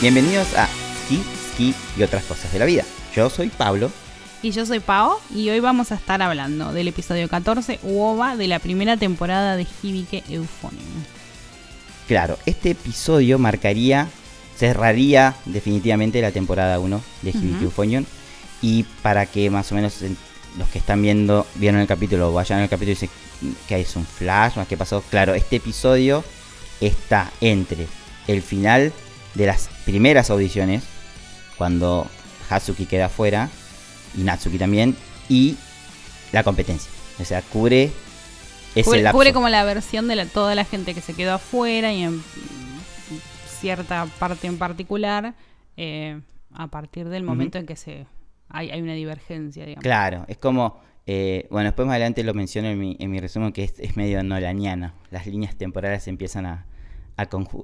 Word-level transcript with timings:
Bienvenidos 0.00 0.54
a 0.56 0.66
Ski, 1.04 1.22
Ski 1.52 1.74
y 1.96 2.02
otras 2.02 2.24
cosas 2.24 2.52
de 2.52 2.58
la 2.58 2.64
vida. 2.64 2.84
Yo 3.14 3.28
soy 3.30 3.48
Pablo. 3.48 3.90
Y 4.42 4.52
yo 4.52 4.64
soy 4.64 4.80
Pao 4.80 5.20
y 5.34 5.50
hoy 5.50 5.60
vamos 5.60 5.92
a 5.92 5.96
estar 5.96 6.22
hablando 6.22 6.72
del 6.72 6.88
episodio 6.88 7.28
14 7.28 7.78
UOVA 7.82 8.36
de 8.36 8.48
la 8.48 8.58
primera 8.58 8.96
temporada 8.96 9.56
de 9.56 9.66
Hibike 9.82 10.24
Euphonium. 10.30 11.04
Claro, 12.08 12.38
este 12.46 12.70
episodio 12.70 13.38
marcaría, 13.38 14.08
cerraría 14.56 15.34
definitivamente 15.44 16.22
la 16.22 16.32
temporada 16.32 16.78
1 16.80 17.02
de 17.20 17.30
Hibike 17.30 17.56
Ujú. 17.56 17.64
Euphonium. 17.64 18.04
Y 18.62 18.84
para 19.02 19.26
que 19.26 19.50
más 19.50 19.70
o 19.72 19.74
menos 19.74 20.00
en- 20.02 20.16
los 20.58 20.68
que 20.68 20.78
están 20.78 21.00
viendo, 21.02 21.46
vieron 21.56 21.80
el 21.80 21.86
capítulo, 21.86 22.32
vayan 22.32 22.60
al 22.60 22.68
capítulo 22.68 22.92
y 22.92 22.94
dicen 22.94 23.10
que 23.68 23.80
es 23.80 23.94
un 23.94 24.04
flash, 24.06 24.56
más 24.56 24.66
que 24.66 24.76
pasó. 24.76 25.02
Claro, 25.10 25.34
este 25.34 25.56
episodio 25.56 26.24
está 26.80 27.30
entre 27.40 27.86
el 28.26 28.42
final 28.42 28.92
de 29.34 29.46
las 29.46 29.68
primeras 29.84 30.30
audiciones, 30.30 30.82
cuando 31.56 32.06
Hatsuki 32.48 32.86
queda 32.86 33.08
fuera, 33.08 33.48
y 34.16 34.22
Natsuki 34.22 34.58
también, 34.58 34.96
y 35.28 35.56
la 36.32 36.42
competencia. 36.42 36.90
O 37.20 37.24
sea, 37.24 37.42
cubre 37.42 37.90
ese 38.74 38.84
Cubre, 38.84 39.02
lapso. 39.02 39.16
cubre 39.18 39.32
como 39.32 39.48
la 39.48 39.62
versión 39.64 40.08
de 40.08 40.16
la- 40.16 40.26
toda 40.26 40.54
la 40.54 40.64
gente 40.64 40.94
que 40.94 41.00
se 41.00 41.14
quedó 41.14 41.34
afuera 41.34 41.92
y 41.92 42.02
en 42.02 42.22
cierta 43.60 44.06
parte 44.18 44.46
en 44.46 44.58
particular 44.58 45.34
eh, 45.76 46.20
a 46.54 46.68
partir 46.68 47.08
del 47.08 47.22
momento 47.22 47.58
en 47.58 47.66
que 47.66 47.76
se 47.76 48.06
hay, 48.48 48.70
hay 48.70 48.82
una 48.82 48.94
divergencia, 48.94 49.64
digamos. 49.64 49.82
Claro, 49.82 50.24
es 50.28 50.36
como. 50.38 50.80
eh, 51.06 51.46
bueno, 51.50 51.68
después 51.68 51.86
más 51.86 51.94
adelante 51.94 52.24
lo 52.24 52.34
menciono 52.34 52.68
en 52.68 52.78
mi, 52.78 52.96
en 52.98 53.10
mi 53.10 53.20
resumen 53.20 53.52
que 53.52 53.64
es, 53.64 53.74
es 53.78 53.96
medio 53.96 54.22
nolaniano. 54.24 54.92
Las 55.10 55.26
líneas 55.26 55.54
temporales 55.56 56.08
empiezan 56.08 56.46
a, 56.46 56.66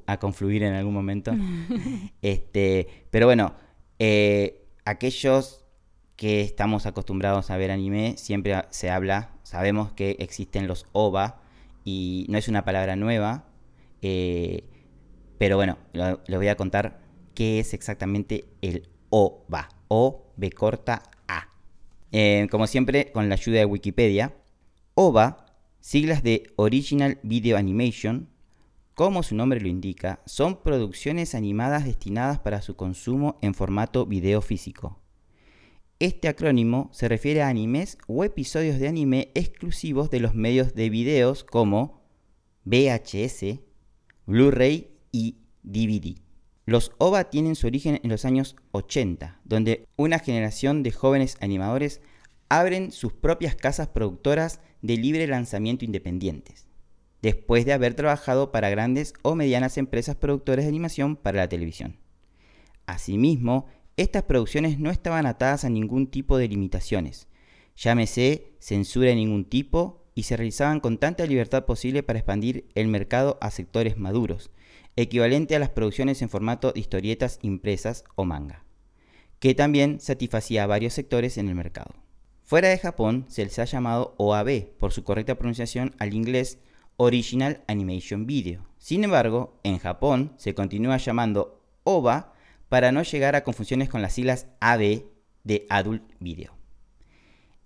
a, 0.07 0.19
confluir 0.19 0.63
en 0.63 0.75
algún 0.75 0.95
momento. 0.95 1.33
este, 2.23 3.07
pero 3.11 3.27
bueno, 3.27 3.55
eh, 3.99 4.69
aquellos 4.85 5.65
que 6.17 6.41
estamos 6.41 6.87
acostumbrados 6.87 7.51
a 7.51 7.57
ver 7.57 7.71
anime, 7.71 8.15
siempre 8.17 8.63
se 8.71 8.91
habla, 8.91 9.33
sabemos 9.43 9.93
que 9.93 10.17
existen 10.19 10.67
los 10.67 10.87
OVA 10.93 11.41
y 11.85 12.27
no 12.29 12.39
es 12.39 12.49
una 12.49 12.65
palabra 12.65 12.97
nueva, 12.97 13.49
eh, 14.03 14.65
pero 15.39 15.57
bueno, 15.57 15.79
les 15.93 16.39
voy 16.39 16.49
a 16.49 16.57
contar 16.57 17.01
qué 17.35 17.61
es 17.61 17.75
exactamente 17.75 18.47
el 18.63 18.89
OVA, 19.11 19.69
O, 19.89 20.33
B 20.37 20.51
corta, 20.51 21.03
A. 21.29 21.49
Eh, 22.13 22.49
como 22.51 22.67
siempre, 22.67 23.13
con 23.13 23.29
la 23.29 23.35
ayuda 23.35 23.59
de 23.59 23.67
Wikipedia, 23.67 24.35
OVA, 24.95 25.47
siglas 25.81 26.23
de 26.23 26.53
Original 26.57 27.19
Video 27.23 27.59
Animation, 27.59 28.31
como 28.97 29.23
su 29.23 29.35
nombre 29.35 29.61
lo 29.61 29.69
indica, 29.69 30.23
son 30.25 30.63
producciones 30.63 31.35
animadas 31.35 31.85
destinadas 31.85 32.39
para 32.39 32.63
su 32.63 32.77
consumo 32.77 33.39
en 33.43 33.53
formato 33.53 34.07
video 34.07 34.41
físico. 34.41 34.99
Este 35.99 36.29
acrónimo 36.29 36.89
se 36.95 37.07
refiere 37.07 37.43
a 37.43 37.49
animes 37.49 37.99
o 38.07 38.25
episodios 38.25 38.79
de 38.79 38.89
anime 38.89 39.33
exclusivos 39.35 40.09
de 40.09 40.21
los 40.21 40.35
medios 40.35 40.75
de 40.75 40.89
videos 40.89 41.45
como 41.45 42.01
VHS, 42.65 43.61
Blu-ray 44.25 44.89
y 45.13 45.41
DVD. 45.63 46.19
Los 46.65 46.93
OVA 46.97 47.25
tienen 47.25 47.55
su 47.55 47.67
origen 47.67 48.01
en 48.03 48.09
los 48.09 48.25
años 48.25 48.57
80, 48.73 49.43
donde 49.45 49.87
una 49.97 50.21
generación 50.21 50.83
de 50.83 50.93
jóvenes 50.93 51.37
animadores 51.43 52.01
abren 52.49 52.93
sus 52.93 53.13
propias 53.13 53.57
casas 53.57 53.89
productoras 53.89 54.61
de 54.81 54.97
libre 54.97 55.27
lanzamiento 55.27 55.85
independientes, 55.85 56.66
después 57.23 57.65
de 57.65 57.73
haber 57.73 57.95
trabajado 57.95 58.53
para 58.53 58.71
grandes 58.71 59.15
o 59.23 59.35
medianas 59.35 59.79
empresas 59.79 60.17
productoras 60.17 60.65
de 60.65 60.69
animación 60.69 61.17
para 61.17 61.39
la 61.39 61.49
televisión. 61.49 61.97
Asimismo, 62.87 63.67
estas 63.97 64.25
producciones 64.25 64.79
no 64.79 64.91
estaban 64.91 65.27
atadas 65.27 65.65
a 65.65 65.71
ningún 65.71 66.07
tipo 66.09 66.39
de 66.39 66.49
limitaciones, 66.49 67.29
llámese 67.77 68.53
censura 68.59 69.09
de 69.09 69.17
ningún 69.17 69.45
tipo, 69.45 70.07
y 70.17 70.23
se 70.23 70.37
realizaban 70.37 70.81
con 70.81 70.97
tanta 70.97 71.27
libertad 71.27 71.67
posible 71.67 72.03
para 72.03 72.19
expandir 72.19 72.67
el 72.75 72.89
mercado 72.89 73.37
a 73.43 73.51
sectores 73.51 73.99
maduros, 73.99 74.51
equivalente 74.97 75.55
a 75.55 75.59
las 75.59 75.69
producciones 75.69 76.23
en 76.23 76.31
formato 76.31 76.73
de 76.73 76.81
historietas 76.81 77.39
impresas 77.43 78.03
o 78.15 78.25
manga, 78.25 78.65
que 79.39 79.55
también 79.55 80.01
satisfacía 80.01 80.65
a 80.65 80.67
varios 80.67 80.95
sectores 80.95 81.37
en 81.37 81.51
el 81.51 81.55
mercado. 81.55 81.95
Fuera 82.45 82.69
de 82.69 82.79
Japón 82.79 83.27
se 83.29 83.45
les 83.45 83.59
ha 83.59 83.67
llamado 83.67 84.15
OAV 84.17 84.69
por 84.79 84.93
su 84.93 85.05
correcta 85.05 85.35
pronunciación 85.35 85.95
al 85.99 86.15
inglés 86.15 86.61
Original 86.97 87.63
Animation 87.69 88.27
Video. 88.27 88.67
Sin 88.79 89.05
embargo, 89.05 89.59
en 89.63 89.79
Japón 89.79 90.33
se 90.37 90.55
continúa 90.55 90.97
llamando 90.97 91.63
OVA 91.85 92.33
para 92.69 92.93
no 92.93 93.03
llegar 93.03 93.37
a 93.37 93.45
confusiones 93.45 93.89
con 93.89 94.03
las 94.03 94.13
siglas 94.15 94.47
AV 94.61 95.03
de 95.45 95.67
Adult 95.69 96.03
Video. 96.21 96.55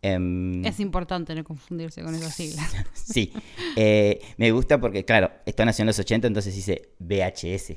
Em, 0.03 0.65
Es 0.65 0.81
importante 0.81 1.35
no 1.35 1.45
confundirse 1.45 2.03
con 2.03 2.15
esas 2.15 2.35
siglas. 2.35 2.73
sí, 2.95 3.33
eh, 3.77 4.21
me 4.39 4.51
gusta 4.51 4.81
porque, 4.81 5.05
claro, 5.05 5.31
esto 5.47 5.65
nació 5.65 5.83
en 5.83 5.89
los 5.89 5.99
80, 5.99 6.27
entonces 6.27 6.55
dice 6.55 6.93
VHS. 6.99 7.77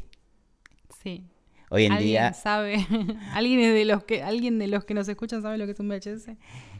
Sí. 1.01 1.25
Hoy 1.69 1.85
en 1.85 1.93
¿Alguien 1.93 2.07
día, 2.09 2.33
sabe? 2.33 2.85
¿Alguien 3.33 3.59
de 3.59 3.85
los 3.85 4.03
que 4.03 4.21
alguien 4.21 4.59
de 4.59 4.67
los 4.67 4.85
que 4.85 4.93
nos 4.93 5.07
escuchan 5.07 5.41
sabe 5.41 5.57
lo 5.57 5.65
que 5.65 5.71
es 5.71 5.79
un 5.79 5.89
VHS? 5.89 6.29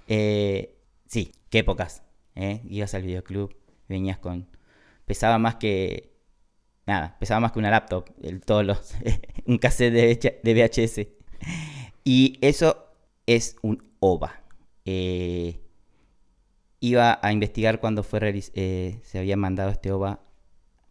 eh, 0.07 0.77
sí, 1.07 1.31
qué 1.49 1.59
épocas. 1.59 2.03
¿eh? 2.35 2.61
Ibas 2.65 2.93
al 2.93 3.03
videoclub, 3.03 3.55
venías 3.89 4.17
con... 4.19 4.47
Pesaba 5.05 5.37
más 5.37 5.55
que... 5.55 6.11
Nada, 6.85 7.17
pesaba 7.19 7.39
más 7.39 7.51
que 7.53 7.59
una 7.59 7.71
laptop, 7.71 8.09
el, 8.21 8.41
todos 8.41 8.65
los, 8.65 8.93
un 9.45 9.57
cassette 9.57 9.93
de, 9.93 10.07
VH 10.13 10.41
de 10.43 10.53
VHS. 10.53 11.07
Y 12.03 12.37
eso 12.41 12.87
es 13.25 13.55
un 13.61 13.83
OVA. 14.01 14.41
Eh, 14.83 15.61
iba 16.81 17.19
a 17.21 17.31
investigar 17.31 17.79
cuándo 17.79 18.03
fue 18.03 18.19
eh, 18.55 18.99
se 19.03 19.17
había 19.19 19.37
mandado 19.37 19.69
este 19.69 19.93
OVA, 19.93 20.19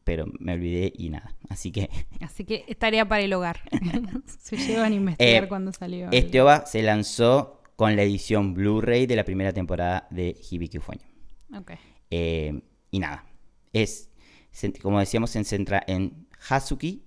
pero 0.04 0.24
me 0.40 0.54
olvidé 0.54 0.92
y 0.96 1.10
nada. 1.10 1.36
Así 1.50 1.70
que 1.70 1.90
Así 2.22 2.44
que 2.44 2.64
es 2.66 2.78
tarea 2.78 3.06
para 3.06 3.22
el 3.22 3.32
hogar. 3.34 3.60
Se 4.26 4.56
llevan 4.56 4.92
a 4.92 4.96
investigar 4.96 5.44
Eh, 5.44 5.48
cuando 5.48 5.72
salió. 5.74 6.08
el- 6.08 6.14
Este 6.14 6.40
OVA 6.40 6.64
se 6.64 6.82
lanzó 6.82 7.60
con 7.76 7.96
la 7.96 8.02
edición 8.02 8.54
Blu-ray 8.54 9.06
de 9.06 9.16
la 9.16 9.24
primera 9.24 9.52
temporada 9.52 10.06
de 10.10 10.34
Hibiki 10.50 10.78
Euphonium. 10.78 11.08
Ok. 11.54 11.72
Eh, 12.10 12.62
y 12.90 12.98
nada, 12.98 13.24
es, 13.72 14.10
como 14.82 14.98
decíamos, 15.00 15.30
se 15.30 15.42
centra 15.44 15.82
en 15.86 16.26
Hazuki 16.48 17.02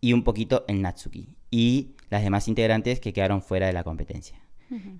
y 0.00 0.12
un 0.12 0.22
poquito 0.22 0.64
en 0.68 0.82
Natsuki. 0.82 1.28
Y 1.50 1.96
las 2.10 2.22
demás 2.22 2.48
integrantes 2.48 3.00
que 3.00 3.12
quedaron 3.12 3.42
fuera 3.42 3.66
de 3.66 3.72
la 3.72 3.84
competencia. 3.84 4.40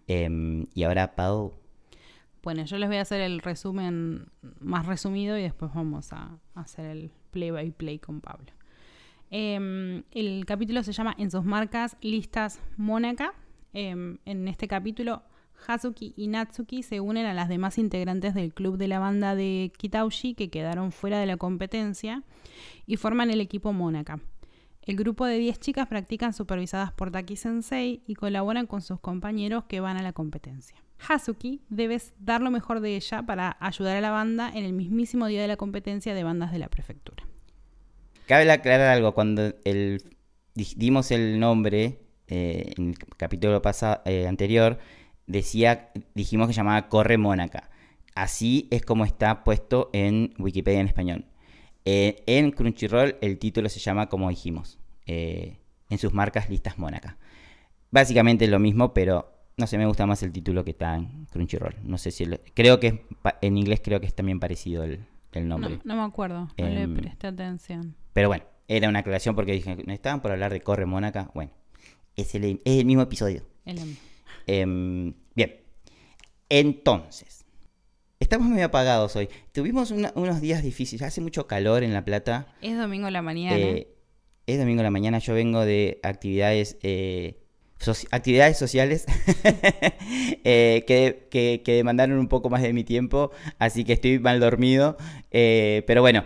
Em, 0.07 0.67
y 0.75 0.85
ahora, 0.85 1.15
Pau, 1.17 1.55
Bueno, 2.43 2.65
yo 2.65 2.79
les 2.79 2.89
voy 2.89 2.99
a 2.99 3.01
hacer 3.01 3.21
el 3.21 3.41
resumen 3.41 4.29
más 4.61 4.87
resumido 4.87 5.37
y 5.37 5.43
después 5.43 5.73
vamos 5.75 6.13
a 6.13 6.39
hacer 6.55 6.87
el 6.87 7.11
play 7.33 7.51
by 7.51 7.73
play 7.73 7.99
con 7.99 8.21
Pablo. 8.21 8.53
Em, 9.31 10.05
el 10.13 10.45
capítulo 10.47 10.85
se 10.85 10.93
llama 10.93 11.17
En 11.19 11.33
sus 11.33 11.45
marcas 11.45 11.97
listas 12.01 12.61
Mónaca. 12.77 13.35
Em, 13.73 14.19
en 14.25 14.47
este 14.47 14.69
capítulo, 14.69 15.23
Hazuki 15.67 16.15
y 16.17 16.29
Natsuki 16.29 16.83
se 16.83 17.01
unen 17.01 17.27
a 17.27 17.35
las 17.35 17.49
demás 17.49 17.79
integrantes 17.79 18.35
del 18.35 18.53
club 18.55 18.77
de 18.77 18.89
la 18.89 18.99
banda 18.99 19.35
de 19.35 19.73
Kitaushi 19.77 20.35
que 20.35 20.51
quedaron 20.51 20.93
fuera 20.93 21.19
de 21.19 21.27
la 21.27 21.37
competencia 21.37 22.23
y 22.87 22.97
forman 22.97 23.31
el 23.31 23.41
equipo 23.41 23.73
Mónaca. 23.73 24.21
El 24.83 24.97
grupo 24.97 25.27
de 25.27 25.39
10 25.39 25.59
chicas 25.59 25.89
practican 25.89 26.33
supervisadas 26.33 26.93
por 26.93 27.11
Taki 27.11 27.35
Sensei 27.35 28.03
y 28.07 28.15
colaboran 28.15 28.67
con 28.67 28.83
sus 28.83 29.01
compañeros 29.01 29.65
que 29.65 29.81
van 29.81 29.97
a 29.97 30.03
la 30.03 30.13
competencia. 30.13 30.77
Hazuki 31.09 31.61
debe 31.69 32.01
dar 32.21 32.41
lo 32.41 32.51
mejor 32.51 32.81
de 32.81 32.95
ella 32.95 33.23
para 33.23 33.57
ayudar 33.61 33.97
a 33.97 34.01
la 34.01 34.11
banda 34.11 34.51
en 34.55 34.65
el 34.65 34.73
mismísimo 34.73 35.27
día 35.27 35.43
de 35.43 35.49
la 35.49 35.57
competencia 35.57 36.15
de 36.15 36.23
bandas 36.23 36.53
de 36.53 36.59
la 36.59 36.69
prefectura. 36.69 37.27
cabe 38.27 38.51
aclarar 38.51 38.89
algo. 38.89 39.13
Cuando 39.13 39.53
dimos 40.55 41.11
el 41.11 41.41
nombre 41.41 42.01
eh, 42.29 42.73
en 42.77 42.91
el 42.91 42.99
capítulo 43.17 43.61
eh, 44.05 44.27
anterior, 44.29 44.79
decía, 45.27 45.91
dijimos 46.15 46.49
que 46.49 46.55
llamaba 46.55 46.89
Corre 46.89 47.19
Mónaca. 47.19 47.71
Así 48.15 48.67
es 48.71 48.83
como 48.83 49.05
está 49.05 49.45
puesto 49.45 49.91
en 49.93 50.33
Wikipedia 50.39 50.81
en 50.81 50.87
español. 50.87 51.25
Eh, 51.85 52.23
en 52.27 52.51
Crunchyroll 52.51 53.17
el 53.21 53.39
título 53.39 53.69
se 53.69 53.79
llama 53.79 54.09
como 54.09 54.29
dijimos, 54.31 54.79
eh, 55.07 55.59
en 55.91 55.99
sus 55.99 56.13
marcas 56.13 56.49
listas 56.51 56.79
Mónaca. 56.79 57.17
Básicamente 57.91 58.45
es 58.47 58.51
lo 58.51 58.59
mismo, 58.59 58.93
pero 58.93 59.33
no 59.57 59.67
sé, 59.67 59.79
me 59.79 59.87
gusta 59.87 60.07
más 60.07 60.23
el 60.23 60.33
título 60.33 60.65
que 60.65 60.73
está 60.73 60.97
en 60.97 61.27
Crunchyroll. 61.27 61.77
No 61.85 61.99
sé 61.99 62.11
si 62.11 62.25
el- 62.25 62.41
creo 62.55 62.81
que 62.81 62.87
es 62.89 62.95
en 63.43 63.57
inglés 63.57 63.81
creo 63.83 64.01
que 64.01 64.07
es 64.07 64.15
también 64.15 64.41
parecido 64.41 64.83
el, 64.85 65.05
el 65.33 65.49
nombre. 65.49 65.77
No, 65.85 65.95
no 65.95 65.97
me 66.03 66.03
acuerdo, 66.09 66.49
no 66.59 66.69
le 66.69 66.83
Em, 66.83 66.95
presté 66.97 67.29
atención. 67.29 67.95
Pero 68.13 68.29
bueno, 68.29 68.45
era 68.69 68.89
una 68.89 69.01
aclaración 69.01 69.35
porque 69.37 69.53
dije, 69.53 69.77
¿no 69.87 69.93
estaban 69.93 70.21
por 70.21 70.33
hablar 70.33 70.53
de 70.53 70.61
Corre 70.61 70.87
Mónaca? 70.87 71.31
Bueno, 71.35 71.53
es 72.17 72.35
el, 72.35 72.45
es 72.65 72.79
el 72.81 72.85
mismo 72.87 73.03
episodio. 73.03 73.43
Es 73.65 73.79
lo 73.79 73.87
mismo. 73.87 74.01
Em, 74.47 75.15
bien, 75.35 75.57
entonces, 76.49 77.45
estamos 78.21 78.49
medio 78.49 78.67
apagados 78.67 79.17
hoy. 79.17 79.29
Tuvimos 79.53 79.91
una- 79.91 80.13
unos 80.15 80.41
días 80.41 80.63
difíciles, 80.63 81.03
hace 81.03 81.21
mucho 81.21 81.47
calor 81.47 81.83
en 81.83 81.93
La 81.93 82.05
Plata. 82.05 82.47
Es 82.63 82.77
domingo 82.79 83.07
a 83.07 83.11
la 83.11 83.23
mañana. 83.23 83.57
Eh, 83.57 83.89
es 84.47 84.59
domingo 84.59 84.81
a 84.81 84.85
la 84.85 84.91
mañana, 84.91 85.19
yo 85.19 85.35
vengo 85.35 85.65
de 85.65 85.99
actividades, 86.05 86.77
eh, 86.83 87.41
actividades 88.13 88.57
sociales 88.57 89.05
eh, 90.45 90.85
que, 90.87 91.27
que- 91.31 91.63
que 91.65 91.73
demandaron 91.75 92.19
un 92.19 92.29
poco 92.29 92.49
más 92.49 92.63
de 92.63 92.73
mi 92.73 92.85
tiempo, 92.85 93.33
así 93.59 93.85
que 93.85 93.95
estoy 93.95 94.19
mal 94.19 94.39
dormido, 94.41 94.97
pero 95.31 96.01
bueno, 96.01 96.25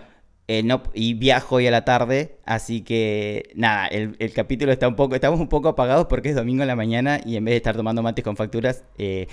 eh, 0.52 0.64
no, 0.64 0.82
y 0.94 1.14
viajo 1.14 1.54
hoy 1.54 1.68
a 1.68 1.70
la 1.70 1.84
tarde, 1.84 2.36
así 2.44 2.80
que 2.80 3.52
nada, 3.54 3.86
el, 3.86 4.16
el 4.18 4.32
capítulo 4.32 4.72
está 4.72 4.88
un 4.88 4.96
poco, 4.96 5.14
estamos 5.14 5.38
un 5.38 5.48
poco 5.48 5.68
apagados 5.68 6.06
porque 6.08 6.30
es 6.30 6.34
domingo 6.34 6.64
a 6.64 6.66
la 6.66 6.74
mañana 6.74 7.20
y 7.24 7.36
en 7.36 7.44
vez 7.44 7.52
de 7.52 7.56
estar 7.58 7.76
tomando 7.76 8.02
mates 8.02 8.24
con 8.24 8.34
facturas, 8.34 8.82
eh, 8.98 9.28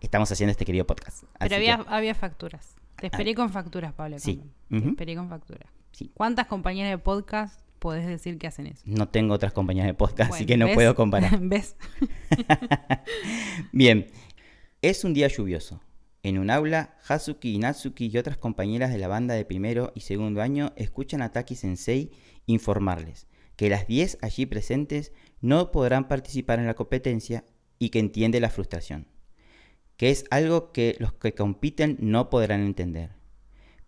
estamos 0.00 0.32
haciendo 0.32 0.50
este 0.50 0.64
querido 0.64 0.84
podcast. 0.84 1.22
Pero 1.38 1.54
había, 1.54 1.76
que, 1.76 1.84
había 1.86 2.16
facturas. 2.16 2.74
Te 2.96 3.06
esperé 3.06 3.36
con 3.36 3.50
facturas, 3.50 3.92
Pablo. 3.92 4.18
Sí. 4.18 4.42
Te 4.68 4.78
esperé 4.78 5.14
con 5.14 5.28
facturas. 5.28 5.70
Sí. 5.92 6.10
¿Cuántas 6.14 6.48
compañías 6.48 6.90
de 6.90 6.98
podcast 6.98 7.60
podés 7.78 8.04
decir 8.04 8.36
que 8.36 8.48
hacen 8.48 8.66
eso? 8.66 8.82
no 8.86 9.06
tengo 9.06 9.34
otras 9.34 9.52
compañías 9.52 9.86
de 9.86 9.94
podcast, 9.94 10.34
así 10.34 10.46
que 10.46 10.56
no 10.56 10.66
¿ves? 10.66 10.74
puedo 10.74 10.96
comparar. 10.96 11.38
¿Ves? 11.42 11.76
Bien, 13.70 14.08
es 14.82 15.04
un 15.04 15.14
día 15.14 15.28
lluvioso. 15.28 15.80
En 16.22 16.38
un 16.38 16.50
aula, 16.50 16.96
Hazuki 17.06 17.54
y 17.54 17.58
Natsuki 17.58 18.10
y 18.12 18.18
otras 18.18 18.36
compañeras 18.36 18.92
de 18.92 18.98
la 18.98 19.08
banda 19.08 19.34
de 19.34 19.44
primero 19.44 19.92
y 19.94 20.00
segundo 20.00 20.42
año 20.42 20.72
escuchan 20.76 21.22
a 21.22 21.32
Taki 21.32 21.54
Sensei 21.54 22.10
informarles 22.46 23.26
que 23.56 23.70
las 23.70 23.86
10 23.86 24.18
allí 24.20 24.46
presentes 24.46 25.12
no 25.40 25.72
podrán 25.72 26.08
participar 26.08 26.58
en 26.58 26.66
la 26.66 26.74
competencia 26.74 27.44
y 27.78 27.88
que 27.88 27.98
entiende 27.98 28.40
la 28.40 28.50
frustración, 28.50 29.08
que 29.96 30.10
es 30.10 30.24
algo 30.30 30.72
que 30.72 30.96
los 30.98 31.14
que 31.14 31.34
compiten 31.34 31.96
no 32.00 32.30
podrán 32.30 32.60
entender, 32.60 33.16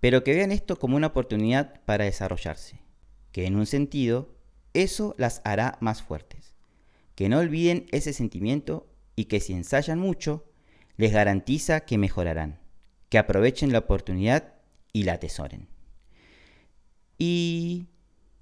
pero 0.00 0.24
que 0.24 0.34
vean 0.34 0.52
esto 0.52 0.78
como 0.78 0.96
una 0.96 1.08
oportunidad 1.08 1.80
para 1.84 2.04
desarrollarse, 2.04 2.80
que 3.32 3.46
en 3.46 3.56
un 3.56 3.66
sentido 3.66 4.34
eso 4.72 5.14
las 5.18 5.42
hará 5.44 5.76
más 5.80 6.02
fuertes, 6.02 6.54
que 7.14 7.28
no 7.28 7.38
olviden 7.38 7.86
ese 7.92 8.12
sentimiento 8.12 8.88
y 9.16 9.24
que 9.26 9.40
si 9.40 9.52
ensayan 9.52 9.98
mucho, 9.98 10.47
les 10.98 11.12
garantiza 11.12 11.80
que 11.80 11.96
mejorarán, 11.96 12.58
que 13.08 13.18
aprovechen 13.18 13.72
la 13.72 13.78
oportunidad 13.78 14.52
y 14.92 15.04
la 15.04 15.14
atesoren. 15.14 15.68
Y 17.16 17.86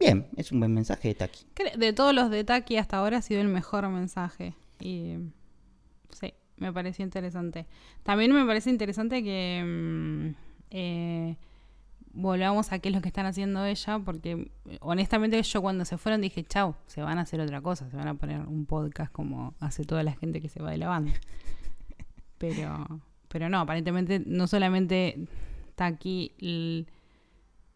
bien, 0.01 0.29
es 0.37 0.51
un 0.51 0.61
buen 0.61 0.75
mensaje 0.75 1.09
de 1.09 1.15
Taki. 1.15 1.47
De 1.77 1.93
todos 1.93 2.15
los 2.15 2.31
de 2.31 2.45
Taki 2.45 2.79
hasta 2.79 2.97
ahora 2.97 3.19
ha 3.19 3.23
sido 3.23 3.43
el 3.43 3.49
mejor 3.49 3.89
mensaje. 3.89 4.55
Y 4.81 5.17
sí, 6.11 6.33
me 6.57 6.73
pareció 6.73 7.05
interesante. 7.05 7.67
También 8.03 8.33
me 8.33 8.45
parece 8.45 8.71
interesante 8.71 9.23
que 9.23 9.63
mm, 9.65 10.35
eh, 10.71 11.37
volvamos 12.15 12.73
a 12.73 12.79
qué 12.79 12.89
es 12.89 12.95
lo 12.95 13.03
que 13.03 13.09
están 13.09 13.27
haciendo 13.27 13.67
ella, 13.67 13.99
porque 13.99 14.51
honestamente 14.81 15.43
yo 15.43 15.61
cuando 15.61 15.85
se 15.85 15.99
fueron 15.99 16.23
dije, 16.23 16.43
chau, 16.43 16.75
se 16.87 17.03
van 17.03 17.19
a 17.19 17.23
hacer 17.23 17.39
otra 17.41 17.61
cosa, 17.61 17.91
se 17.91 17.97
van 17.97 18.09
a 18.09 18.15
poner 18.15 18.41
un 18.41 18.65
podcast 18.65 19.13
como 19.13 19.55
hace 19.61 19.85
toda 19.85 20.03
la 20.03 20.13
gente 20.13 20.41
que 20.41 20.49
se 20.49 20.63
va 20.63 20.71
de 20.71 20.79
la 20.79 20.89
banda. 20.89 21.13
Pero, 22.39 23.01
pero 23.29 23.49
no, 23.49 23.61
aparentemente 23.61 24.23
no 24.27 24.47
solamente 24.47 25.19
l- 26.41 26.87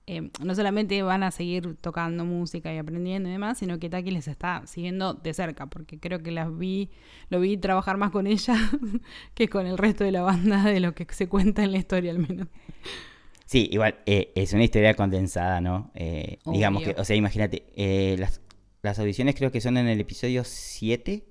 eh, 0.07 0.31
no 0.45 0.55
solamente 0.57 1.03
van 1.03 1.23
a 1.23 1.31
seguir 1.31 1.77
tocando 1.81 2.25
música 2.25 2.75
y 2.75 2.79
aprendiendo 2.79 3.29
y 3.29 3.33
demás, 3.33 3.59
sino 3.59 3.79
que 3.79 3.89
Taki 3.89 4.11
les 4.11 4.27
está 4.29 4.67
siguiendo 4.67 5.15
de 5.15 5.35
cerca, 5.35 5.67
porque 5.67 6.01
creo 6.01 6.21
que 6.23 6.33
las 6.33 6.57
vi, 6.57 6.91
lo 7.29 7.41
vi 7.41 7.57
trabajar 7.57 7.97
más 7.97 8.11
con 8.11 8.27
ella 8.27 8.57
que 9.35 9.49
con 9.49 9.67
el 9.67 9.79
resto 9.79 10.03
de 10.05 10.12
la 10.12 10.23
banda 10.23 10.65
de 10.65 10.81
lo 10.81 10.95
que 10.95 11.07
se 11.11 11.29
cuenta 11.29 11.62
en 11.62 11.73
la 11.73 11.79
historia 11.79 12.11
al 12.12 12.19
menos. 12.19 12.49
Sí, 13.47 13.69
igual 13.73 13.97
eh, 14.07 14.33
es 14.37 14.53
una 14.53 14.65
historia 14.65 14.95
condensada, 14.95 15.61
¿no? 15.61 15.91
Eh, 15.95 16.39
digamos 16.47 16.83
que, 16.83 16.95
o 16.97 17.05
sea, 17.05 17.17
imagínate, 17.17 17.65
eh, 17.75 18.17
las, 18.19 18.41
las 18.83 18.99
audiciones 19.01 19.35
creo 19.35 19.51
que 19.51 19.61
son 19.61 19.77
en 19.77 19.89
el 19.89 20.01
episodio 20.01 20.45
7, 20.45 21.25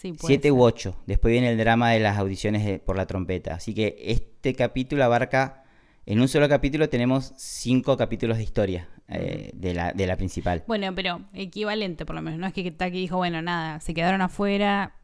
Sí, 0.00 0.12
puede 0.12 0.34
7 0.34 0.42
ser. 0.44 0.52
u 0.52 0.62
8. 0.62 0.96
Después 1.06 1.32
viene 1.32 1.50
el 1.50 1.58
drama 1.58 1.90
de 1.90 2.00
las 2.00 2.16
audiciones 2.18 2.64
de- 2.64 2.78
por 2.78 2.96
la 2.96 3.06
trompeta. 3.06 3.54
Así 3.54 3.74
que 3.74 3.96
este 4.00 4.54
capítulo 4.54 5.04
abarca, 5.04 5.64
en 6.06 6.20
un 6.20 6.28
solo 6.28 6.48
capítulo 6.48 6.88
tenemos 6.88 7.32
5 7.36 7.96
capítulos 7.98 8.38
de 8.38 8.42
historia 8.44 8.88
eh, 9.08 9.50
de, 9.52 9.74
la, 9.74 9.92
de 9.92 10.06
la 10.06 10.16
principal. 10.16 10.64
Bueno, 10.66 10.94
pero 10.94 11.20
equivalente 11.34 12.06
por 12.06 12.14
lo 12.16 12.22
menos. 12.22 12.38
No 12.40 12.46
es 12.46 12.52
que 12.54 12.70
Taki 12.70 12.98
dijo, 12.98 13.16
bueno, 13.18 13.42
nada, 13.42 13.80
se 13.80 13.92
quedaron 13.92 14.22
afuera, 14.22 14.94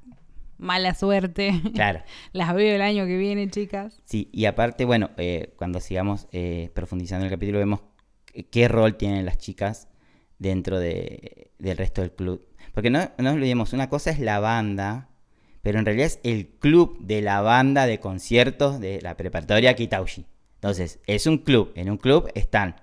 mala 0.56 0.94
suerte. 0.94 1.60
Claro. 1.74 2.00
Las 2.32 2.54
veo 2.54 2.74
el 2.74 2.80
año 2.80 3.04
que 3.04 3.18
viene, 3.18 3.50
chicas. 3.50 4.00
Sí, 4.06 4.30
y 4.32 4.46
aparte, 4.46 4.84
bueno, 4.86 5.10
eh, 5.18 5.52
cuando 5.56 5.80
sigamos 5.80 6.26
eh, 6.32 6.70
profundizando 6.74 7.26
en 7.26 7.32
el 7.32 7.36
capítulo, 7.36 7.58
vemos 7.58 7.80
qué- 8.24 8.46
qué 8.46 8.68
rol 8.68 8.96
tienen 8.96 9.26
las 9.26 9.36
chicas 9.38 9.88
dentro 10.38 10.78
de- 10.78 11.50
del 11.58 11.76
resto 11.76 12.00
del 12.00 12.12
club. 12.12 12.45
Porque 12.76 12.90
no, 12.90 13.10
no 13.16 13.30
olvidemos, 13.30 13.72
una 13.72 13.88
cosa 13.88 14.10
es 14.10 14.18
la 14.18 14.38
banda, 14.38 15.08
pero 15.62 15.78
en 15.78 15.86
realidad 15.86 16.08
es 16.08 16.20
el 16.24 16.46
club 16.46 16.98
de 17.00 17.22
la 17.22 17.40
banda 17.40 17.86
de 17.86 18.00
conciertos 18.00 18.80
de 18.80 19.00
la 19.00 19.16
preparatoria 19.16 19.74
Kitauji. 19.74 20.26
Entonces, 20.56 21.00
es 21.06 21.26
un 21.26 21.38
club. 21.38 21.72
En 21.74 21.88
un 21.88 21.96
club 21.96 22.30
están, 22.34 22.76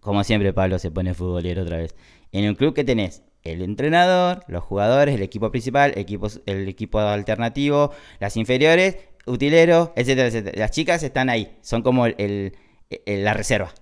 como 0.00 0.24
siempre 0.24 0.54
Pablo 0.54 0.78
se 0.78 0.90
pone 0.90 1.12
futbolero 1.12 1.60
otra 1.60 1.76
vez, 1.76 1.94
en 2.32 2.48
un 2.48 2.54
club 2.54 2.72
que 2.72 2.84
tenés 2.84 3.22
el 3.42 3.60
entrenador, 3.60 4.44
los 4.48 4.64
jugadores, 4.64 5.14
el 5.14 5.22
equipo 5.22 5.50
principal, 5.50 5.92
equipos, 5.96 6.40
el 6.46 6.66
equipo 6.66 6.98
alternativo, 7.00 7.92
las 8.20 8.38
inferiores, 8.38 8.96
utileros, 9.26 9.90
etcétera, 9.94 10.28
etcétera. 10.28 10.58
Las 10.58 10.70
chicas 10.70 11.02
están 11.02 11.28
ahí, 11.28 11.58
son 11.60 11.82
como 11.82 12.06
el- 12.06 12.54
la 13.04 13.34
reserva. 13.34 13.74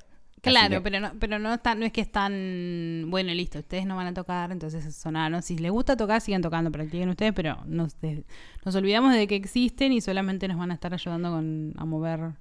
Claro, 0.51 0.77
que- 0.77 0.81
pero 0.81 1.01
no, 1.01 1.13
pero 1.19 1.39
no 1.39 1.55
está, 1.55 1.75
no 1.75 1.85
es 1.87 1.93
que 1.93 2.01
están, 2.01 3.07
bueno, 3.09 3.33
listo, 3.33 3.61
ustedes 3.61 3.87
no 3.87 3.97
van 3.97 4.09
a 4.09 4.15
tocar, 4.15 4.51
entonces 4.53 4.95
sonaron. 4.95 5.41
Si 5.43 5.57
les 5.57 5.71
gusta 5.71 5.97
tocar, 5.97 6.21
sigan 6.21 6.43
tocando, 6.43 6.71
practiquen 6.73 7.09
ustedes, 7.09 7.33
pero 7.33 7.59
nos, 7.67 8.01
de- 8.01 8.25
nos 8.65 8.75
olvidamos 8.75 9.15
de 9.15 9.27
que 9.27 9.37
existen 9.37 9.93
y 9.93 10.01
solamente 10.01 10.49
nos 10.49 10.59
van 10.59 10.71
a 10.71 10.75
estar 10.75 10.93
ayudando 10.93 11.31
con, 11.31 11.73
a 11.77 11.85
mover 11.85 12.33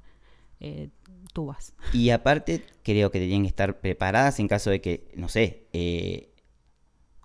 eh, 0.60 0.90
tubas. 1.34 1.74
Y 1.94 2.10
aparte, 2.10 2.64
creo 2.84 3.12
que 3.12 3.20
tenían 3.20 3.44
que 3.44 3.48
estar 3.50 3.80
preparadas 3.80 4.40
en 4.40 4.48
caso 4.48 4.70
de 4.70 4.82
que, 4.82 5.12
no 5.16 5.28
sé, 5.28 5.68
eh, 5.74 6.28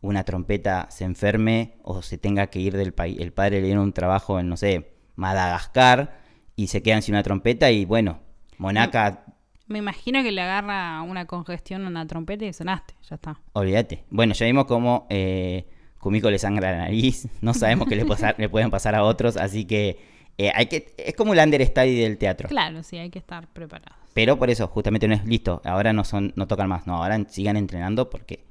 una 0.03 0.25
trompeta 0.25 0.87
se 0.91 1.05
enferme 1.05 1.79
o 1.83 2.03
se 2.03 2.19
tenga 2.19 2.47
que 2.49 2.61
ir 2.61 2.77
del 2.77 2.93
país. 2.93 3.19
El 3.19 3.33
padre 3.33 3.61
le 3.61 3.67
dieron 3.67 3.85
un 3.85 3.93
trabajo 3.93 4.39
en, 4.39 4.49
no 4.49 4.57
sé, 4.57 4.93
Madagascar 5.17 6.21
y 6.55 6.67
se 6.69 6.83
quedan 6.83 7.03
sin 7.03 7.15
una 7.15 7.23
trompeta 7.23 7.71
y 7.71 7.85
bueno, 7.85 8.21
Monaca, 8.59 9.25
Me 9.67 9.79
imagino 9.79 10.23
que 10.23 10.31
le 10.33 10.41
agarra 10.43 11.03
una 11.03 11.27
congestión 11.27 11.85
a 11.85 11.89
una 11.89 12.07
trompeta 12.07 12.45
y 12.45 12.53
sonaste, 12.53 12.95
ya 13.09 13.17
está. 13.17 13.41
olvídate. 13.53 14.05
Bueno, 14.11 14.33
ya 14.35 14.47
vimos 14.47 14.67
cómo 14.67 15.07
eh, 15.11 15.67
Kumiko 15.99 16.31
le 16.31 16.39
sangra 16.39 16.71
la 16.73 16.79
nariz, 16.79 17.29
no 17.41 17.53
sabemos 17.53 17.89
qué 17.89 17.97
le, 17.97 18.05
pasar- 18.05 18.37
le 18.39 18.49
pueden 18.49 18.71
pasar 18.71 18.95
a 18.95 19.03
otros, 19.03 19.37
así 19.37 19.65
que 19.65 19.99
eh, 20.39 20.53
hay 20.55 20.67
que 20.67 20.95
es 20.99 21.15
como 21.15 21.33
el 21.33 21.41
understudy 21.41 21.99
del 22.01 22.17
teatro. 22.19 22.49
Claro, 22.49 22.83
sí, 22.83 22.97
hay 22.99 23.11
que 23.11 23.19
estar 23.19 23.49
preparados. 23.49 23.97
Pero 24.15 24.39
por 24.39 24.51
eso, 24.51 24.69
justamente 24.69 25.09
no 25.09 25.15
es 25.15 25.25
listo. 25.27 25.61
Ahora 25.65 25.93
no 25.93 26.05
son, 26.05 26.33
no 26.37 26.47
tocan 26.47 26.69
más. 26.69 26.87
No, 26.87 27.03
ahora 27.03 27.19
sigan 27.29 27.57
entrenando 27.57 28.09
porque 28.09 28.45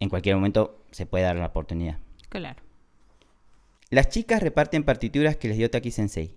en 0.00 0.08
cualquier 0.10 0.34
momento 0.36 0.84
se 0.90 1.06
puede 1.06 1.24
dar 1.24 1.36
la 1.36 1.46
oportunidad. 1.46 1.96
Claro. 2.28 2.60
Las 3.90 4.08
chicas 4.08 4.42
reparten 4.42 4.84
partituras 4.84 5.36
que 5.36 5.48
les 5.48 5.56
dio 5.56 5.70
Taki 5.70 5.90
Sensei. 5.90 6.34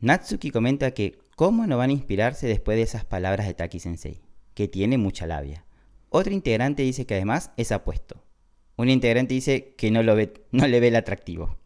Natsuki 0.00 0.50
comenta 0.50 0.90
que 0.92 1.18
cómo 1.36 1.66
no 1.66 1.78
van 1.78 1.90
a 1.90 1.94
inspirarse 1.94 2.46
después 2.46 2.76
de 2.76 2.82
esas 2.82 3.04
palabras 3.04 3.46
de 3.46 3.54
Taki 3.54 3.80
Sensei, 3.80 4.20
que 4.54 4.68
tiene 4.68 4.98
mucha 4.98 5.26
labia. 5.26 5.64
Otra 6.08 6.34
integrante 6.34 6.82
dice 6.82 7.06
que 7.06 7.14
además 7.14 7.52
es 7.56 7.72
apuesto. 7.72 8.22
Un 8.76 8.88
integrante 8.88 9.34
dice 9.34 9.74
que 9.76 9.90
no, 9.90 10.02
lo 10.02 10.14
ve, 10.14 10.32
no 10.50 10.66
le 10.66 10.80
ve 10.80 10.88
el 10.88 10.96
atractivo. 10.96 11.56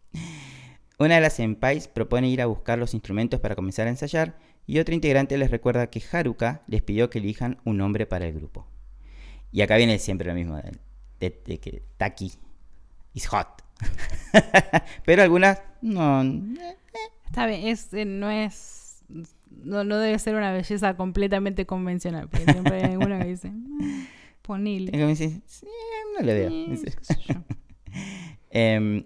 Una 0.99 1.16
de 1.16 1.20
las 1.20 1.35
senpais 1.35 1.88
propone 1.88 2.28
ir 2.28 2.40
a 2.40 2.46
buscar 2.46 2.78
los 2.78 2.94
instrumentos 2.94 3.40
para 3.40 3.54
comenzar 3.54 3.87
a 3.87 3.90
ensayar 3.90 4.38
y 4.66 4.78
otra 4.78 4.94
integrante 4.94 5.37
les 5.38 5.50
recuerda 5.50 5.90
que 5.90 6.02
Haruka 6.11 6.62
les 6.66 6.82
pidió 6.82 7.11
que 7.11 7.18
elijan 7.18 7.58
un 7.64 7.76
nombre 7.76 8.06
para 8.06 8.26
el 8.26 8.35
grupo. 8.35 8.66
Y 9.52 9.61
acá 9.62 9.76
viene 9.76 9.99
siempre 9.99 10.26
lo 10.26 10.35
mismo 10.35 10.56
de, 11.20 11.40
que 11.58 11.82
Taki 11.96 12.32
is 13.14 13.26
hot. 13.26 13.62
Pero 15.04 15.23
algunas 15.23 15.62
no. 15.82 16.23
Está 17.26 17.46
bien, 17.46 17.76
eh, 17.92 18.04
no 18.04 18.30
es. 18.30 19.04
No, 19.62 19.84
no 19.84 19.98
debe 19.98 20.18
ser 20.18 20.34
una 20.34 20.52
belleza 20.52 20.96
completamente 20.96 21.66
convencional, 21.66 22.28
porque 22.28 22.50
siempre 22.52 22.76
hay 22.84 22.92
alguna 22.92 23.18
que 23.20 23.28
dice, 23.28 23.52
"Ah, 23.52 23.84
Es 24.00 24.06
ponile. 24.42 24.92
como 24.92 25.06
dice, 25.08 25.40
"Sí, 25.46 25.66
no 26.18 26.25
le 26.25 26.34
veo. 26.34 26.50
Eh, 26.50 26.78
yo". 27.28 27.34
Em, 28.50 29.04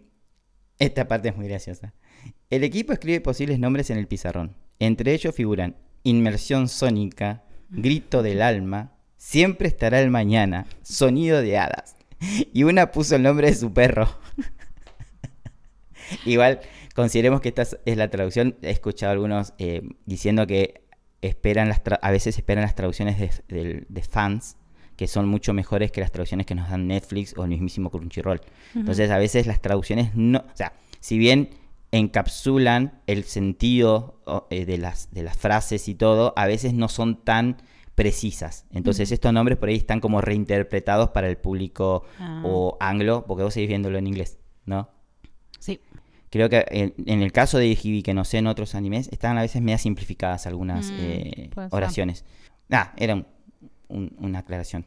esta 0.79 1.09
parte 1.09 1.29
es 1.31 1.37
muy 1.37 1.49
graciosa. 1.49 1.95
El 2.51 2.65
equipo 2.65 2.93
escribe 2.93 3.21
posibles 3.21 3.59
nombres 3.59 3.91
en 3.91 3.99
el 3.99 4.07
pizarrón. 4.07 4.57
Entre 4.79 5.13
ellos 5.15 5.35
figuran 5.35 5.77
Inmersión 6.03 6.69
Sónica, 6.69 7.45
Grito 7.71 8.23
del 8.23 8.43
Alma, 8.43 8.93
Siempre 9.17 9.69
estará 9.69 10.01
el 10.01 10.11
mañana, 10.11 10.67
Sonido 10.81 11.43
de 11.43 11.59
Hadas. 11.59 11.95
Y 12.55 12.63
una 12.63 12.91
puso 12.91 13.17
el 13.17 13.23
nombre 13.23 13.49
de 13.49 13.55
su 13.55 13.71
perro. 13.71 14.09
Igual, 16.25 16.61
consideremos 17.01 17.41
que 17.41 17.49
esta 17.51 17.63
es- 17.63 17.79
la 17.97 18.09
traducción. 18.11 18.57
He 18.63 18.71
escuchado 18.71 19.13
algunos 19.13 19.53
eh, 19.59 19.83
diciendo 20.07 20.47
que 20.47 20.83
esperan 21.23 21.69
las 21.69 21.83
a 22.01 22.11
veces 22.11 22.37
esperan 22.39 22.63
las 22.63 22.75
traducciones 22.75 23.43
de 23.49 24.03
fans 24.09 24.57
que 24.97 25.07
son 25.09 25.29
mucho 25.29 25.53
mejores 25.55 25.91
que 25.93 26.01
las 26.01 26.11
traducciones 26.13 26.47
que 26.47 26.55
nos 26.55 26.69
dan 26.71 26.87
Netflix 26.87 27.35
o 27.37 27.45
el 27.45 27.51
mismísimo 27.51 27.91
Crunchyroll. 27.91 28.41
Entonces 28.75 29.11
a 29.11 29.19
veces 29.19 29.47
las 29.47 29.61
traducciones 29.61 30.15
no, 30.15 30.39
o 30.41 30.57
sea, 30.57 30.73
si 31.01 31.17
bien 31.19 31.51
encapsulan 31.93 33.01
el 33.07 33.25
sentido 33.25 34.21
eh, 34.51 34.65
de, 34.67 34.79
las, 34.79 35.11
de 35.13 35.23
las 35.23 35.37
frases 35.37 35.89
y 35.89 35.95
todo, 35.95 36.33
a 36.37 36.47
veces 36.47 36.75
no 36.75 36.89
son 36.89 37.23
tan 37.25 37.57
precisas. 37.95 38.67
Entonces 38.73 39.13
estos 39.13 39.33
nombres 39.33 39.59
por 39.59 39.69
ahí 39.69 39.77
están 39.77 40.01
como 40.01 40.21
reinterpretados 40.21 41.11
para 41.11 41.29
el 41.29 41.37
público 41.37 42.05
Ah. 42.19 42.43
o 42.45 42.77
anglo, 42.81 43.25
porque 43.27 43.43
vos 43.45 43.55
seguís 43.55 43.69
viéndolo 43.69 43.99
en 43.99 44.07
inglés, 44.07 44.39
¿no? 44.65 44.89
Sí. 45.59 45.81
Creo 46.31 46.49
que 46.49 46.65
en, 46.71 46.95
en 47.07 47.23
el 47.23 47.33
caso 47.33 47.59
de 47.59 47.67
Hibi, 47.67 48.03
que 48.03 48.15
no 48.15 48.25
sé 48.25 48.39
en 48.39 48.47
otros 48.47 48.75
animes, 48.75 49.09
están 49.13 49.37
a 49.37 49.43
veces 49.43 49.61
medio 49.63 49.79
simplificadas 49.79 50.47
algunas 50.47 50.87
Mm, 50.91 50.97
eh, 51.01 51.51
oraciones. 51.71 52.25
Ah, 52.71 52.95
era 52.97 53.15
un- 53.15 53.27
un- 53.89 54.15
una 54.19 54.39
aclaración. 54.41 54.87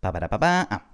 Pa, 0.00 0.12
para, 0.12 0.28
pa, 0.28 0.38
pa. 0.38 0.68
Ah. 0.70 0.88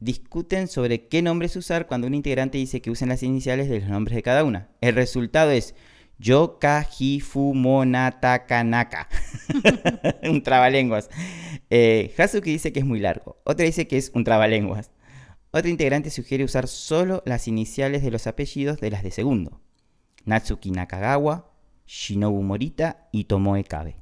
Discuten 0.00 0.68
sobre 0.68 1.08
qué 1.08 1.22
nombres 1.22 1.56
usar 1.56 1.86
cuando 1.88 2.06
un 2.06 2.14
integrante 2.14 2.56
dice 2.58 2.80
que 2.80 2.90
usen 2.90 3.08
las 3.08 3.22
iniciales 3.24 3.68
de 3.68 3.80
los 3.80 3.88
nombres 3.88 4.14
de 4.14 4.22
cada 4.22 4.44
una. 4.44 4.68
El 4.80 4.94
resultado 4.94 5.50
es 5.50 5.74
Yoka, 6.18 6.86
Hifu, 6.98 7.52
Monata, 7.54 8.44
Kanaka. 8.46 9.08
un 10.22 10.42
trabalenguas. 10.42 11.08
Eh, 11.70 12.14
Hazuki 12.16 12.50
dice 12.52 12.72
que 12.72 12.80
es 12.80 12.86
muy 12.86 13.00
largo. 13.00 13.40
Otra 13.44 13.64
dice 13.66 13.88
que 13.88 13.96
es 13.96 14.12
un 14.14 14.22
trabalenguas. 14.24 14.90
Otro 15.50 15.70
integrante 15.70 16.10
sugiere 16.10 16.44
usar 16.44 16.68
solo 16.68 17.22
las 17.24 17.48
iniciales 17.48 18.02
de 18.02 18.10
los 18.10 18.26
apellidos 18.26 18.80
de 18.80 18.90
las 18.90 19.02
de 19.02 19.10
segundo. 19.10 19.60
Natsuki 20.24 20.70
Nakagawa, 20.70 21.50
Shinobu 21.86 22.42
Morita 22.42 23.08
y 23.12 23.24
Tomoe 23.24 23.64
Kabe. 23.64 23.96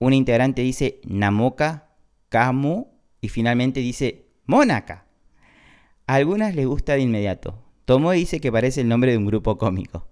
Un 0.00 0.12
integrante 0.12 0.62
dice 0.62 1.00
Namoka, 1.04 1.90
Kamo 2.28 2.92
y 3.20 3.28
finalmente 3.28 3.80
dice 3.80 4.26
Monaka. 4.46 5.06
A 6.06 6.14
algunas 6.14 6.54
les 6.54 6.66
gusta 6.66 6.94
de 6.94 7.00
inmediato. 7.00 7.62
Tomoe 7.84 8.16
dice 8.16 8.40
que 8.40 8.50
parece 8.50 8.80
el 8.80 8.88
nombre 8.88 9.12
de 9.12 9.18
un 9.18 9.26
grupo 9.26 9.56
cómico. 9.56 10.08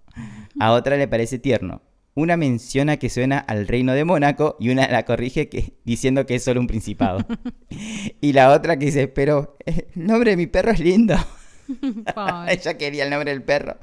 A 0.59 0.71
otra 0.71 0.95
le 0.95 1.07
parece 1.07 1.39
tierno. 1.39 1.81
Una 2.15 2.37
menciona 2.37 2.97
que 2.97 3.09
suena 3.09 3.39
al 3.39 3.67
reino 3.67 3.93
de 3.93 4.05
Mónaco 4.05 4.55
y 4.59 4.69
una 4.69 4.87
la 4.87 5.03
corrige 5.03 5.49
que, 5.49 5.73
diciendo 5.83 6.25
que 6.25 6.35
es 6.35 6.43
solo 6.43 6.59
un 6.59 6.67
principado. 6.67 7.25
y 8.21 8.33
la 8.33 8.51
otra 8.51 8.77
que 8.77 8.85
dice, 8.85 9.07
pero 9.07 9.57
eh, 9.65 9.87
el 9.95 10.05
nombre 10.05 10.31
de 10.31 10.37
mi 10.37 10.47
perro 10.47 10.71
es 10.71 10.79
lindo. 10.79 11.15
Ella 12.47 12.77
quería 12.77 13.03
el 13.05 13.09
nombre 13.09 13.31
del 13.31 13.43
perro. 13.43 13.77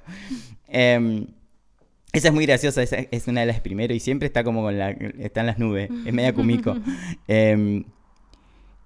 Em, 0.68 1.26
esa 2.12 2.28
es 2.28 2.34
muy 2.34 2.46
graciosa, 2.46 2.82
esa 2.82 2.96
es 3.10 3.28
una 3.28 3.40
de 3.40 3.46
las 3.46 3.60
primero 3.60 3.94
y 3.94 4.00
siempre 4.00 4.26
está 4.26 4.44
como 4.44 4.62
con 4.62 4.78
la. 4.78 4.90
está 4.90 5.40
en 5.40 5.46
las 5.46 5.58
nubes, 5.58 5.90
es 6.04 6.12
media 6.12 6.34
cumico. 6.34 6.76
Em, 7.28 7.84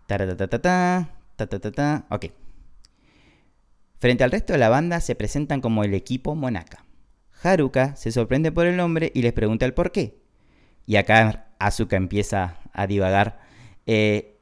tatatata, 0.06 1.08
ok. 2.10 2.26
Frente 3.98 4.24
al 4.24 4.30
resto 4.30 4.52
de 4.52 4.58
la 4.58 4.68
banda 4.68 5.00
se 5.00 5.14
presentan 5.14 5.60
como 5.60 5.82
el 5.84 5.94
equipo 5.94 6.34
Monaka. 6.34 6.84
Haruka 7.44 7.96
se 7.96 8.12
sorprende 8.12 8.52
por 8.52 8.66
el 8.66 8.76
nombre 8.76 9.12
y 9.14 9.22
les 9.22 9.32
pregunta 9.32 9.66
el 9.66 9.74
por 9.74 9.92
qué. 9.92 10.16
Y 10.86 10.96
acá 10.96 11.46
Asuka 11.58 11.96
empieza 11.96 12.58
a 12.72 12.86
divagar. 12.86 13.40
Eh, 13.86 14.36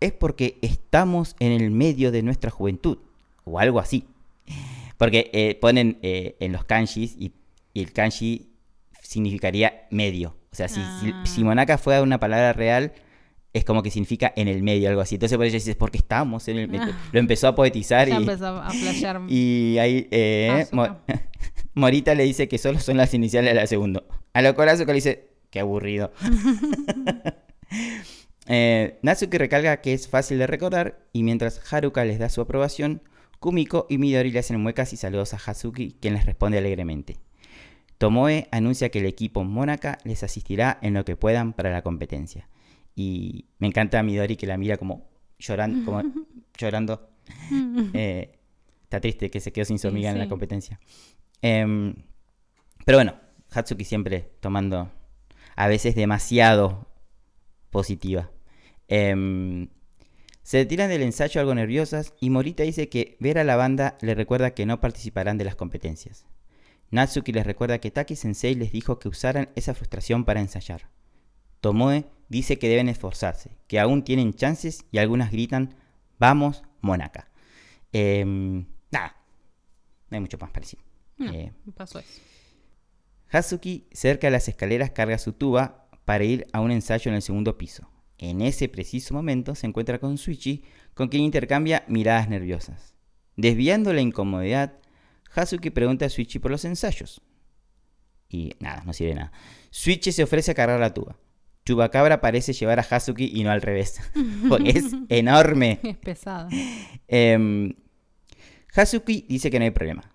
es 0.00 0.12
porque 0.12 0.58
estamos 0.62 1.36
en 1.40 1.52
el 1.52 1.70
medio 1.70 2.12
de 2.12 2.22
nuestra 2.22 2.50
juventud, 2.50 2.98
o 3.44 3.58
algo 3.58 3.80
así. 3.80 4.04
Porque 4.98 5.30
eh, 5.32 5.58
ponen 5.60 5.98
eh, 6.02 6.36
en 6.40 6.52
los 6.52 6.64
kanjis 6.64 7.16
y, 7.18 7.32
y 7.74 7.80
el 7.80 7.92
kanji 7.92 8.50
significaría 9.02 9.86
medio. 9.90 10.36
O 10.52 10.56
sea, 10.56 10.68
si, 10.68 10.80
Ah. 10.80 11.24
si 11.26 11.44
Monaka 11.44 11.78
fuera 11.78 12.02
una 12.02 12.18
palabra 12.18 12.52
real, 12.52 12.92
es 13.52 13.64
como 13.64 13.82
que 13.82 13.90
significa 13.90 14.32
en 14.36 14.48
el 14.48 14.62
medio, 14.62 14.88
algo 14.88 15.00
así. 15.00 15.16
Entonces 15.16 15.36
por 15.36 15.46
eso 15.46 15.54
dices, 15.54 15.76
porque 15.76 15.98
estamos 15.98 16.46
en 16.48 16.58
el 16.58 16.68
medio. 16.68 16.94
Lo 17.12 17.20
empezó 17.20 17.48
a 17.48 17.54
poetizar 17.54 18.08
Ya 18.08 18.14
y, 18.14 18.16
empezó 18.18 18.46
a 18.46 18.70
flashear. 18.70 19.22
y 19.28 19.78
ahí 19.78 20.08
eh. 20.10 20.66
Mo- 21.76 21.82
Morita 21.82 22.14
le 22.14 22.24
dice 22.24 22.48
que 22.48 22.58
solo 22.58 22.80
son 22.80 22.96
las 22.96 23.14
iniciales 23.14 23.50
de 23.50 23.60
la 23.60 23.66
segunda. 23.68 24.02
A 24.32 24.42
lo 24.42 24.54
cual 24.54 24.70
Asuka 24.70 24.92
le 24.92 24.96
dice, 24.96 25.28
qué 25.50 25.60
aburrido. 25.60 26.10
Eh, 28.48 28.98
Natsuki 29.02 29.38
recalca 29.38 29.80
que 29.80 29.92
es 29.92 30.06
fácil 30.06 30.38
de 30.38 30.46
recordar 30.46 31.00
y 31.12 31.24
mientras 31.24 31.60
Haruka 31.72 32.04
les 32.04 32.20
da 32.20 32.28
su 32.28 32.40
aprobación, 32.40 33.02
Kumiko 33.40 33.86
y 33.90 33.98
Midori 33.98 34.30
le 34.30 34.38
hacen 34.38 34.60
muecas 34.60 34.92
y 34.92 34.96
saludos 34.96 35.34
a 35.34 35.38
Hazuki, 35.44 35.96
quien 36.00 36.14
les 36.14 36.24
responde 36.26 36.56
alegremente. 36.58 37.16
Tomoe 37.98 38.46
anuncia 38.52 38.88
que 38.90 39.00
el 39.00 39.06
equipo 39.06 39.42
Monaka 39.42 39.98
les 40.04 40.22
asistirá 40.22 40.78
en 40.80 40.94
lo 40.94 41.04
que 41.04 41.16
puedan 41.16 41.54
para 41.54 41.72
la 41.72 41.82
competencia. 41.82 42.48
Y 42.94 43.46
me 43.58 43.66
encanta 43.66 43.98
a 43.98 44.02
Midori 44.04 44.36
que 44.36 44.46
la 44.46 44.56
mira 44.56 44.76
como 44.76 45.08
llorando. 45.40 45.84
Como 45.84 46.04
llorando. 46.56 47.10
Eh, 47.94 48.38
está 48.84 49.00
triste 49.00 49.28
que 49.28 49.40
se 49.40 49.52
quedó 49.52 49.64
sin 49.64 49.78
su 49.80 49.88
Sí, 49.88 49.92
amiga 49.92 50.10
en 50.10 50.18
la 50.20 50.28
competencia. 50.28 50.78
Em, 51.42 51.94
pero 52.84 52.98
bueno, 52.98 53.14
Hatsuki 53.50 53.84
siempre 53.84 54.32
tomando 54.40 54.90
a 55.56 55.68
veces 55.68 55.94
demasiado 55.94 56.86
positiva. 57.70 58.30
Em, 58.88 59.68
se 60.42 60.58
retiran 60.58 60.88
del 60.88 61.02
ensayo 61.02 61.40
algo 61.40 61.54
nerviosas 61.54 62.14
y 62.20 62.30
Morita 62.30 62.62
dice 62.62 62.88
que 62.88 63.16
ver 63.18 63.38
a 63.38 63.44
la 63.44 63.56
banda 63.56 63.98
le 64.00 64.14
recuerda 64.14 64.54
que 64.54 64.66
no 64.66 64.80
participarán 64.80 65.38
de 65.38 65.44
las 65.44 65.56
competencias. 65.56 66.24
Natsuki 66.90 67.32
les 67.32 67.44
recuerda 67.44 67.80
que 67.80 67.90
Taki 67.90 68.14
Sensei 68.14 68.54
les 68.54 68.70
dijo 68.70 68.98
que 68.98 69.08
usaran 69.08 69.48
esa 69.56 69.74
frustración 69.74 70.24
para 70.24 70.40
ensayar. 70.40 70.88
Tomoe 71.60 72.04
dice 72.28 72.58
que 72.58 72.68
deben 72.68 72.88
esforzarse, 72.88 73.56
que 73.66 73.80
aún 73.80 74.04
tienen 74.04 74.34
chances 74.34 74.84
y 74.92 74.98
algunas 74.98 75.32
gritan, 75.32 75.74
vamos, 76.20 76.62
Monaka. 76.80 77.28
Em, 77.92 78.66
nada, 78.92 79.16
no 80.10 80.16
hay 80.16 80.20
mucho 80.20 80.38
más 80.38 80.50
parecido. 80.50 80.85
No, 81.18 81.32
Eh, 81.32 81.52
pasó 81.74 81.98
eso. 81.98 82.20
Hazuki, 83.30 83.86
cerca 83.92 84.28
de 84.28 84.30
las 84.32 84.48
escaleras, 84.48 84.90
carga 84.90 85.18
su 85.18 85.32
tuba 85.32 85.88
para 86.04 86.24
ir 86.24 86.46
a 86.52 86.60
un 86.60 86.70
ensayo 86.70 87.10
en 87.10 87.16
el 87.16 87.22
segundo 87.22 87.58
piso. 87.58 87.90
En 88.18 88.40
ese 88.40 88.68
preciso 88.68 89.12
momento 89.14 89.54
se 89.54 89.66
encuentra 89.66 89.98
con 89.98 90.16
Suichi, 90.16 90.62
con 90.94 91.08
quien 91.08 91.22
intercambia 91.24 91.84
miradas 91.88 92.28
nerviosas. 92.28 92.94
Desviando 93.36 93.92
la 93.92 94.00
incomodidad, 94.00 94.78
Hazuki 95.34 95.70
pregunta 95.70 96.06
a 96.06 96.08
Suichi 96.08 96.38
por 96.38 96.50
los 96.50 96.64
ensayos. 96.64 97.20
Y 98.28 98.52
nada, 98.60 98.82
no 98.86 98.92
sirve 98.92 99.14
nada. 99.14 99.32
Suichi 99.70 100.12
se 100.12 100.22
ofrece 100.22 100.52
a 100.52 100.54
cargar 100.54 100.80
la 100.80 100.94
tuba. 100.94 101.18
Chubacabra 101.66 102.20
parece 102.20 102.52
llevar 102.52 102.78
a 102.78 102.82
Hazuki 102.88 103.30
y 103.34 103.42
no 103.42 103.50
al 103.50 103.60
revés, 103.60 104.00
porque 104.48 104.70
es 104.70 104.84
enorme. 105.08 105.80
Es 105.82 105.96
pesado. 105.98 106.48
Em, 107.08 107.74
Hazuki 108.74 109.26
dice 109.28 109.50
que 109.50 109.58
no 109.58 109.64
hay 109.64 109.72
problema. 109.72 110.10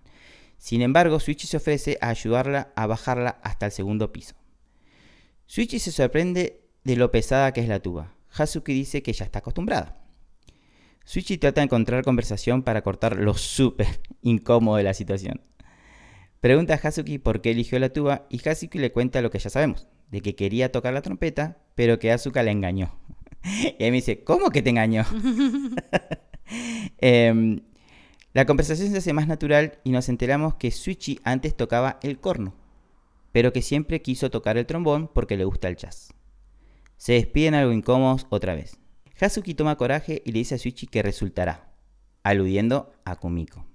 Sin 0.62 0.84
embargo, 0.84 1.20
Suichi 1.20 1.48
se 1.48 1.58
ofrece 1.58 1.98
a 2.01 2.10
ayudarla 2.10 2.72
a 2.75 2.86
bajarla 2.86 3.39
hasta 3.41 3.65
el 3.65 3.72
segundo 3.72 4.12
piso. 4.12 4.36
Suichi 5.48 5.80
se 5.80 5.91
sorprende 5.91 6.62
de 6.84 6.96
lo 6.98 7.10
pesada 7.10 7.51
que 7.51 7.62
es 7.62 7.68
la 7.68 7.80
tuba. 7.80 8.13
Hazuki 8.32 8.72
dice 8.72 9.01
que 9.01 9.12
ya 9.12 9.25
está 9.25 9.39
acostumbrada. 9.39 9.98
Suichi 11.03 11.39
trata 11.39 11.62
de 11.62 11.65
encontrar 11.65 12.03
conversación 12.03 12.62
para 12.62 12.84
cortar 12.84 13.18
lo 13.18 13.34
súper 13.34 14.01
incómodo 14.22 14.77
de 14.77 14.84
la 14.84 14.94
situación. 14.94 15.41
Pregunta 16.41 16.75
a 16.75 16.88
Hazuki 16.88 17.18
por 17.18 17.41
qué 17.41 17.50
eligió 17.50 17.80
la 17.80 17.89
tuba 17.89 18.27
y 18.30 18.48
Hazuki 18.48 18.77
le 18.77 18.91
cuenta 18.91 19.24
lo 19.24 19.32
que 19.32 19.39
ya 19.39 19.50
sabemos, 19.50 19.88
de 20.12 20.22
que 20.22 20.36
quería 20.36 20.72
tocar 20.72 20.94
la 20.94 21.01
trompeta, 21.01 21.58
pero 21.74 21.98
que 21.98 22.12
Asuka 22.12 22.44
la 22.44 22.51
engañó. 22.51 22.96
Y 23.80 23.84
ahí 23.84 23.89
me 23.89 23.98
dice, 23.98 24.24
¿cómo 24.24 24.51
que 24.51 24.62
te 24.62 24.70
engañó? 24.70 25.06
Em, 27.00 27.62
la 28.34 28.46
conversación 28.46 28.92
se 28.92 28.98
hace 28.98 29.14
más 29.14 29.28
natural 29.28 29.80
y 29.84 29.92
nos 29.92 30.08
enteramos 30.10 30.56
que 30.56 30.72
Suichi 30.72 31.20
antes 31.24 31.56
tocaba 31.56 32.00
el 32.02 32.20
corno, 32.20 32.54
pero 33.32 33.52
que 33.54 33.62
siempre 33.62 34.02
quiso 34.02 34.30
tocar 34.30 34.58
el 34.58 34.66
trombón 34.66 35.10
porque 35.14 35.38
le 35.38 35.46
gusta 35.46 35.68
el 35.68 35.76
jazz. 35.76 36.14
Se 36.98 37.14
despiden 37.14 37.56
algo 37.56 37.72
incómodos 37.74 38.28
otra 38.30 38.56
vez. 38.56 38.78
Hazuki 39.20 39.54
toma 39.54 39.76
coraje 39.78 40.22
y 40.26 40.32
le 40.32 40.40
dice 40.40 40.56
a 40.56 40.58
Suichi 40.58 40.88
que 40.88 41.04
resultará, 41.04 41.72
aludiendo 42.24 42.92
a 43.06 43.16
Kumiko. 43.18 43.66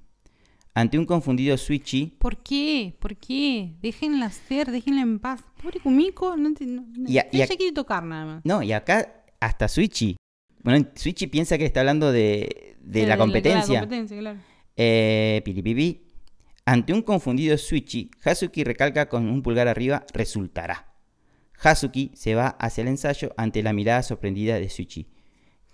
Ante 0.75 0.99
un 0.99 1.07
confundido 1.07 1.57
Suichi, 1.57 2.17
¿Por 2.19 2.37
qué? 2.43 2.95
¿Por 2.99 3.17
qué? 3.17 3.75
Déjenla 3.81 4.31
ser, 4.31 4.71
déjenla 4.71 5.03
en 5.03 5.19
paz. 5.19 5.43
Pobre 5.63 5.81
Kumiko, 5.81 6.37
no, 6.37 6.53
te- 6.53 6.67
no- 6.67 6.85
Y 7.09 7.19
a- 7.19 7.29
y 7.33 7.41
ella 7.43 7.57
quiere 7.57 7.73
tocar 7.73 8.03
nada 8.05 8.27
más. 8.27 8.45
no, 8.45 8.63
y 8.63 8.73
acá 8.73 9.25
hasta 9.41 9.69
Suichi. 9.69 10.17
Bueno, 10.67 10.85
piensa 11.31 11.59
que 11.59 11.65
está 11.65 11.79
hablando 11.79 12.11
de, 12.11 12.77
de 12.81 13.07
la 13.07 13.15
de 13.15 13.19
competencia. 13.19 13.81
competencia, 13.81 14.19
claro. 14.19 14.41
Eh, 14.77 15.41
piripipi. 15.45 16.03
Ante 16.65 16.93
un 16.93 17.03
confundido 17.03 17.57
Suichi, 17.57 18.11
Hazuki 18.25 18.65
recalca 18.65 19.09
con 19.09 19.29
un 19.29 19.43
pulgar 19.43 19.69
arriba, 19.69 20.05
resultará. 20.13 20.93
Hazuki 21.63 22.11
se 22.15 22.35
va 22.35 22.49
hacia 22.49 22.83
el 22.83 22.89
ensayo 22.89 23.33
ante 23.37 23.63
la 23.63 23.73
mirada 23.73 24.03
sorprendida 24.03 24.59
de 24.59 24.69
Suichi. 24.69 25.07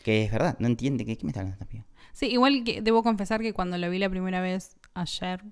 Que 0.04 0.25
es 0.25 0.30
verdad, 0.30 0.56
no 0.58 0.66
entiende. 0.66 1.06
¿Qué, 1.06 1.16
qué 1.16 1.25
me 1.25 1.30
está 1.30 1.40
hablando 1.40 1.64
piba? 1.64 1.87
Sí, 2.12 2.26
igual 2.26 2.62
que 2.62 2.82
debo 2.82 3.02
confesar 3.02 3.40
que 3.40 3.54
cuando 3.54 3.78
lo 3.78 3.88
vi 3.88 3.99
la 3.99 4.11
primera 4.11 4.42
vez 4.42 4.76
ayer, 4.92 5.42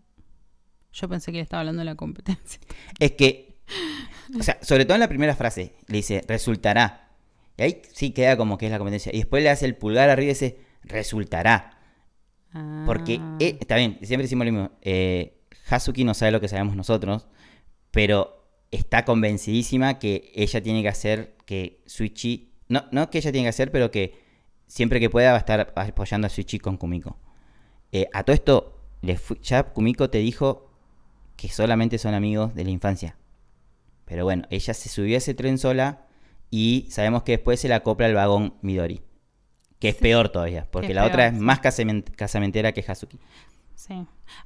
yo 0.93 1.09
pensé 1.09 1.33
que 1.33 1.39
le 1.39 1.43
estaba 1.45 1.61
hablando 1.61 1.81
de 1.81 1.87
la 1.87 1.95
competencia. 1.95 2.61
Es 2.99 3.13
que, 3.13 3.57
o 4.39 4.43
sea, 4.43 4.59
sobre 4.61 4.85
todo 4.85 4.97
en 4.97 5.01
la 5.01 5.09
primera 5.09 5.35
frase, 5.35 5.77
le 5.87 5.97
dice, 5.97 6.23
resultará. 6.29 7.07
Y 7.61 7.63
ahí 7.63 7.83
sí 7.93 8.13
queda 8.13 8.39
como 8.39 8.57
que 8.57 8.65
es 8.67 8.73
la 8.73 8.79
competencia. 8.79 9.13
Y 9.15 9.19
después 9.19 9.43
le 9.43 9.51
hace 9.51 9.67
el 9.67 9.77
pulgar 9.77 10.09
arriba 10.09 10.31
y 10.31 10.35
dice, 10.35 10.59
resultará. 10.83 11.79
Porque, 12.87 13.19
Ah. 13.21 13.37
eh, 13.39 13.59
está 13.61 13.77
bien, 13.77 13.99
siempre 14.03 14.23
decimos 14.23 14.47
lo 14.47 14.53
mismo. 14.53 14.71
eh, 14.81 15.37
Hazuki 15.69 16.03
no 16.05 16.15
sabe 16.15 16.33
lo 16.33 16.41
que 16.41 16.49
sabemos 16.49 16.75
nosotros, 16.75 17.29
pero 17.91 18.49
está 18.71 19.05
convencidísima 19.05 19.99
que 19.99 20.33
ella 20.35 20.63
tiene 20.63 20.81
que 20.83 20.89
hacer 20.89 21.37
que 21.45 21.83
Suichi. 21.87 22.51
No, 22.69 22.87
no 22.93 23.11
que 23.11 23.19
ella 23.19 23.31
tiene 23.31 23.45
que 23.45 23.51
hacer, 23.51 23.71
pero 23.71 23.91
que 23.91 24.19
siempre 24.67 24.99
que 24.99 25.11
pueda 25.11 25.31
va 25.33 25.37
a 25.37 25.41
estar 25.41 25.73
apoyando 25.77 26.27
a 26.27 26.31
Suichi 26.31 26.59
con 26.59 26.77
Kumiko. 26.79 27.19
Eh, 27.93 28.09
a 28.15 28.25
todo 28.25 28.35
esto, 28.35 28.81
le 29.03 29.19
ya 29.43 29.65
Kumiko 29.65 30.09
te 30.09 30.19
dijo 30.19 30.71
que 31.37 31.49
solamente 31.49 31.99
son 31.99 32.15
amigos 32.15 32.55
de 32.55 32.65
la 32.65 32.71
infancia. 32.71 33.17
Pero 34.07 34.25
bueno, 34.25 34.45
ella 34.51 34.73
se 34.75 34.89
subió 34.89 35.15
a 35.17 35.19
ese 35.19 35.35
tren 35.35 35.59
sola 35.59 36.07
y 36.51 36.87
sabemos 36.91 37.23
que 37.23 37.33
después 37.33 37.61
se 37.61 37.69
la 37.69 37.77
acopla 37.77 38.07
al 38.07 38.15
vagón 38.15 38.55
Midori. 38.63 39.03
Que 39.79 39.89
es 39.91 39.95
peor 39.95 40.29
todavía, 40.29 40.67
porque 40.71 40.93
la 40.93 41.07
otra 41.07 41.29
es 41.29 41.35
sí. 41.35 41.41
más 41.41 41.61
casamen- 41.63 42.05
casamentera 42.15 42.73
que 42.73 42.85
Hazuki. 42.87 43.19
Sí. 43.75 43.95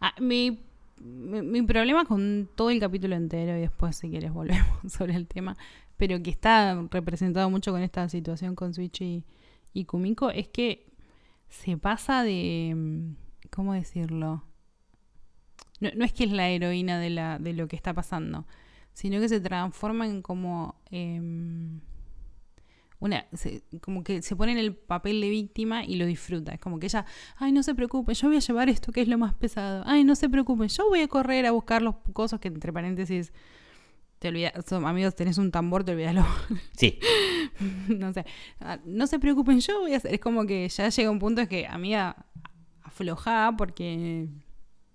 Ah, 0.00 0.14
mi, 0.20 0.60
mi, 1.00 1.42
mi 1.42 1.62
problema 1.62 2.04
con 2.04 2.48
todo 2.54 2.70
el 2.70 2.78
capítulo 2.78 3.16
entero, 3.16 3.56
y 3.56 3.62
después 3.62 3.96
si 3.96 4.08
quieres 4.10 4.32
volvemos 4.32 4.64
sobre 4.92 5.16
el 5.16 5.26
tema, 5.26 5.56
pero 5.96 6.22
que 6.22 6.30
está 6.30 6.80
representado 6.90 7.50
mucho 7.50 7.72
con 7.72 7.82
esta 7.82 8.08
situación 8.08 8.54
con 8.54 8.74
Switch 8.74 9.00
y, 9.00 9.24
y 9.72 9.86
Kumiko, 9.86 10.30
es 10.30 10.46
que 10.48 10.86
se 11.48 11.76
pasa 11.78 12.22
de... 12.22 12.72
mm, 12.76 13.16
¿Cómo 13.50 13.72
decirlo? 13.74 14.44
No, 15.80 15.90
no 15.96 16.04
es 16.04 16.12
que 16.12 16.24
es 16.24 16.30
la 16.32 16.48
heroína 16.48 17.00
de, 17.00 17.10
la, 17.10 17.38
de 17.40 17.54
lo 17.54 17.66
que 17.66 17.74
está 17.76 17.92
pasando, 17.92 18.46
sino 18.92 19.20
que 19.20 19.28
se 19.28 19.40
transforma 19.40 20.06
en 20.06 20.22
como... 20.22 20.76
em, 20.92 21.80
una, 23.06 23.26
se- 23.34 23.62
como 23.80 24.02
que 24.04 24.22
se 24.22 24.34
pone 24.36 24.52
en 24.52 24.58
el 24.58 24.74
papel 24.74 25.20
de 25.20 25.28
víctima 25.30 25.84
y 25.84 25.96
lo 25.96 26.06
disfruta. 26.06 26.52
Es 26.52 26.60
como 26.60 26.78
que 26.78 26.86
ella, 26.86 27.04
ay, 27.36 27.52
no 27.52 27.62
se 27.62 27.74
preocupen, 27.74 28.14
yo 28.14 28.28
voy 28.28 28.36
a 28.36 28.40
llevar 28.40 28.68
esto 28.68 28.92
que 28.92 29.00
es 29.02 29.08
lo 29.08 29.18
más 29.18 29.34
pesado. 29.34 29.82
Ay, 29.86 30.04
no 30.04 30.14
se 30.14 30.28
preocupen, 30.28 30.68
yo 30.68 30.88
voy 30.88 31.00
a 31.00 31.08
correr 31.08 31.46
a 31.46 31.50
buscar 31.52 31.82
los 31.82 31.96
cosas 32.12 32.40
que 32.40 32.48
entre 32.48 32.72
paréntesis 32.72 33.32
te 34.18 34.28
olvidas, 34.28 34.52
son- 34.66 34.86
amigos, 34.86 35.14
tenés 35.14 35.36
un 35.38 35.50
tambor, 35.50 35.84
te 35.84 35.92
olvidalo. 35.92 36.24
Sí, 36.78 36.98
no 37.88 38.12
sé. 38.12 38.24
Ah, 38.60 38.78
No 38.84 39.06
se 39.06 39.18
preocupen, 39.18 39.60
yo 39.60 39.80
voy 39.80 39.94
a 39.94 39.98
hacer. 39.98 40.14
Es 40.14 40.20
como 40.20 40.46
que 40.46 40.68
ya 40.68 40.88
llega 40.88 41.10
un 41.10 41.18
punto 41.18 41.40
en 41.42 41.46
que, 41.48 41.66
amiga, 41.66 42.24
aflojá 42.82 43.54
porque 43.56 44.28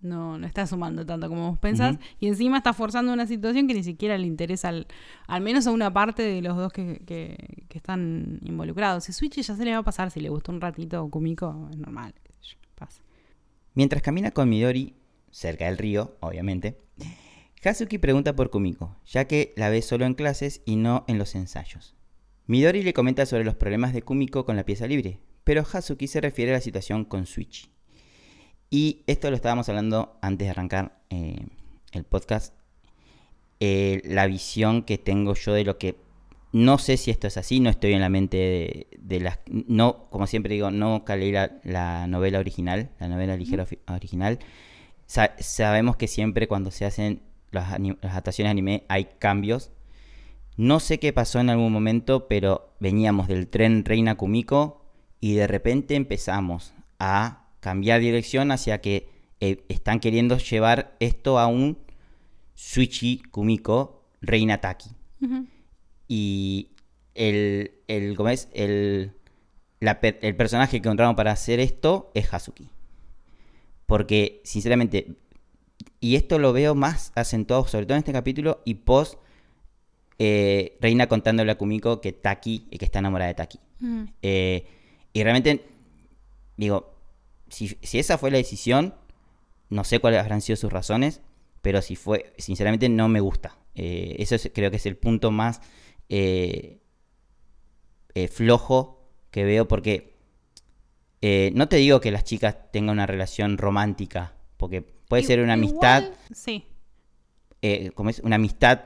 no, 0.01 0.37
no 0.37 0.47
está 0.47 0.65
sumando 0.65 1.05
tanto 1.05 1.27
como 1.27 1.49
vos 1.51 1.59
pensás. 1.59 1.97
Y 2.19 2.27
encima 2.27 2.57
está 2.57 2.73
forzando 2.73 3.11
una 3.13 3.27
situación 3.27 3.67
que 3.67 3.73
ni 3.73 3.83
siquiera 3.83 4.17
le 4.17 4.27
interesa 4.27 4.69
al, 4.69 4.87
al 5.27 5.41
menos 5.41 5.67
a 5.67 5.71
una 5.71 5.91
parte 5.93 6.23
de 6.23 6.41
los 6.41 6.55
dos 6.57 6.71
que, 6.71 7.01
que- 7.05 7.65
que 7.67 7.77
están 7.77 8.39
involucrados. 8.43 9.03
Si 9.03 9.13
Switch 9.13 9.35
ya 9.41 9.55
se 9.55 9.65
le 9.65 9.71
va 9.71 9.79
a 9.79 9.83
pasar, 9.83 10.09
si 10.11 10.19
le 10.19 10.29
gustó 10.29 10.51
un 10.51 10.61
ratito 10.61 11.07
Kumiko, 11.09 11.67
es 11.71 11.77
normal. 11.77 12.13
pasa. 12.75 13.01
Mientras 13.73 14.01
camina 14.01 14.31
con 14.31 14.49
Midori, 14.49 14.95
cerca 15.31 15.65
del 15.65 15.77
río, 15.77 16.17
obviamente, 16.21 16.79
Hazuki 17.63 17.97
pregunta 17.97 18.35
por 18.35 18.49
Kumiko, 18.49 18.95
ya 19.05 19.25
que 19.25 19.53
la 19.57 19.69
ve 19.69 19.81
solo 19.81 20.05
en 20.05 20.13
clases 20.13 20.61
y 20.65 20.77
no 20.77 21.03
en 21.07 21.17
los 21.17 21.35
ensayos. 21.35 21.95
Midori 22.47 22.83
le 22.83 22.93
comenta 22.93 23.25
sobre 23.25 23.43
los 23.43 23.55
problemas 23.55 23.93
de 23.93 24.01
Kumiko 24.01 24.45
con 24.45 24.55
la 24.55 24.63
pieza 24.65 24.88
libre, 24.88 25.19
pero 25.43 25.63
Hazuki 25.71 26.07
se 26.07 26.21
refiere 26.21 26.51
a 26.51 26.55
la 26.55 26.62
situación 26.62 27.03
con 27.05 27.25
Switch. 27.25 27.69
Y 28.69 29.01
esto 29.08 29.29
lo 29.29 29.36
estábamos 29.36 29.67
hablando 29.69 30.17
antes 30.21 30.45
de 30.47 30.51
arrancar 30.51 30.99
eh, 31.10 31.45
el 31.91 32.03
podcast. 32.03 32.53
eh, 33.60 34.01
la 34.05 34.25
visión 34.27 34.84
que 34.84 34.97
tengo 34.97 35.34
yo 35.36 35.53
de 35.53 35.63
lo 35.65 35.77
que... 35.77 35.97
No 36.51 36.79
sé 36.79 36.97
si 36.97 37.12
esto 37.12 37.27
es 37.27 37.38
así, 37.38 37.60
no 37.60 37.69
estoy 37.69 37.93
en 37.93 38.01
la 38.01 38.10
mente 38.10 38.38
de, 38.38 38.88
de 38.97 39.19
las... 39.19 39.39
No, 39.47 40.08
como 40.10 40.25
siempre 40.27 40.53
digo, 40.55 40.71
no 40.71 41.05
calé 41.05 41.32
la, 41.32 41.60
la 41.63 42.08
novela 42.08 42.39
original, 42.39 42.89
la 42.99 43.08
novela 43.08 43.36
ligera 43.38 43.67
original. 43.88 44.39
Sa- 45.05 45.36
sabemos 45.39 45.95
que 45.95 46.08
siempre 46.08 46.47
cuando 46.47 46.71
se 46.71 46.86
hacen 46.86 47.21
las, 47.51 47.79
las 47.79 48.12
adaptaciones 48.12 48.49
anime 48.51 48.84
hay 48.88 49.10
cambios. 49.19 49.71
No 50.58 50.79
sé 50.79 50.99
qué 50.99 51.13
pasó 51.13 51.39
en 51.39 51.49
algún 51.51 51.71
momento, 51.71 52.27
pero 52.27 52.73
veníamos 52.79 53.27
del 53.27 53.47
tren 53.47 53.86
Reina 53.86 54.15
Kumiko 54.15 54.86
y 55.19 55.36
de 55.36 55.45
repente 55.47 55.95
empezamos 55.95 56.73
a 56.97 57.38
cambiar 57.60 58.00
dirección 58.00 58.52
hacia 58.52 58.82
que 58.82 59.10
eh, 59.39 59.63
están 59.69 60.00
queriendo 60.00 60.38
llevar 60.38 60.95
esto 61.00 61.39
a 61.39 61.48
un 61.48 61.78
Suichi 62.56 63.22
Kumiko 63.32 64.04
Reina 64.22 64.60
Taki. 64.60 64.89
Y 66.08 66.69
el, 67.15 67.72
el, 67.88 68.15
¿cómo 68.15 68.30
es? 68.30 68.50
El, 68.54 69.13
la 69.80 70.00
el 70.02 70.36
personaje 70.36 70.82
que 70.82 70.88
encontraron 70.88 71.15
para 71.15 71.32
hacer 71.32 71.60
esto 71.60 72.12
es 72.13 72.34
Hazuki. 72.34 72.69
Porque, 73.86 74.41
sinceramente, 74.43 75.15
y 76.00 76.15
esto 76.15 76.38
lo 76.39 76.54
veo 76.54 76.76
más 76.76 77.12
acentuado, 77.15 77.67
sobre 77.67 77.86
todo 77.86 77.95
en 77.95 78.00
este 78.00 78.13
capítulo, 78.13 78.62
y 78.65 78.76
post 78.76 79.19
eh, 80.19 80.78
Reina 80.82 81.08
contándole 81.08 81.52
a 81.52 81.58
Kumiko 81.58 82.02
que 82.02 82.12
Taki, 82.12 82.60
que 82.78 82.86
está 82.86 83.00
enamorada 83.00 83.30
de 83.30 83.36
Taki. 83.36 83.60
Eh, 84.22 84.67
y 85.13 85.24
realmente, 85.24 85.65
digo, 86.58 86.98
si, 87.49 87.77
si 87.81 87.99
esa 87.99 88.17
fue 88.17 88.31
la 88.31 88.38
decisión, 88.38 88.93
no 89.69 89.83
sé 89.83 89.99
cuáles 89.99 90.19
habrán 90.19 90.41
sido 90.41 90.55
sus 90.57 90.71
razones, 90.71 91.21
pero 91.62 91.81
si 91.81 91.95
fue, 91.95 92.33
sinceramente 92.38 92.89
no 92.89 93.07
me 93.09 93.19
gusta. 93.19 93.57
Eh, 93.75 94.15
eso 94.19 94.35
es- 94.35 94.51
creo 94.53 94.71
que 94.71 94.77
es 94.77 94.85
el 94.85 94.97
punto 94.97 95.31
más 95.31 95.62
eh, 96.09 96.79
eh, 98.15 98.27
flojo 98.27 99.07
que 99.31 99.43
veo 99.43 99.67
porque 99.67 100.15
eh, 101.21 101.51
no 101.53 101.67
te 101.67 101.75
digo 101.77 101.99
que 102.01 102.12
las 102.12 102.23
chicas 102.23 102.55
tengan 102.71 102.93
una 102.93 103.05
relación 103.05 103.57
romántica, 103.57 104.33
porque 104.57 104.81
puede 104.81 105.23
ser 105.23 105.41
una 105.41 105.53
amistad, 105.53 106.03
igual- 106.03 106.17
Sí. 106.33 106.63
eh, 107.62 107.91
como 107.93 108.09
es 108.09 108.19
una 108.19 108.38
amistad 108.38 108.79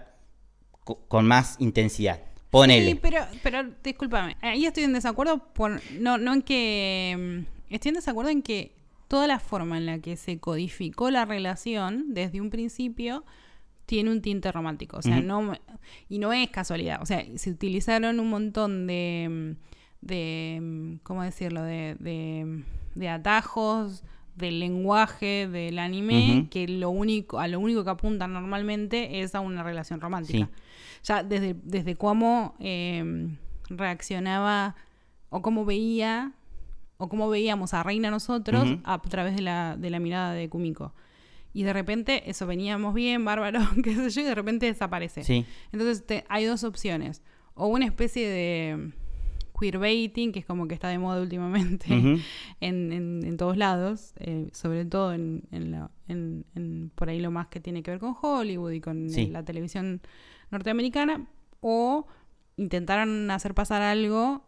co- 0.83 0.99
con 1.07 1.25
más 1.27 1.55
intensidad. 1.59 2.19
Ponele. 2.49 2.91
Sí, 2.91 2.99
pero, 3.01 3.25
pero 3.41 3.63
discúlpame, 3.83 4.35
ahí 4.41 4.65
estoy 4.65 4.83
en 4.83 4.93
desacuerdo 4.93 5.53
por 5.53 5.79
no, 5.93 6.17
no 6.17 6.33
en 6.33 6.41
que 6.41 7.45
mm, 7.47 7.62
estoy 7.75 7.89
en 7.89 7.95
desacuerdo 7.95 8.31
en 8.31 8.41
que 8.41 8.75
toda 9.07 9.27
la 9.27 9.39
forma 9.39 9.77
en 9.77 9.85
la 9.85 9.99
que 9.99 10.15
se 10.15 10.39
codificó 10.39 11.09
la 11.11 11.25
relación 11.25 12.13
desde 12.13 12.41
un 12.41 12.49
principio 12.49 13.23
tiene 13.85 14.11
un 14.11 14.21
tinte 14.21 14.51
romántico, 14.51 14.97
o 14.97 15.01
sea, 15.01 15.19
no 15.19 15.53
y 16.07 16.17
no 16.19 16.31
es 16.31 16.49
casualidad, 16.49 17.01
o 17.01 17.05
sea, 17.05 17.25
se 17.35 17.51
utilizaron 17.51 18.19
un 18.19 18.29
montón 18.29 18.87
de 18.87 19.55
de 20.01 20.97
¿cómo 21.03 21.23
decirlo? 21.23 21.63
de, 21.63 21.95
de, 21.99 22.63
de 22.95 23.09
atajos 23.09 24.03
del 24.35 24.59
lenguaje 24.59 25.47
del 25.47 25.79
anime 25.79 26.47
que 26.49 26.67
lo 26.67 26.89
único 26.89 27.39
a 27.39 27.47
lo 27.47 27.59
único 27.59 27.83
que 27.83 27.89
apuntan 27.91 28.33
normalmente 28.33 29.21
es 29.21 29.35
a 29.35 29.39
una 29.41 29.63
relación 29.63 30.01
romántica 30.01 30.49
Sí. 30.49 30.61
ya 31.03 31.23
desde, 31.23 31.55
desde 31.63 31.95
cómo 31.95 32.55
eh, 32.59 33.29
reaccionaba 33.69 34.75
o 35.29 35.41
cómo 35.41 35.65
veía 35.65 36.31
o 37.03 37.09
cómo 37.09 37.29
veíamos 37.29 37.73
a 37.73 37.83
Reina 37.83 38.09
nosotros 38.11 38.65
a 38.83 39.01
través 39.01 39.35
de 39.35 39.41
la, 39.41 39.75
de 39.77 39.89
la 39.89 39.99
mirada 39.99 40.33
de 40.33 40.47
Kumiko. 40.49 40.93
Y 41.53 41.63
de 41.63 41.73
repente 41.73 42.29
eso 42.29 42.47
veníamos 42.47 42.93
bien, 42.93 43.25
bárbaro, 43.29 43.59
qué 43.83 43.93
sé 43.95 44.09
yo, 44.09 44.21
y 44.21 44.25
de 44.25 44.35
repente 44.35 44.65
desaparece. 44.65 45.23
Sí. 45.23 45.45
Entonces 45.71 46.05
te- 46.05 46.23
hay 46.29 46.45
dos 46.45 46.63
opciones. 46.63 47.21
O 47.55 47.67
una 47.67 47.85
especie 47.85 48.27
de 48.27 48.91
queerbaiting, 49.59 50.31
que 50.31 50.39
es 50.39 50.45
como 50.45 50.67
que 50.67 50.73
está 50.73 50.87
de 50.87 50.97
moda 50.97 51.21
últimamente 51.21 51.85
en, 52.59 52.91
en- 52.91 53.23
en 53.23 53.37
todos 53.37 53.55
lados, 53.57 54.13
eh, 54.17 54.49
sobre 54.51 54.85
todo 54.85 55.13
en, 55.13 55.43
en 55.51 55.71
la- 55.71 55.91
en- 56.07 56.45
en 56.55 56.91
por 56.95 57.09
ahí 57.09 57.19
lo 57.19 57.29
más 57.31 57.47
que 57.47 57.59
tiene 57.59 57.83
que 57.83 57.91
ver 57.91 57.99
con 57.99 58.15
Hollywood 58.19 58.71
y 58.71 58.81
con 58.81 59.09
Sí. 59.09 59.27
la 59.27 59.43
televisión 59.43 60.01
norteamericana, 60.51 61.27
o 61.61 62.07
intentaron 62.57 63.29
hacer 63.31 63.53
pasar 63.53 63.81
algo, 63.81 64.43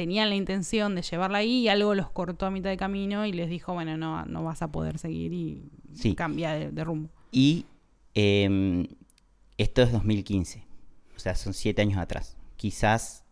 tenían 0.00 0.30
la 0.30 0.34
intención 0.36 0.94
de 0.94 1.02
llevarla 1.02 1.38
ahí 1.38 1.58
y 1.64 1.68
algo 1.68 1.94
los 1.94 2.08
cortó 2.10 2.46
a 2.46 2.50
mitad 2.50 2.70
de 2.70 2.78
camino 2.78 3.26
y 3.26 3.32
les 3.32 3.50
dijo, 3.50 3.74
bueno, 3.74 3.98
no, 3.98 4.24
no 4.24 4.42
vas 4.42 4.62
a 4.62 4.72
poder 4.72 4.96
seguir 4.98 5.32
y 5.34 5.62
Sí. 5.94 6.14
cambia 6.14 6.52
de, 6.52 6.70
de 6.70 6.84
rumbo. 6.84 7.10
Y 7.32 7.66
em, 8.14 8.86
esto 9.58 9.82
es 9.82 9.92
2015. 9.92 10.64
O 11.16 11.18
sea, 11.18 11.34
son 11.34 11.52
siete 11.52 11.82
años 11.82 11.98
atrás. 11.98 12.36
Quizás 12.56 13.24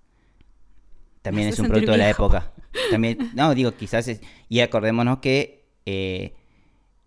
también 1.23 1.49
es 1.49 1.59
un 1.59 1.69
producto 1.69 1.93
de 1.93 1.99
la 1.99 2.05
viejo. 2.05 2.25
época. 2.27 2.53
También, 2.91 3.31
no, 3.35 3.55
digo, 3.55 3.73
quizás 3.73 4.07
es. 4.09 4.21
Y 4.51 4.61
acordémonos 4.61 5.19
que 5.21 5.65
eh, 5.87 6.35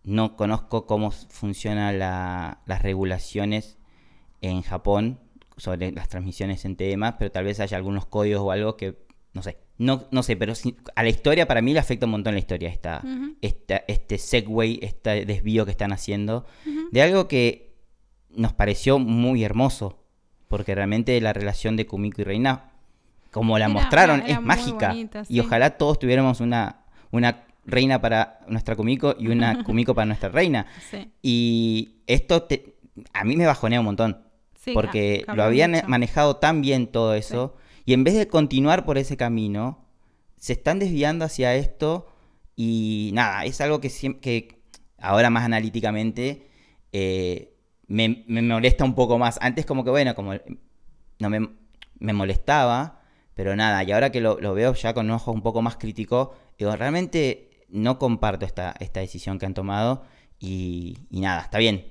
no 0.03 0.35
conozco 0.35 0.87
cómo 0.87 1.11
funcionan 1.11 1.99
la- 1.99 2.61
las 2.65 2.81
regulaciones 2.81 3.77
en 4.41 4.63
Japón 4.63 5.19
sobre 5.57 5.91
las 5.91 6.09
transmisiones 6.09 6.65
en 6.65 6.75
TDMA, 6.75 7.19
pero 7.19 7.31
tal 7.31 7.43
vez 7.45 7.59
haya 7.59 7.77
algunos 7.77 8.07
códigos 8.07 8.41
o 8.41 8.51
algo 8.51 8.75
que. 8.75 8.97
No 9.33 9.41
sé. 9.43 9.57
No, 9.77 10.05
no 10.11 10.23
sé, 10.23 10.35
pero 10.35 10.53
sí- 10.55 10.75
a 10.95 11.03
la 11.03 11.09
historia, 11.09 11.47
para 11.47 11.61
mí 11.61 11.73
le 11.73 11.79
afecta 11.79 12.05
un 12.05 12.11
montón 12.11 12.33
la 12.33 12.39
historia 12.39 12.69
esta, 12.69 13.01
esta, 13.41 13.77
este 13.87 14.17
segue, 14.17 14.79
este 14.85 15.25
desvío 15.25 15.65
que 15.65 15.71
están 15.71 15.91
haciendo, 15.93 16.45
de 16.91 17.01
algo 17.01 17.27
que 17.27 17.73
nos 18.29 18.53
pareció 18.53 18.99
muy 18.99 19.43
hermoso, 19.43 20.03
porque 20.47 20.75
realmente 20.75 21.19
la 21.21 21.33
relación 21.33 21.77
de 21.77 21.85
Kumiko 21.87 22.21
y 22.21 22.25
Reina 22.25 22.71
como 23.31 23.57
la 23.57 23.65
Era- 23.65 23.73
mostraron, 23.73 24.17
era- 24.19 24.25
era 24.29 24.39
es 24.39 24.45
mágica. 24.45 24.89
bonita, 24.89 25.23
Y 25.29 25.39
ojalá 25.39 25.77
todos 25.77 25.97
tuviéramos 25.97 26.41
una, 26.41 26.81
una 27.11 27.45
reina 27.65 28.01
para 28.01 28.39
nuestra 28.47 28.75
Kumiko 28.75 29.15
y 29.17 29.29
una 29.29 29.63
Kumiko 29.63 29.95
para 29.95 30.05
nuestra 30.07 30.27
reina. 30.29 30.65
Sí, 30.89 31.09
Y 31.21 31.95
esto 32.07 32.43
te- 32.43 32.75
a 33.13 33.23
mí 33.23 33.37
me 33.37 33.45
bajonea 33.45 33.79
un 33.79 33.85
montón. 33.85 34.17
sí, 34.59 34.73
porque 34.73 35.23
lo 35.33 35.43
habían 35.43 35.71
mucho. 35.71 35.87
manejado 35.87 36.35
tan 36.35 36.61
bien 36.61 36.87
todo 36.87 37.15
eso. 37.15 37.55
Y 37.85 37.93
en 37.93 38.03
vez 38.03 38.15
de 38.15 38.27
continuar 38.27 38.85
por 38.85 38.97
ese 38.97 39.17
camino, 39.17 39.85
se 40.37 40.53
están 40.53 40.79
desviando 40.79 41.25
hacia 41.25 41.55
esto. 41.55 42.07
Y 42.55 43.11
nada, 43.13 43.45
es 43.45 43.61
algo 43.61 43.81
que, 43.81 43.89
que 44.21 44.61
ahora 44.99 45.29
más 45.29 45.45
analíticamente 45.45 46.47
eh, 46.91 47.53
me, 47.87 48.23
molesta 48.27 48.83
un 48.83 48.95
poco 48.95 49.17
más. 49.17 49.37
Antes 49.41 49.65
como 49.65 49.83
que 49.83 49.89
bueno, 49.89 50.15
como 50.15 50.33
no 51.19 51.29
me, 51.29 52.13
molestaba, 52.13 53.01
pero 53.33 53.55
nada, 53.55 53.83
y 53.83 53.91
ahora 53.91 54.11
que 54.11 54.21
lo, 54.21 54.53
veo 54.53 54.73
ya 54.73 54.93
con 54.93 55.05
un 55.05 55.11
ojo 55.11 55.31
un 55.31 55.41
poco 55.41 55.61
más 55.61 55.77
crítico, 55.77 56.35
realmente 56.59 57.49
no 57.69 57.97
comparto 57.97 58.45
esta, 58.45 58.75
esta 58.79 58.99
decisión 58.99 59.39
que 59.39 59.45
han 59.45 59.53
tomado 59.53 60.03
y, 60.39 60.97
nada, 61.09 61.41
está 61.41 61.57
bien. 61.57 61.85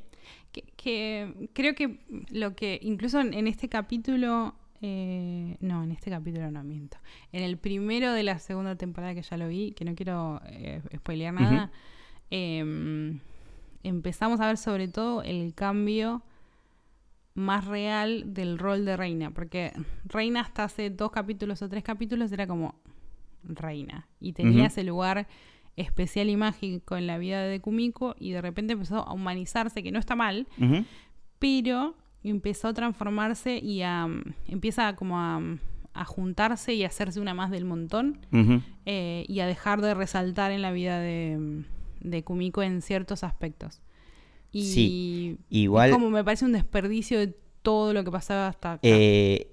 Que, 0.76 1.48
creo 1.52 1.74
que 1.74 2.00
lo 2.30 2.54
que 2.54 2.78
incluso 2.82 3.20
en 3.20 3.46
este 3.46 3.68
capítulo, 3.68 4.54
eh, 4.82 5.56
no, 5.60 5.82
en 5.82 5.92
este 5.92 6.10
capítulo 6.10 6.50
no 6.50 6.64
miento, 6.64 6.96
en 7.32 7.42
el 7.42 7.58
primero 7.58 8.12
de 8.12 8.22
la 8.22 8.38
segunda 8.38 8.76
temporada 8.76 9.14
que 9.14 9.22
ya 9.22 9.36
lo 9.36 9.48
vi, 9.48 9.72
que 9.72 9.84
no 9.84 9.94
quiero 9.94 10.40
eh, 10.46 10.80
spoilear 10.96 11.34
nada, 11.34 11.70
eh, 12.30 13.18
empezamos 13.82 14.40
a 14.40 14.46
ver 14.46 14.56
sobre 14.56 14.88
todo 14.88 15.22
el 15.22 15.54
cambio 15.54 16.22
más 17.34 17.66
real 17.66 18.32
del 18.34 18.58
rol 18.58 18.84
de 18.84 18.96
reina, 18.96 19.30
porque 19.30 19.72
reina 20.04 20.40
hasta 20.40 20.64
hace 20.64 20.90
dos 20.90 21.10
capítulos 21.10 21.62
o 21.62 21.68
tres 21.68 21.84
capítulos 21.84 22.32
era 22.32 22.46
como 22.46 22.74
reina 23.44 24.08
y 24.20 24.32
tenía 24.32 24.66
ese 24.66 24.84
lugar 24.84 25.28
especial 25.76 26.28
y 26.28 26.36
mágico 26.36 26.96
en 26.96 27.06
la 27.06 27.18
vida 27.18 27.42
de 27.42 27.60
Kumiko 27.60 28.14
y 28.18 28.32
de 28.32 28.40
repente 28.40 28.72
empezó 28.72 29.06
a 29.06 29.12
humanizarse, 29.12 29.82
que 29.82 29.92
no 29.92 29.98
está 29.98 30.16
mal, 30.16 30.46
pero 31.38 31.94
empezó 32.24 32.68
a 32.68 32.74
transformarse 32.74 33.58
y 33.58 33.82
a, 33.82 34.06
empieza 34.46 34.94
como 34.96 35.18
a, 35.18 35.40
a 35.94 36.04
juntarse 36.04 36.74
y 36.74 36.84
a 36.84 36.88
hacerse 36.88 37.20
una 37.20 37.34
más 37.34 37.50
del 37.50 37.64
montón 37.64 38.18
eh, 38.86 39.24
y 39.28 39.40
a 39.40 39.46
dejar 39.46 39.80
de 39.80 39.94
resaltar 39.94 40.50
en 40.52 40.62
la 40.62 40.72
vida 40.72 40.98
de, 40.98 41.62
de 42.00 42.22
Kumiko 42.24 42.62
en 42.62 42.82
ciertos 42.82 43.24
aspectos. 43.24 43.80
Y 44.52 44.62
Sí, 44.64 45.36
es 45.38 45.46
igual- 45.56 45.90
como 45.92 46.10
me 46.10 46.22
parece 46.24 46.44
un 46.44 46.52
desperdicio 46.52 47.18
de 47.18 47.36
todo 47.62 47.92
lo 47.92 48.04
que 48.04 48.10
pasaba 48.10 48.48
hasta 48.48 48.72
acá. 48.72 48.80
Eh, 48.82 49.52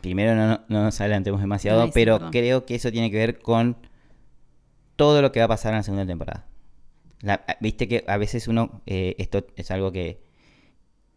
primero, 0.00 0.34
no, 0.34 0.46
no- 0.46 0.60
no 0.68 0.84
nos 0.84 1.00
adelantemos 1.00 1.40
demasiado, 1.40 1.84
sí, 1.86 1.90
pero 1.92 2.14
perdón. 2.16 2.30
creo 2.32 2.64
que 2.66 2.74
eso 2.76 2.90
tiene 2.92 3.10
que 3.10 3.16
ver 3.16 3.40
con 3.40 3.76
todo 4.96 5.20
lo 5.22 5.32
que 5.32 5.40
va 5.40 5.46
a 5.46 5.48
pasar 5.48 5.72
en 5.72 5.78
la 5.78 5.82
segunda 5.82 6.06
temporada. 6.06 6.46
La- 7.22 7.44
Viste 7.60 7.88
que 7.88 8.04
a 8.06 8.16
veces 8.16 8.48
uno, 8.48 8.82
eh, 8.86 9.14
esto 9.18 9.46
es 9.56 9.70
algo 9.70 9.92
que, 9.92 10.22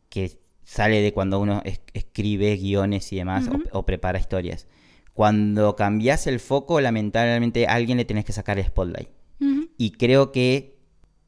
que 0.10 0.40
sale 0.64 1.02
de 1.02 1.14
cuando 1.14 1.40
uno 1.40 1.62
es- 1.66 1.82
escribe 1.94 2.56
guiones 2.58 3.12
y 3.14 3.18
demás 3.18 3.50
o- 3.72 3.86
prepara 3.86 4.20
historias. 4.20 4.68
Cuando 5.14 5.76
cambias 5.76 6.26
el 6.28 6.40
foco, 6.40 6.82
lamentablemente 6.82 7.68
a 7.68 7.74
alguien 7.74 7.98
le 7.98 8.06
tenés 8.06 8.26
que 8.26 8.34
sacar 8.34 8.58
el 8.60 8.66
spotlight. 8.66 9.10
Y 9.78 9.92
creo 9.92 10.32
que 10.32 10.78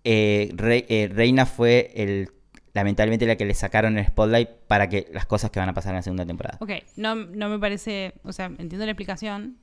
eh, 0.03 0.51
Re- 0.55 0.85
eh, 0.87 1.09
Reina 1.11 1.45
fue 1.45 1.91
el 1.95 2.29
lamentablemente 2.73 3.25
la 3.25 3.35
que 3.37 3.45
le 3.45 3.53
sacaron 3.53 3.97
el 3.97 4.05
spotlight 4.05 4.49
para 4.67 4.87
que 4.89 5.07
las 5.13 5.25
cosas 5.25 5.49
que 5.49 5.59
van 5.59 5.69
a 5.69 5.73
pasar 5.73 5.91
en 5.91 5.95
la 5.97 6.01
segunda 6.01 6.25
temporada. 6.25 6.57
Ok, 6.61 6.71
no, 6.97 7.15
no 7.15 7.47
me 7.49 7.57
parece, 7.57 8.13
o 8.23 8.31
sea, 8.33 8.47
entiendo 8.47 8.85
la 8.85 8.91
explicación, 8.91 9.57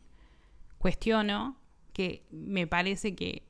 cuestiono 0.79 1.57
que 1.93 2.25
me 2.31 2.67
parece 2.67 3.15
que 3.15 3.43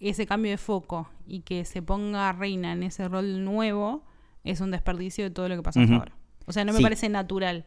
ese 0.00 0.26
cambio 0.26 0.50
de 0.52 0.58
foco 0.58 1.08
y 1.26 1.40
que 1.40 1.64
se 1.64 1.82
ponga 1.82 2.32
reina 2.32 2.72
en 2.72 2.82
ese 2.82 3.08
rol 3.08 3.44
nuevo 3.44 4.04
es 4.44 4.60
un 4.60 4.70
desperdicio 4.70 5.24
de 5.24 5.30
todo 5.30 5.48
lo 5.48 5.56
que 5.56 5.62
pasó 5.62 5.80
hasta 5.80 5.94
ahora. 5.96 6.16
O 6.46 6.52
sea, 6.52 6.64
no 6.64 6.72
me 6.72 6.78
Sí. 6.78 6.82
parece 6.82 7.08
natural. 7.08 7.64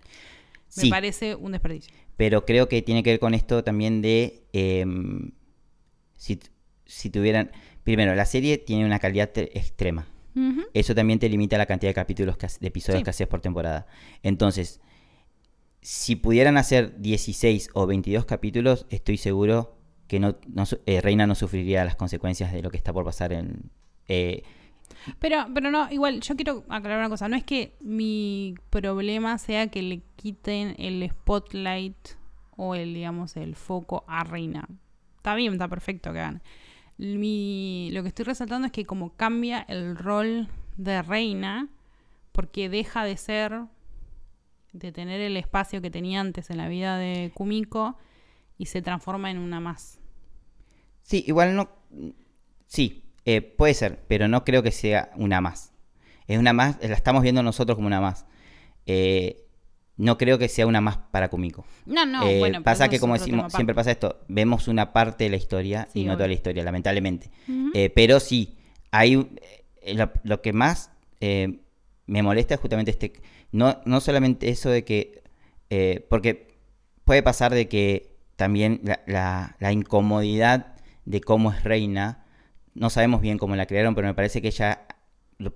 Me 0.78 0.84
Sí. 0.84 0.90
parece 0.90 1.36
un 1.36 1.52
desperdicio. 1.52 1.94
Pero 2.18 2.46
creo 2.46 2.68
que 2.70 2.82
tiene 2.82 3.04
que 3.04 3.12
ver 3.12 3.20
con 3.20 3.34
esto 3.34 3.64
también 3.64 4.02
de 4.02 4.44
em, 4.54 5.32
si, 6.16 6.40
si 6.86 7.10
tuvieran... 7.10 7.52
Primero, 7.84 8.14
la 8.16 8.26
serie 8.26 8.58
tiene 8.60 8.86
una 8.86 9.00
calidad 9.00 9.32
extrema. 9.36 10.08
Eso 10.74 10.96
también 10.96 11.20
te 11.20 11.28
limita 11.28 11.58
la 11.58 11.66
cantidad 11.66 11.90
de 11.90 11.94
capítulos, 11.96 12.38
que, 12.38 12.48
de 12.60 12.68
episodios 12.68 13.00
Sí. 13.00 13.04
que 13.04 13.10
haces 13.10 13.28
por 13.28 13.42
temporada. 13.42 13.86
Entonces, 14.24 14.80
si 15.82 16.16
pudieran 16.16 16.58
hacer 16.58 17.00
16 17.02 17.70
o 17.74 17.86
22 17.88 18.26
capítulos, 18.26 18.86
estoy 18.90 19.18
seguro 19.18 19.76
que 20.08 20.20
no, 20.20 20.38
eh, 20.86 21.02
Reina 21.02 21.26
no 21.28 21.36
sufriría 21.36 21.84
las 21.84 21.96
consecuencias 21.96 22.54
de 22.54 22.62
lo 22.62 22.70
que 22.70 22.78
está 22.78 22.94
por 22.94 23.04
pasar 23.04 23.34
en... 23.34 23.72
eh, 24.08 24.44
Pero, 25.19 25.45
pero 25.54 25.71
no, 25.71 25.91
igual, 25.91 26.21
yo 26.21 26.36
quiero 26.36 26.63
aclarar 26.69 26.99
una 26.99 27.10
cosa. 27.10 27.27
No 27.27 27.36
es 27.36 27.43
que 27.43 27.75
mi 27.80 28.56
problema 28.69 29.38
sea 29.38 29.67
que 29.67 29.82
le 29.82 30.01
quiten 30.15 30.75
el 30.77 31.10
spotlight 31.10 31.95
o 32.58 32.75
el, 32.75 32.93
digamos, 32.93 33.38
el 33.38 33.56
foco 33.56 34.04
a 34.08 34.23
Reina. 34.23 34.67
Está 35.17 35.36
bien, 35.36 35.54
está 35.54 35.67
perfecto 35.67 36.13
que 36.13 36.19
hagan. 36.19 36.41
Mi, 36.97 37.89
lo 37.93 38.04
que 38.04 38.10
estoy 38.10 38.25
resaltando 38.25 38.67
es 38.67 38.71
que 38.71 38.86
como 38.86 39.15
cambia 39.15 39.65
el 39.67 39.97
rol 39.97 40.47
de 40.77 41.01
Reina, 41.01 41.69
porque 42.32 42.69
deja 42.69 43.04
de 43.04 43.17
ser, 43.17 43.63
de 44.73 44.91
tener 44.91 45.21
el 45.21 45.38
espacio 45.38 45.82
que 45.82 45.89
tenía 45.89 46.19
antes 46.19 46.49
en 46.49 46.58
la 46.58 46.67
vida 46.67 46.97
de 46.97 47.32
Kumiko 47.34 47.97
y 48.58 48.67
se 48.67 48.82
transforma 48.82 49.32
en 49.32 49.39
una 49.39 49.60
más. 49.60 49.99
Sí, 51.01 51.23
igual 51.27 51.56
no. 51.56 51.69
Sí, 52.67 53.04
eh, 53.26 53.42
puede 53.42 53.74
ser, 53.74 54.00
pero 54.08 54.28
no 54.28 54.44
creo 54.44 54.64
que 54.64 54.72
sea 54.72 55.12
una 55.16 55.42
más. 55.42 55.72
Es 56.28 56.38
una 56.40 56.54
más, 56.54 56.78
la 56.82 56.96
estamos 56.96 57.24
viendo 57.24 57.44
nosotros 57.44 57.76
como 57.76 57.88
una 57.88 58.02
más. 58.02 58.26
Eh, 58.86 59.44
no 59.98 60.18
creo 60.18 60.38
que 60.40 60.48
sea 60.50 60.66
una 60.66 60.82
más 60.82 60.98
para 60.98 61.30
Kumiko. 61.30 61.66
No, 61.86 62.06
no, 62.06 62.28
Eh, 62.28 62.40
bueno. 62.40 62.64
pasa 62.64 62.88
que, 62.90 63.00
como 63.00 63.14
decimos, 63.14 63.52
siempre 63.54 63.76
pasa 63.76 63.92
esto: 63.92 64.20
vemos 64.28 64.68
una 64.68 64.94
parte 64.94 65.26
de 65.26 65.30
la 65.30 65.36
historia 65.36 65.88
Sí, 65.92 66.00
y 66.02 66.04
no 66.06 66.12
obvio. 66.12 66.18
toda 66.18 66.28
la 66.30 66.34
historia, 66.34 66.64
lamentablemente. 66.64 67.30
Eh, 67.74 67.90
pero 67.94 68.20
sí, 68.20 68.56
hay 68.92 69.14
eh, 69.82 69.94
lo, 69.94 70.12
lo 70.24 70.42
que 70.42 70.54
más 70.54 70.90
me 71.20 72.24
molesta 72.24 72.56
es 72.56 72.60
justamente 72.60 72.92
este. 72.92 73.14
No, 73.52 73.80
no 73.86 74.00
solamente 74.02 74.50
eso 74.50 74.70
de 74.70 74.84
que. 74.84 75.22
porque 76.10 76.48
puede 77.04 77.22
pasar 77.22 77.54
de 77.54 77.68
que 77.68 78.16
también 78.38 78.82
la, 78.84 79.02
la- 79.06 79.56
la 79.60 79.72
incomodidad 79.72 80.76
de 81.06 81.22
cómo 81.22 81.52
es 81.52 81.64
reina. 81.64 82.21
No 82.74 82.90
sabemos 82.90 83.22
bien 83.22 83.38
cómo 83.38 83.56
la 83.56 83.66
crearon, 83.66 83.96
pero 83.96 84.08
me 84.08 84.14
parece 84.14 84.42
que 84.42 84.48
ella, 84.48 84.86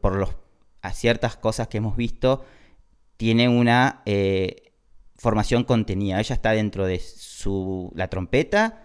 por 0.01 0.15
los, 0.15 0.35
a 0.81 0.93
ciertas 0.93 1.37
cosas 1.37 1.67
que 1.67 1.77
hemos 1.77 1.95
visto, 1.95 2.43
tiene 3.17 3.47
una 3.49 4.01
eh, 4.05 4.73
formación 5.15 5.63
contenida. 5.63 6.19
Ella 6.19 6.35
está 6.35 6.51
dentro 6.51 6.85
de 6.85 6.99
su 6.99 7.91
la 7.95 8.09
trompeta 8.09 8.83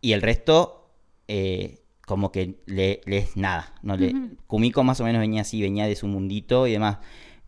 y 0.00 0.12
el 0.12 0.22
resto 0.22 0.90
eh, 1.28 1.82
como 2.06 2.32
que 2.32 2.62
le, 2.66 3.00
le 3.04 3.18
es 3.18 3.36
nada. 3.36 3.74
No 3.82 3.96
le. 3.96 4.14
Kumiko 4.46 4.84
más 4.84 5.00
o 5.00 5.04
menos 5.04 5.20
venía 5.20 5.42
así, 5.42 5.60
venía 5.62 5.86
de 5.86 5.96
su 5.96 6.06
mundito 6.06 6.66
y 6.66 6.72
demás. 6.72 6.98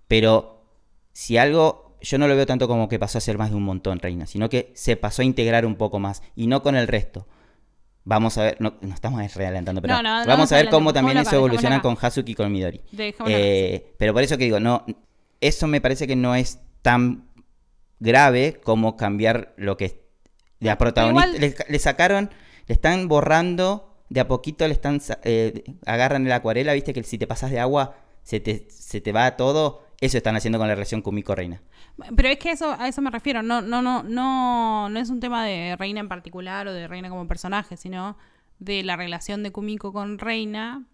Pero 0.08 0.64
si 1.12 1.38
algo, 1.38 1.96
yo 2.00 2.18
no 2.18 2.28
lo 2.28 2.36
veo 2.36 2.46
tanto 2.46 2.68
como 2.68 2.88
que 2.88 2.98
pasó 2.98 3.18
a 3.18 3.20
ser 3.20 3.38
más 3.38 3.50
de 3.50 3.56
un 3.56 3.62
montón, 3.62 3.98
Reina, 3.98 4.26
sino 4.26 4.48
que 4.48 4.72
se 4.74 4.96
pasó 4.96 5.22
a 5.22 5.24
integrar 5.24 5.66
un 5.66 5.76
poco 5.76 5.98
más 5.98 6.22
y 6.34 6.46
no 6.46 6.62
con 6.62 6.76
el 6.76 6.88
resto. 6.88 7.26
Vamos 8.06 8.36
a 8.36 8.42
ver, 8.42 8.56
no, 8.60 8.74
no 8.82 8.94
estamos 8.94 9.34
realentando, 9.34 9.80
pero 9.80 9.94
No, 9.94 10.02
no, 10.02 10.20
no 10.20 10.26
vamos 10.26 10.52
a 10.52 10.56
ver 10.56 10.64
cómo 10.70 10.92
también 10.92 11.16
eso 11.22 11.30
evoluciona 11.36 11.76
con 11.82 11.96
Hazuki 12.00 12.32
y 12.32 12.34
con 12.34 12.52
Midori. 12.52 12.82
Eh, 13.34 13.94
pero 13.98 14.12
por 14.12 14.22
eso 14.22 14.36
que 14.36 14.44
digo, 14.44 14.60
no, 14.60 14.84
eso 15.40 15.66
me 15.66 15.80
parece 15.80 16.06
que 16.06 16.14
no 16.16 16.34
es 16.34 16.58
tan 16.82 17.28
grave 18.00 18.60
como 18.62 18.96
cambiar 18.96 19.54
lo 19.56 19.76
que 19.76 20.04
de 20.60 20.70
a 20.70 20.78
protagonista 20.78 21.28
igual- 21.36 21.40
le, 21.40 21.72
le 21.72 21.78
sacaron, 21.78 22.30
le 22.66 22.74
están 22.74 23.08
borrando 23.08 23.96
de 24.10 24.20
a 24.20 24.28
poquito, 24.28 24.66
le 24.68 24.74
están 24.74 25.00
eh, 25.24 25.64
agarran 25.86 26.28
la 26.28 26.36
acuarela, 26.36 26.72
viste 26.74 26.92
que 26.92 27.02
si 27.02 27.16
te 27.18 27.26
pasas 27.26 27.50
de 27.50 27.58
agua 27.60 27.96
se 28.22 28.40
te, 28.40 28.66
se 28.70 29.00
te 29.00 29.12
va 29.12 29.36
todo. 29.36 29.82
Eso 30.00 30.18
están 30.18 30.36
haciendo 30.36 30.58
con 30.58 30.68
la 30.68 30.74
relación 30.74 31.00
Kumiko 31.00 31.34
Reina. 31.34 31.62
Pero 32.16 32.28
es 32.28 32.38
que 32.38 32.50
eso, 32.50 32.74
a 32.78 32.88
eso 32.88 33.00
me 33.02 33.10
refiero. 33.10 33.42
No, 33.42 33.60
no, 33.62 33.80
no, 33.82 34.02
no, 34.02 34.88
no 34.88 35.00
es 35.00 35.10
un 35.10 35.20
tema 35.20 35.44
de 35.44 35.76
Reina 35.76 36.00
en 36.00 36.08
particular 36.08 36.66
o 36.66 36.72
de 36.72 36.88
Reina 36.88 37.08
como 37.08 37.26
personaje, 37.28 37.76
sino 37.76 38.16
de 38.58 38.82
la 38.82 38.96
relación 38.96 39.42
de 39.42 39.52
Kumiko 39.52 39.92
con 39.92 40.18
Reina 40.18 40.84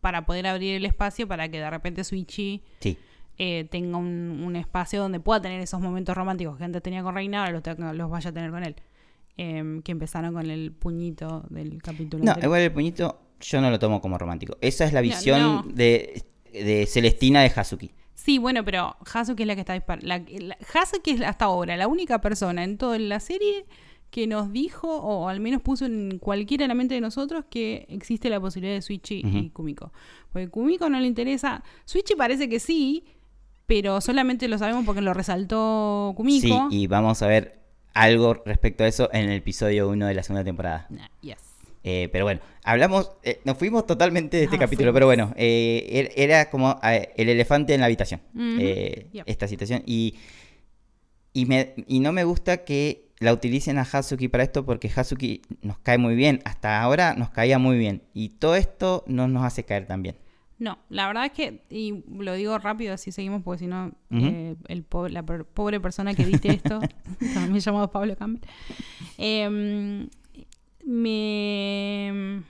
para 0.00 0.24
poder 0.24 0.46
abrir 0.46 0.74
el 0.76 0.84
espacio 0.86 1.26
para 1.28 1.48
que 1.48 1.58
de 1.58 1.68
repente 1.68 2.04
Suichi 2.04 2.62
Sí. 2.80 2.96
eh, 3.36 3.66
tenga 3.70 3.98
un, 3.98 4.42
un 4.44 4.56
espacio 4.56 5.00
donde 5.00 5.20
pueda 5.20 5.40
tener 5.42 5.60
esos 5.60 5.80
momentos 5.80 6.16
románticos 6.16 6.56
que 6.56 6.64
antes 6.64 6.82
tenía 6.82 7.02
con 7.02 7.14
Reina, 7.14 7.40
ahora 7.40 7.52
los, 7.52 7.62
tenga- 7.62 7.92
los 7.92 8.08
vaya 8.10 8.30
a 8.30 8.32
tener 8.32 8.50
con 8.50 8.64
él. 8.64 8.76
Em, 9.36 9.82
que 9.82 9.92
empezaron 9.92 10.32
con 10.34 10.50
el 10.50 10.72
puñito 10.72 11.44
del 11.50 11.80
capítulo. 11.82 12.24
No, 12.24 12.30
anterior. 12.32 12.48
igual 12.48 12.60
el 12.62 12.72
puñito 12.72 13.20
yo 13.40 13.60
no 13.60 13.70
lo 13.70 13.78
tomo 13.78 14.00
como 14.00 14.18
romántico. 14.18 14.56
Esa 14.60 14.84
es 14.84 14.92
la 14.92 15.00
No, 15.00 15.04
visión 15.08 15.40
no. 15.40 15.62
De, 15.72 16.24
de 16.52 16.86
Celestina 16.86 17.42
de 17.42 17.52
Hazuki. 17.54 17.92
Sí, 18.18 18.38
bueno, 18.38 18.64
pero 18.64 18.96
Hazuki 19.14 19.44
es 19.44 19.46
la 19.46 19.54
que 19.54 19.60
está 19.60 19.74
disparando. 19.74 20.12
Hazuki 20.74 21.12
es 21.12 21.20
hasta 21.20 21.44
ahora 21.44 21.76
la 21.76 21.86
única 21.86 22.20
persona 22.20 22.64
en 22.64 22.76
toda 22.76 22.98
la 22.98 23.20
serie 23.20 23.64
que 24.10 24.26
nos 24.26 24.50
dijo, 24.50 24.88
o 24.88 25.28
al 25.28 25.38
menos 25.38 25.62
puso 25.62 25.86
en 25.86 26.18
cualquiera 26.18 26.64
de 26.64 26.68
la 26.68 26.74
mente 26.74 26.96
de 26.96 27.00
nosotros, 27.00 27.44
que 27.48 27.86
existe 27.88 28.28
la 28.28 28.40
posibilidad 28.40 28.74
de 28.74 28.82
Switchy 28.82 29.22
y 29.24 29.50
Kumiko. 29.50 29.92
Porque 30.32 30.48
Kumiko 30.48 30.90
no 30.90 30.98
le 30.98 31.06
interesa. 31.06 31.62
Switchy 31.84 32.16
parece 32.16 32.48
que 32.48 32.58
sí, 32.58 33.04
pero 33.66 34.00
solamente 34.00 34.48
lo 34.48 34.58
sabemos 34.58 34.84
porque 34.84 35.00
lo 35.00 35.14
resaltó 35.14 36.12
Kumiko. 36.16 36.66
Sí, 36.70 36.76
y 36.76 36.86
vamos 36.88 37.22
a 37.22 37.28
ver 37.28 37.60
algo 37.94 38.34
respecto 38.34 38.82
a 38.82 38.88
eso 38.88 39.08
en 39.12 39.26
el 39.26 39.36
episodio 39.36 39.88
1 39.88 40.06
de 40.06 40.14
la 40.14 40.24
segunda 40.24 40.42
temporada. 40.42 40.88
yes. 41.20 41.47
Eh, 41.90 42.10
pero 42.12 42.26
bueno, 42.26 42.42
hablamos, 42.64 43.12
eh, 43.22 43.40
nos 43.46 43.56
fuimos 43.56 43.86
totalmente 43.86 44.36
de 44.36 44.44
este 44.44 44.58
capítulo, 44.58 44.92
pero 44.92 45.06
bueno, 45.06 45.32
eh, 45.36 45.88
er, 45.90 46.12
era 46.22 46.50
como 46.50 46.78
el 46.82 47.28
elefante 47.30 47.72
en 47.72 47.80
la 47.80 47.86
habitación, 47.86 48.20
esta 49.24 49.48
situación. 49.48 49.82
Y, 49.86 50.16
y, 51.32 51.46
me, 51.46 51.72
y 51.86 52.00
no 52.00 52.12
me 52.12 52.24
gusta 52.24 52.64
que 52.66 53.08
la 53.20 53.32
utilicen 53.32 53.78
a 53.78 53.88
Hazuki 53.90 54.28
para 54.28 54.42
esto 54.42 54.66
porque 54.66 54.92
Hazuki 54.94 55.40
nos 55.62 55.78
cae 55.78 55.96
muy 55.96 56.14
bien, 56.14 56.40
hasta 56.44 56.82
ahora 56.82 57.14
nos 57.14 57.30
caía 57.30 57.58
muy 57.58 57.78
bien. 57.78 58.02
Y 58.12 58.28
todo 58.28 58.54
esto 58.54 59.02
no 59.06 59.28
nos 59.28 59.44
hace 59.44 59.64
caer 59.64 59.86
tan 59.86 60.02
bien. 60.02 60.16
No, 60.58 60.76
la 60.90 61.06
verdad 61.06 61.24
es 61.24 61.32
que, 61.32 61.62
y 61.70 62.02
lo 62.18 62.34
digo 62.34 62.58
rápido, 62.58 62.92
así 62.92 63.12
seguimos, 63.12 63.42
porque 63.42 63.60
si 63.60 63.66
no, 63.66 63.92
el 64.10 64.84
la 65.08 65.22
pobre 65.22 65.80
persona 65.80 66.12
que 66.14 66.24
edite 66.24 66.50
esto, 66.50 66.80
también 67.34 67.60
llamado 67.60 67.90
Pablo 67.90 68.14
Campbell, 68.14 68.42
eh, 69.16 70.08
me... 70.84 72.42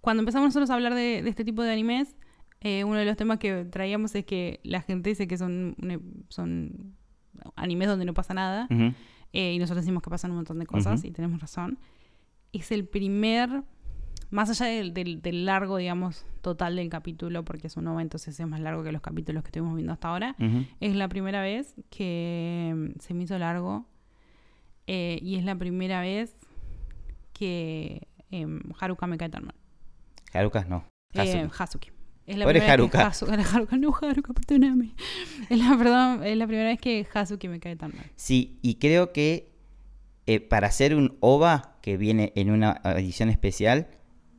Cuando 0.00 0.20
empezamos 0.20 0.46
nosotros 0.46 0.70
a 0.70 0.74
hablar 0.74 0.94
de, 0.94 1.18
este 1.18 1.44
tipo 1.44 1.62
de 1.62 1.72
animes, 1.72 2.16
eh, 2.60 2.84
uno 2.84 2.98
de 2.98 3.04
los 3.04 3.16
temas 3.16 3.38
que 3.38 3.64
traíamos 3.64 4.14
es 4.14 4.24
que 4.24 4.60
la 4.62 4.80
gente 4.80 5.10
dice 5.10 5.26
que 5.26 5.36
son, 5.36 5.76
son 6.28 6.94
animes 7.56 7.88
donde 7.88 8.04
no 8.04 8.14
pasa 8.14 8.34
nada. 8.34 8.68
Eh, 9.32 9.52
y 9.52 9.58
nosotros 9.58 9.84
decimos 9.84 10.02
que 10.02 10.10
pasan 10.10 10.30
un 10.30 10.38
montón 10.38 10.58
de 10.58 10.66
cosas 10.66 11.04
y 11.04 11.10
tenemos 11.10 11.40
razón. 11.40 11.78
Es 12.52 12.70
el 12.70 12.86
primer, 12.86 13.64
más 14.30 14.48
allá 14.48 14.66
del, 14.66 15.44
largo, 15.44 15.76
digamos, 15.76 16.24
total 16.40 16.76
del 16.76 16.88
capítulo, 16.88 17.44
porque 17.44 17.66
es 17.66 17.76
un 17.76 17.84
nuevo, 17.84 18.00
entonces 18.00 18.38
es 18.38 18.46
más 18.46 18.60
largo 18.60 18.82
que 18.82 18.92
los 18.92 19.02
capítulos 19.02 19.42
que 19.42 19.48
estuvimos 19.48 19.74
viendo 19.74 19.92
hasta 19.92 20.08
ahora, 20.08 20.36
es 20.80 20.94
la 20.94 21.08
primera 21.08 21.42
vez 21.42 21.74
que 21.90 22.94
se 23.00 23.12
me 23.14 23.24
hizo 23.24 23.38
largo. 23.38 23.86
Eh, 24.86 25.18
y 25.20 25.34
es 25.34 25.44
la 25.44 25.56
primera 25.56 26.00
vez 26.00 26.36
que 27.36 28.08
eh, 28.30 28.46
Haruka 28.80 29.06
me 29.06 29.18
cae 29.18 29.28
tan 29.28 29.44
mal. 29.44 29.54
Haruka 30.32 30.64
no. 30.64 30.84
Eh, 31.14 31.48
Hazuki. 31.58 31.90
Es 32.26 32.36
la 32.36 32.46
primera 32.46 32.72
Haruka. 32.72 33.08
Vez 33.08 33.18
que 33.20 33.26
Haruka. 33.56 33.76
No, 33.76 33.94
Haruka, 34.00 34.32
perdóname. 34.32 34.94
Es 35.48 35.58
la, 35.58 35.76
perdón, 35.78 36.24
es 36.24 36.36
la 36.36 36.46
primera 36.46 36.68
vez 36.68 36.80
que 36.80 37.06
Hazuki 37.12 37.48
me 37.48 37.60
cae 37.60 37.76
tan 37.76 37.94
mal. 37.94 38.06
Sí, 38.16 38.58
y 38.62 38.76
creo 38.76 39.12
que 39.12 39.52
eh, 40.26 40.40
para 40.40 40.66
hacer 40.66 40.94
un 40.94 41.16
OVA 41.20 41.76
que 41.82 41.96
viene 41.96 42.32
en 42.34 42.50
una 42.50 42.80
edición 42.84 43.28
especial, 43.28 43.88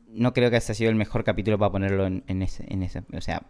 no 0.10 0.34
creo 0.34 0.50
que 0.50 0.58
haya 0.58 0.74
sido 0.74 0.90
el 0.90 0.98
mejor 0.98 1.24
capítulo 1.24 1.58
para 1.58 1.72
ponerlo 1.72 2.06
en, 2.06 2.42
ese, 2.42 2.66
en 2.68 2.84
ese. 2.84 3.04
O 3.14 3.22
sea, 3.22 3.44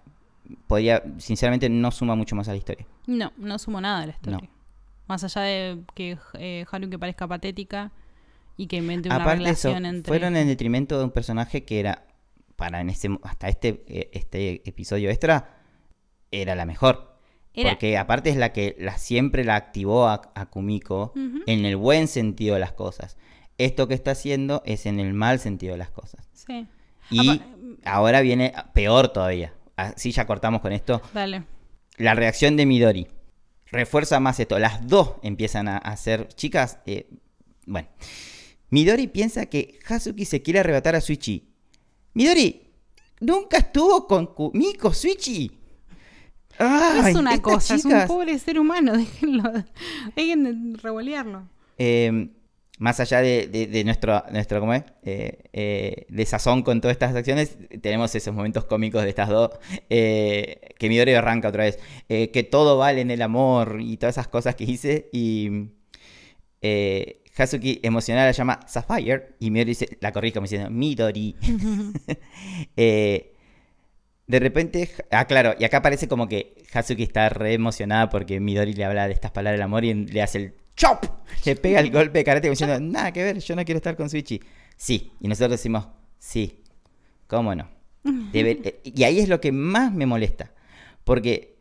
podría, 0.68 1.04
sinceramente, 1.18 1.68
no 1.70 1.90
suma 1.92 2.16
mucho 2.16 2.36
más 2.36 2.48
a 2.48 2.52
la 2.52 2.58
historia. 2.58 2.86
No, 3.08 3.34
no 3.38 3.58
suma 3.58 3.82
nada 3.82 4.04
a 4.04 4.06
la 4.06 4.12
historia. 4.12 4.50
Más 5.08 5.24
allá 5.24 5.42
de 5.42 5.82
que 5.96 6.18
eh, 6.36 6.66
Haruka 6.72 6.98
parezca 7.00 7.28
patética, 7.28 7.92
y 8.58 8.68
que 8.68 8.78
invente 8.78 9.08
una 9.08 9.18
Aparte 9.18 9.40
relación 9.40 9.86
eso, 9.86 9.96
entre... 9.96 10.10
Fueron 10.10 10.36
en 10.36 10.48
detrimento 10.48 10.98
de 10.98 11.06
un 11.06 11.12
personaje 11.12 11.64
que 11.64 11.80
era, 11.80 12.08
para 12.56 12.82
en 12.82 12.90
ese, 12.90 13.10
hasta 13.24 13.48
este, 13.48 13.86
eh, 13.88 14.10
este 14.14 14.68
episodio 14.68 15.10
extra, 15.10 15.62
era 16.32 16.56
la 16.56 16.66
mejor. 16.66 17.16
Porque 17.60 17.98
aparte 17.98 18.30
es 18.30 18.38
la 18.38 18.54
que 18.54 18.76
la, 18.78 19.00
siempre 19.00 19.44
la 19.44 19.56
activó 19.56 20.08
a, 20.08 20.22
Kumiko 20.52 21.14
en 21.48 21.66
el 21.66 21.76
buen 21.76 22.08
sentido 22.08 22.54
de 22.54 22.60
las 22.60 22.72
cosas. 22.72 23.18
Esto 23.58 23.88
que 23.88 23.96
está 23.96 24.12
haciendo 24.12 24.62
es 24.64 24.86
en 24.86 25.00
el 25.00 25.14
mal 25.14 25.40
sentido 25.40 25.72
de 25.72 25.80
las 25.80 25.90
cosas. 25.90 26.30
Sí. 26.34 26.68
Y 27.10 27.42
ahora 27.84 28.22
viene 28.22 28.54
peor 28.76 29.08
todavía. 29.08 29.54
Así 29.76 30.12
ya 30.12 30.28
cortamos 30.28 30.62
con 30.62 30.72
esto. 30.72 31.02
Dale. 31.16 31.46
La 31.98 32.14
reacción 32.14 32.58
de 32.58 32.68
Midori 32.68 33.08
refuerza 33.72 34.20
más 34.20 34.40
esto. 34.40 34.60
Las 34.60 34.88
dos 34.88 35.14
empiezan 35.24 35.68
a 35.68 35.78
hacer, 35.78 36.28
chicas, 36.30 36.80
eh, 36.86 37.10
bueno, 37.66 37.88
Midori 38.70 39.08
piensa 39.08 39.46
que 39.46 39.80
Hazuki 39.88 40.26
se 40.26 40.42
quiere 40.42 40.60
arrebatar 40.60 40.96
a 40.96 41.02
Suichi. 41.02 41.48
Midori, 42.14 42.62
nunca 43.22 43.58
estuvo 43.58 44.08
con 44.08 44.28
Kumiko 44.28 44.94
Suichi. 44.94 45.52
es 46.60 47.16
una 47.16 47.42
cosa, 47.42 47.76
es 47.76 47.86
un 47.86 48.08
pobre 48.08 48.38
ser 48.40 48.60
humano, 48.60 48.94
déjenlo, 48.98 49.44
dejen 50.16 50.44
de 50.74 50.80
revolearlo. 50.82 51.48
Em, 51.78 52.32
más 52.80 53.00
allá 53.00 53.22
de, 53.22 53.84
nuestro, 53.86 54.24
nuestro 54.32 54.60
¿cómo 54.60 54.74
es? 54.74 54.84
Eh, 55.04 55.44
eh, 55.54 56.06
de 56.10 56.26
sazón 56.26 56.62
con 56.62 56.82
todas 56.82 56.96
estas 56.96 57.16
acciones, 57.16 57.58
tenemos 57.82 58.14
esos 58.16 58.34
momentos 58.34 58.66
cómicos 58.66 59.04
de 59.04 59.10
estas 59.10 59.30
dos, 59.30 59.52
eh, 59.90 60.74
que 60.78 60.90
Midori 60.90 61.14
arranca 61.14 61.48
otra 61.48 61.64
vez, 61.64 61.80
que 62.08 62.48
todo 62.50 62.78
vale 62.78 63.02
en 63.02 63.12
el 63.12 63.22
amor 63.22 63.78
y 63.80 63.98
todas 63.98 64.16
esas 64.16 64.28
cosas 64.28 64.56
que 64.56 64.66
hice, 64.66 65.10
y 65.14 65.70
Hazuki 67.38 67.80
emocionada 67.84 68.28
la 68.28 68.32
llama 68.32 68.60
Sapphire 68.68 69.36
y 69.40 69.52
Midori 69.52 69.72
dice, 69.72 69.98
la 70.02 70.12
corrige 70.12 70.34
como 70.34 70.46
diciendo 70.46 70.70
Midori. 70.70 71.36
Eh, 72.76 73.34
de 74.28 74.40
repente, 74.40 74.90
ah, 75.12 75.26
claro, 75.26 75.56
y 75.58 75.64
acá 75.64 75.82
parece 75.82 76.08
como 76.08 76.28
que 76.28 76.64
Hazuki 76.74 77.04
está 77.04 77.30
re 77.30 77.54
emocionada 77.54 78.10
porque 78.10 78.40
Midori 78.40 78.74
le 78.74 78.84
habla 78.84 79.08
de 79.08 79.14
estas 79.14 79.32
palabras 79.32 79.56
del 79.58 79.62
amor 79.62 79.86
y 79.86 79.94
le 79.94 80.22
hace 80.22 80.38
el 80.38 80.54
chop, 80.76 81.06
le 81.46 81.56
pega 81.56 81.80
el 81.80 81.92
golpe 81.92 82.20
de 82.20 82.24
karate 82.26 82.50
diciendo, 82.50 82.80
nada 82.80 83.12
que 83.14 83.24
ver, 83.24 83.40
yo 83.40 83.56
no 83.56 83.64
quiero 83.64 83.78
estar 83.78 83.96
con 83.96 84.10
Suichi. 84.10 84.42
Sí, 84.76 85.14
y 85.22 85.28
nosotros 85.28 85.52
decimos, 85.52 85.88
sí, 86.20 86.64
¿cómo 87.28 87.56
no? 87.56 87.70
Eh, 88.34 88.82
y 88.84 89.04
ahí 89.04 89.20
es 89.20 89.28
lo 89.28 89.42
que 89.42 89.52
más 89.52 89.92
me 89.92 90.06
molesta, 90.06 90.54
porque 91.04 91.58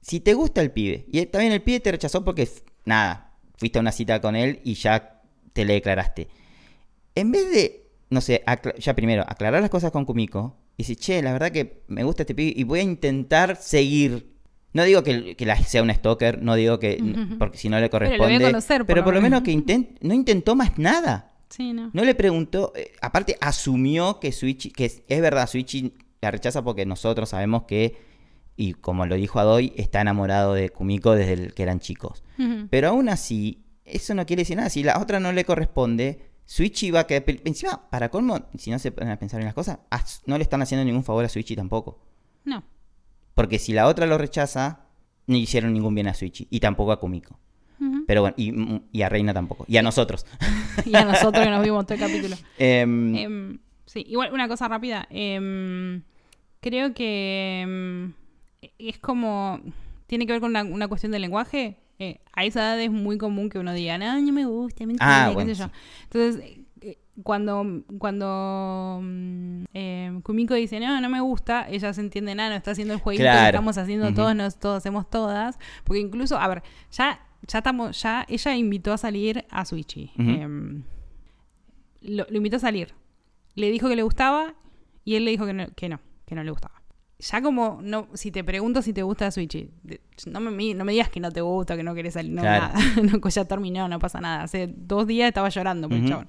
si 0.00 0.20
te 0.20 0.34
gusta 0.34 0.60
el 0.60 0.70
pibe, 0.70 1.04
y 1.08 1.26
también 1.26 1.52
el 1.52 1.62
pibe 1.62 1.80
te 1.80 1.92
rechazó 1.92 2.24
porque, 2.24 2.48
nada, 2.84 3.34
fuiste 3.56 3.78
a 3.78 3.82
una 3.82 3.92
cita 3.92 4.20
con 4.20 4.36
él 4.36 4.60
y 4.64 4.74
ya 4.74 5.19
te 5.52 5.64
le 5.64 5.74
declaraste. 5.74 6.28
En 7.14 7.32
vez 7.32 7.50
de, 7.50 7.86
no 8.10 8.20
sé, 8.20 8.42
ya 8.78 8.94
primero, 8.94 9.24
aclarar 9.26 9.60
las 9.60 9.70
cosas 9.70 9.90
con 9.90 10.04
Kumiko, 10.04 10.56
y 10.80 10.82
decir, 10.82 10.96
che, 10.96 11.22
la 11.22 11.32
verdad 11.32 11.52
que 11.52 11.82
me 11.88 12.04
gusta 12.04 12.22
este 12.22 12.34
pibe 12.34 12.54
y 12.56 12.64
voy 12.64 12.80
a 12.80 12.82
intentar 12.82 13.56
seguir. 13.56 14.30
No 14.72 14.82
digo 14.84 15.02
que, 15.02 15.36
que 15.36 15.56
sea 15.66 15.82
un 15.82 15.92
stalker, 15.92 16.42
no 16.42 16.54
digo 16.54 16.78
que, 16.78 17.02
porque 17.38 17.58
si 17.58 17.68
no 17.68 17.78
le 17.78 17.90
corresponde. 17.90 18.38
Pero, 18.86 19.04
por, 19.04 19.12
lo 19.12 19.20
menos 19.20 19.42
que 19.42 19.54
no 20.00 20.14
intentó 20.14 20.56
más 20.56 20.78
nada. 20.78 21.32
Sí, 21.50 21.74
no. 21.74 21.90
no 21.92 22.04
le 22.04 22.14
preguntó, 22.14 22.72
eh, 22.76 22.92
aparte 23.02 23.36
asumió 23.40 24.20
que 24.20 24.30
Switch, 24.30 24.72
que 24.72 24.84
es, 24.84 25.20
verdad, 25.20 25.48
Switch 25.48 25.92
la 26.22 26.30
rechaza 26.30 26.62
porque 26.62 26.86
nosotros 26.86 27.28
sabemos 27.28 27.64
que, 27.64 27.98
y 28.56 28.74
como 28.74 29.04
lo 29.04 29.16
dijo 29.16 29.40
Adoy, 29.40 29.74
está 29.76 30.00
enamorado 30.00 30.54
de 30.54 30.70
Kumiko 30.70 31.12
desde 31.12 31.50
que 31.50 31.62
eran 31.62 31.80
chicos. 31.80 32.22
Pero 32.70 32.88
aún 32.88 33.10
así, 33.10 33.64
eso 33.92 34.14
no 34.14 34.26
quiere 34.26 34.42
decir 34.42 34.56
nada. 34.56 34.70
Si 34.70 34.82
la 34.82 34.98
otra 34.98 35.20
no 35.20 35.32
le 35.32 35.44
corresponde, 35.44 36.30
Switchy 36.44 36.90
va 36.90 37.00
a 37.00 37.06
quedar. 37.06 37.24
Encima, 37.44 37.88
para 37.90 38.08
colmo, 38.08 38.48
si 38.58 38.70
no 38.70 38.78
se 38.78 38.90
ponen 38.90 39.12
a 39.12 39.18
pensar 39.18 39.40
en 39.40 39.46
las 39.46 39.54
cosas, 39.54 39.78
no 40.26 40.36
le 40.36 40.42
están 40.42 40.62
haciendo 40.62 40.84
ningún 40.84 41.04
favor 41.04 41.24
a 41.24 41.28
Switchy 41.28 41.54
tampoco. 41.56 42.00
No. 42.44 42.64
Porque 43.34 43.58
si 43.58 43.72
la 43.72 43.86
otra 43.86 44.06
lo 44.06 44.18
rechaza, 44.18 44.86
no 45.26 45.36
hicieron 45.36 45.72
ningún 45.72 45.94
bien 45.94 46.08
a 46.08 46.14
Switchy. 46.14 46.48
Y 46.50 46.60
tampoco 46.60 46.92
a 46.92 46.98
Kumiko. 46.98 47.38
Pero 48.06 48.20
bueno, 48.20 48.34
y, 48.36 49.02
a 49.02 49.08
Reina 49.08 49.32
tampoco. 49.32 49.64
Y 49.66 49.76
a 49.76 49.82
nosotros. 49.82 50.26
y 50.84 50.94
a 50.94 51.04
nosotros 51.04 51.44
que 51.44 51.50
nos 51.50 51.62
vimos 51.62 51.86
todo 51.86 51.94
el 51.94 52.00
capítulo. 52.00 52.36
Em, 52.58 53.16
em, 53.16 53.58
sí, 53.86 54.04
igual 54.06 54.32
una 54.34 54.48
cosa 54.48 54.68
rápida. 54.68 55.06
Em, 55.08 56.02
creo 56.60 56.92
que 56.92 58.10
es 58.78 58.98
como. 58.98 59.60
Tiene 60.06 60.26
que 60.26 60.32
ver 60.32 60.40
con 60.40 60.54
una 60.54 60.88
cuestión 60.88 61.12
de 61.12 61.20
lenguaje 61.20 61.78
eh, 62.00 62.18
a 62.32 62.46
esa 62.46 62.60
edad 62.60 62.80
es 62.80 62.90
muy 62.90 63.18
común 63.18 63.50
que 63.50 63.58
uno 63.58 63.74
diga, 63.74 63.98
no, 63.98 64.18
no 64.18 64.32
me 64.32 64.46
gusta, 64.46 64.86
me 64.86 64.94
ah, 65.00 65.34
qué 65.36 65.44
sé 65.44 65.54
yo. 65.54 65.70
Entonces, 66.04 66.42
eh, 66.80 66.98
cuando, 67.22 67.82
cuando 67.98 69.00
mm, 69.02 69.64
eh, 69.74 70.20
Kumiko 70.22 70.54
dice, 70.54 70.80
no, 70.80 70.98
no 70.98 71.08
me 71.10 71.20
gusta, 71.20 71.68
ella 71.68 71.92
se 71.92 72.00
entiende, 72.00 72.34
nada, 72.34 72.48
no 72.48 72.56
está 72.56 72.70
haciendo 72.70 72.94
el 72.94 73.00
jueguito 73.00 73.24
que 73.30 73.46
estamos 73.46 73.76
haciendo 73.76 74.14
todos, 74.14 74.34
nos, 74.34 74.58
todos 74.58 74.78
hacemos 74.78 75.10
todas. 75.10 75.58
Porque 75.84 76.00
incluso, 76.00 76.38
a 76.38 76.48
ver, 76.48 76.62
ya, 76.90 77.20
ya 77.46 77.58
estamos, 77.58 78.00
ya 78.00 78.24
ella 78.30 78.56
invitó 78.56 78.94
a 78.94 78.96
salir 78.96 79.44
a 79.50 79.66
Suichi. 79.66 80.10
Em, 80.16 80.84
lo, 82.00 82.24
invitó 82.30 82.56
a 82.56 82.60
salir. 82.60 82.94
Le 83.56 83.70
dijo 83.70 83.90
que 83.90 83.96
le 83.96 84.02
gustaba 84.02 84.54
y 85.04 85.16
él 85.16 85.26
le 85.26 85.32
dijo 85.32 85.44
que 85.44 85.52
no, 85.52 85.66
que 85.74 85.90
no, 85.90 86.00
que 86.24 86.34
no 86.34 86.44
le 86.44 86.50
gustaba 86.50 86.79
ya 87.20 87.42
como, 87.42 87.78
no, 87.82 88.08
si 88.14 88.30
te 88.30 88.42
pregunto 88.42 88.82
si 88.82 88.92
te 88.92 89.02
gusta 89.02 89.30
Switch, 89.30 89.66
no 90.26 90.40
me, 90.40 90.74
no 90.74 90.84
me 90.84 90.92
digas 90.92 91.10
que 91.10 91.20
no 91.20 91.30
te 91.30 91.40
gusta, 91.40 91.76
que 91.76 91.82
no 91.82 91.94
quieres 91.94 92.14
salir, 92.14 92.32
no, 92.32 92.42
nada. 92.42 92.72
no, 93.02 93.28
ya 93.28 93.44
terminó, 93.44 93.88
no 93.88 93.98
pasa 93.98 94.20
nada. 94.20 94.44
Hace 94.44 94.66
dos 94.74 95.06
días 95.06 95.28
estaba 95.28 95.48
llorando 95.48 95.88
por 95.88 95.98
el 95.98 96.08
chabón. 96.08 96.28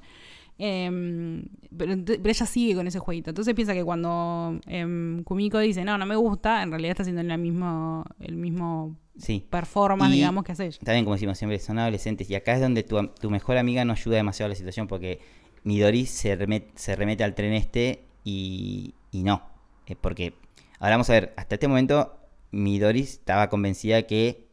Em, 0.64 1.46
pero, 1.76 1.94
ella 1.94 2.46
sigue 2.46 2.76
con 2.76 2.86
ese 2.86 3.00
jueguito. 3.00 3.32
Entonces 3.32 3.56
piensa 3.56 3.74
que 3.74 3.84
cuando 3.84 4.60
em, 4.68 5.24
Kumiko 5.24 5.58
dice, 5.58 5.84
no, 5.84 5.98
no 5.98 6.06
me 6.06 6.16
gusta, 6.16 6.62
en 6.62 6.70
realidad 6.70 6.92
está 6.92 7.02
haciendo 7.04 7.24
la 7.24 7.38
mismo, 7.38 8.06
el 8.20 8.36
mismo 8.36 8.96
Sí. 9.18 9.44
performance, 9.50 10.14
Y- 10.14 10.18
digamos, 10.18 10.44
que 10.44 10.52
hace 10.52 10.68
ella. 10.68 10.78
También, 10.84 11.06
como 11.06 11.16
decimos 11.16 11.38
siempre, 11.38 11.58
son 11.60 11.80
adolescentes. 11.80 12.30
Y 12.30 12.36
acá 12.36 12.54
es 12.54 12.62
donde 12.62 12.84
tu, 12.84 13.08
tu 13.20 13.30
mejor 13.32 13.58
amiga 13.58 13.84
no 13.86 13.94
ayuda 13.94 14.18
demasiado 14.18 14.48
a 14.48 14.50
la 14.50 14.56
situación 14.56 14.88
porque 14.88 15.20
Midori 15.64 16.06
se 16.06 16.36
remete, 16.36 16.72
se 16.76 16.96
remete 16.96 17.24
al 17.24 17.34
tren 17.34 17.54
este 17.54 18.04
y, 18.24 18.94
y 19.12 19.24
no. 19.24 19.42
Eh, 19.88 19.96
porque, 20.00 20.34
ahora 20.82 20.96
vamos 20.96 21.10
a 21.10 21.14
ver, 21.14 21.34
hasta 21.38 21.56
este 21.56 21.68
momento 21.70 22.18
Midori 22.52 23.00
estaba 23.02 23.48
convencida 23.50 24.02
que, 24.04 24.48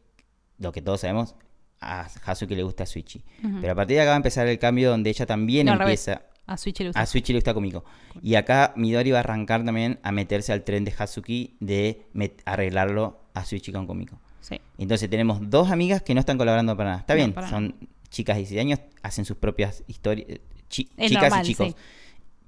lo 0.57 0.71
que 0.71 0.81
todos 0.81 1.01
sabemos, 1.01 1.35
a 1.81 2.07
Hazuki 2.25 2.55
le 2.55 2.63
gusta 2.63 2.85
Suichi. 2.85 3.23
Ujú. 3.43 3.57
Pero 3.61 3.73
a 3.73 3.75
partir 3.75 3.95
de 3.97 4.01
acá 4.01 4.09
va 4.11 4.15
a 4.15 4.17
empezar 4.17 4.47
el 4.47 4.59
cambio 4.59 4.89
donde 4.89 5.09
ella 5.09 5.25
también 5.25 5.65
No, 5.67 5.73
empieza... 5.73 6.21
A 6.45 6.57
Switch 6.57 6.79
le 6.79 6.87
gusta. 6.87 6.99
A 7.01 7.05
Suichi 7.05 7.31
le 7.31 7.37
gusta 7.39 7.53
Kumiko. 7.53 7.83
Y 8.23 8.33
acá 8.35 8.73
Midori 8.75 9.11
va 9.11 9.17
a 9.17 9.21
arrancar 9.21 9.63
también 9.63 9.99
a 10.01 10.11
meterse 10.11 10.51
al 10.51 10.63
tren 10.63 10.83
de 10.83 10.93
Hazuki 10.97 11.55
de 11.59 12.07
arreglarlo 12.45 13.19
a 13.35 13.45
Suichi 13.45 13.71
con 13.71 13.85
Kumiko. 13.85 14.19
Sí. 14.41 14.59
Entonces 14.79 15.09
tenemos 15.11 15.37
dos 15.49 15.69
amigas 15.69 16.01
que 16.01 16.13
no 16.15 16.19
están 16.21 16.37
colaborando 16.39 16.75
para 16.75 16.89
nada. 16.89 16.99
Está 17.01 17.13
No, 17.13 17.17
bien, 17.17 17.35
son 17.49 17.75
chicas 18.09 18.35
de 18.35 18.39
16 18.41 18.61
años, 18.61 18.79
hacen 19.03 19.25
sus 19.25 19.37
propias 19.37 19.83
historias, 19.87 20.39
chi- 20.69 20.89
Es 20.97 21.09
chicas 21.09 21.23
normal, 21.29 21.45
y 21.45 21.47
chicos. 21.47 21.67
sí. 21.67 21.75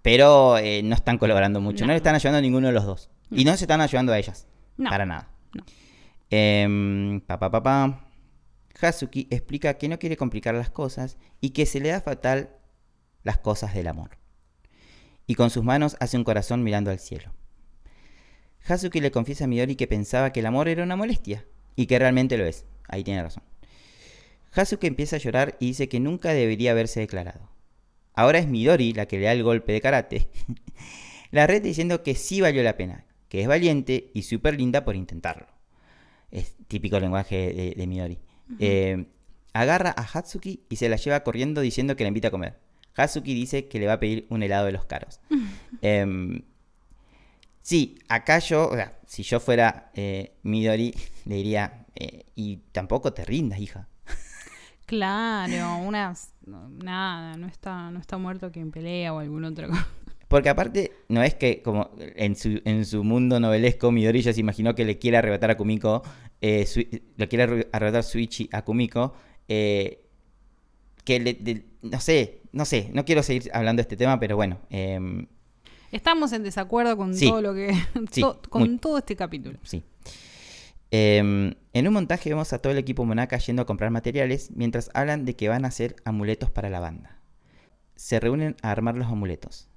Pero 0.02 0.58
eh, 0.58 0.82
no 0.84 0.96
están 0.96 1.18
colaborando 1.20 1.62
mucho, 1.62 1.82
no. 1.82 1.88
No. 1.88 1.94
le 1.94 1.98
están 1.98 2.16
ayudando 2.16 2.40
a 2.40 2.42
ninguno 2.42 2.68
de 2.68 2.74
los 2.74 2.86
dos. 2.86 3.10
Y 3.32 3.46
no 3.46 3.56
se 3.56 3.64
están 3.64 3.82
ayudando 3.82 4.12
a 4.14 4.20
ellas, 4.20 4.48
No. 4.78 4.90
para 4.90 5.06
nada. 5.06 5.30
No. 5.54 5.64
Em, 6.30 7.22
pa, 7.22 7.40
pa, 7.40 7.50
pa, 7.52 7.64
pa. 7.64 8.06
Hazuki 8.82 9.28
explica 9.30 9.78
que 9.78 9.88
no 9.90 10.00
quiere 10.00 10.18
complicar 10.18 10.56
las 10.56 10.70
cosas 10.70 11.18
y 11.40 11.52
que 11.52 11.66
se 11.66 11.80
le 11.80 11.90
da 11.90 12.02
fatal 12.02 12.50
las 13.24 13.38
cosas 13.38 13.74
del 13.74 13.88
amor. 13.88 14.18
Y 15.28 15.36
con 15.36 15.50
sus 15.50 15.64
manos 15.64 15.98
hace 16.00 16.18
un 16.18 16.24
corazón 16.24 16.64
mirando 16.64 16.90
al 16.92 17.00
cielo. 17.00 17.32
Hazuki 18.68 19.00
le 19.00 19.12
confiesa 19.12 19.46
a 19.46 19.48
Midori 19.48 19.76
que 19.76 19.88
pensaba 19.88 20.32
que 20.32 20.40
el 20.40 20.46
amor 20.46 20.68
era 20.68 20.84
una 20.84 20.96
molestia 20.96 21.46
y 21.76 21.86
que 21.88 22.00
realmente 22.00 22.38
lo 22.38 22.46
es. 22.46 22.66
Ahí 22.88 23.04
tiene 23.04 23.24
razón. 23.24 23.44
Hazuki 24.54 24.88
empieza 24.88 25.16
a 25.16 25.20
llorar 25.20 25.56
y 25.60 25.68
dice 25.68 25.88
que 25.90 26.00
nunca 26.00 26.34
debería 26.34 26.72
haberse 26.72 27.00
declarado. 27.00 27.50
Ahora 28.14 28.40
es 28.40 28.48
Midori 28.48 28.94
la 28.94 29.06
que 29.06 29.18
le 29.18 29.26
da 29.26 29.32
el 29.32 29.44
golpe 29.44 29.72
de 29.72 29.82
karate. 29.82 30.28
la 31.32 31.48
red 31.48 31.62
diciendo 31.62 32.04
que 32.04 32.16
sí 32.16 32.42
valió 32.42 32.62
la 32.64 32.76
pena, 32.78 33.06
que 33.32 33.42
es 33.42 33.48
valiente 33.48 34.12
y 34.14 34.24
súper 34.24 34.58
linda 34.58 34.84
por 34.84 34.98
intentarlo. 34.98 35.48
Es 36.32 36.54
típico 36.68 37.00
lenguaje 37.00 37.54
de, 37.54 37.74
de 37.78 37.88
Midori. 37.88 38.20
Eh, 38.60 39.06
agarra 39.54 39.96
a 39.96 40.02
Hatsuki 40.02 40.66
y 40.68 40.76
se 40.76 40.90
la 40.90 40.98
lleva 40.98 41.24
corriendo 41.24 41.62
diciendo 41.62 41.96
que 41.96 42.04
la 42.04 42.10
invita 42.10 42.28
a 42.28 42.32
comer. 42.32 42.60
Hatsuki 42.94 43.34
dice 43.34 43.70
que 43.70 43.80
le 43.80 43.88
va 43.88 43.94
a 43.94 44.00
pedir 44.02 44.28
un 44.28 44.44
helado 44.44 44.66
de 44.66 44.74
los 44.74 44.84
caros. 44.84 45.22
Em, 45.82 46.42
sí, 47.62 47.98
acá 48.10 48.40
yo, 48.40 48.68
o 48.68 48.76
sea, 48.76 49.00
si 49.08 49.24
yo 49.24 49.40
fuera 49.40 49.92
eh, 49.94 50.34
Midori, 50.44 50.94
le 51.26 51.36
diría, 51.36 51.86
eh, 51.96 52.26
y 52.36 52.58
tampoco 52.74 53.14
te 53.14 53.24
rindas, 53.24 53.60
hija. 53.60 53.88
Claro, 54.86 55.78
unas. 55.78 56.34
no, 56.46 56.68
nada, 56.68 57.38
no 57.38 57.48
está, 57.48 57.92
no 57.92 58.00
está 58.02 58.18
muerto 58.18 58.52
quien 58.52 58.72
pelea 58.72 59.14
o 59.14 59.20
algún 59.20 59.46
otro. 59.46 59.70
Porque 60.32 60.50
aparte, 60.50 60.92
no 61.10 61.22
es 61.22 61.36
que 61.36 61.62
como 61.62 61.92
en 62.00 62.36
su, 62.36 62.60
en 62.66 62.86
su 62.86 63.04
mundo 63.04 63.40
novelesco, 63.40 63.92
Midori 63.92 64.22
ya 64.22 64.34
se 64.34 64.40
imaginó 64.40 64.74
que 64.74 64.86
le 64.86 64.98
quiere 64.98 65.18
arrebatar 65.18 65.52
a 65.52 65.58
Kumiko, 65.58 66.02
eh, 66.42 66.66
le 67.18 67.28
quiere 67.28 67.44
arre- 67.48 67.68
arrebatar 67.72 68.04
Suichi 68.04 68.50
a 68.52 68.64
Kumiko, 68.64 69.14
eh, 69.48 70.04
que 71.04 71.20
le, 71.20 71.34
de- 71.36 71.66
no 71.84 72.00
sé, 72.00 72.42
no 72.52 72.66
sé, 72.66 72.90
no 72.94 73.06
quiero 73.06 73.22
seguir 73.24 73.52
hablando 73.54 73.80
de 73.80 73.84
este 73.84 73.98
tema, 73.98 74.20
pero 74.20 74.36
bueno, 74.36 74.60
em, 74.72 75.28
Estamos 75.92 76.32
en 76.32 76.44
desacuerdo 76.44 76.96
con 76.96 77.14
Sí. 77.14 77.28
todo 77.28 77.42
lo 77.42 77.54
que. 77.54 77.74
Sí, 78.12 78.22
to- 78.22 78.42
con 78.50 78.62
muy. 78.64 78.78
todo 78.78 78.98
este 78.98 79.16
capítulo. 79.18 79.60
sí. 79.64 79.84
Em, 80.94 81.54
en 81.74 81.88
un 81.88 81.94
montaje 81.94 82.30
vemos 82.30 82.52
a 82.52 82.60
todo 82.60 82.74
el 82.74 82.78
equipo 82.80 83.06
Monaka 83.06 83.38
yendo 83.38 83.62
a 83.62 83.66
comprar 83.66 83.92
materiales 83.92 84.52
mientras 84.54 84.90
hablan 84.94 85.24
de 85.26 85.36
que 85.38 85.48
van 85.48 85.64
a 85.64 85.70
hacer 85.70 85.96
amuletos 86.04 86.52
para 86.52 86.70
la 86.70 86.80
banda. 86.82 87.18
Se 87.96 88.20
reúnen 88.20 88.56
a 88.62 88.72
armar 88.72 88.96
los 88.98 89.08
amuletos. 89.08 89.70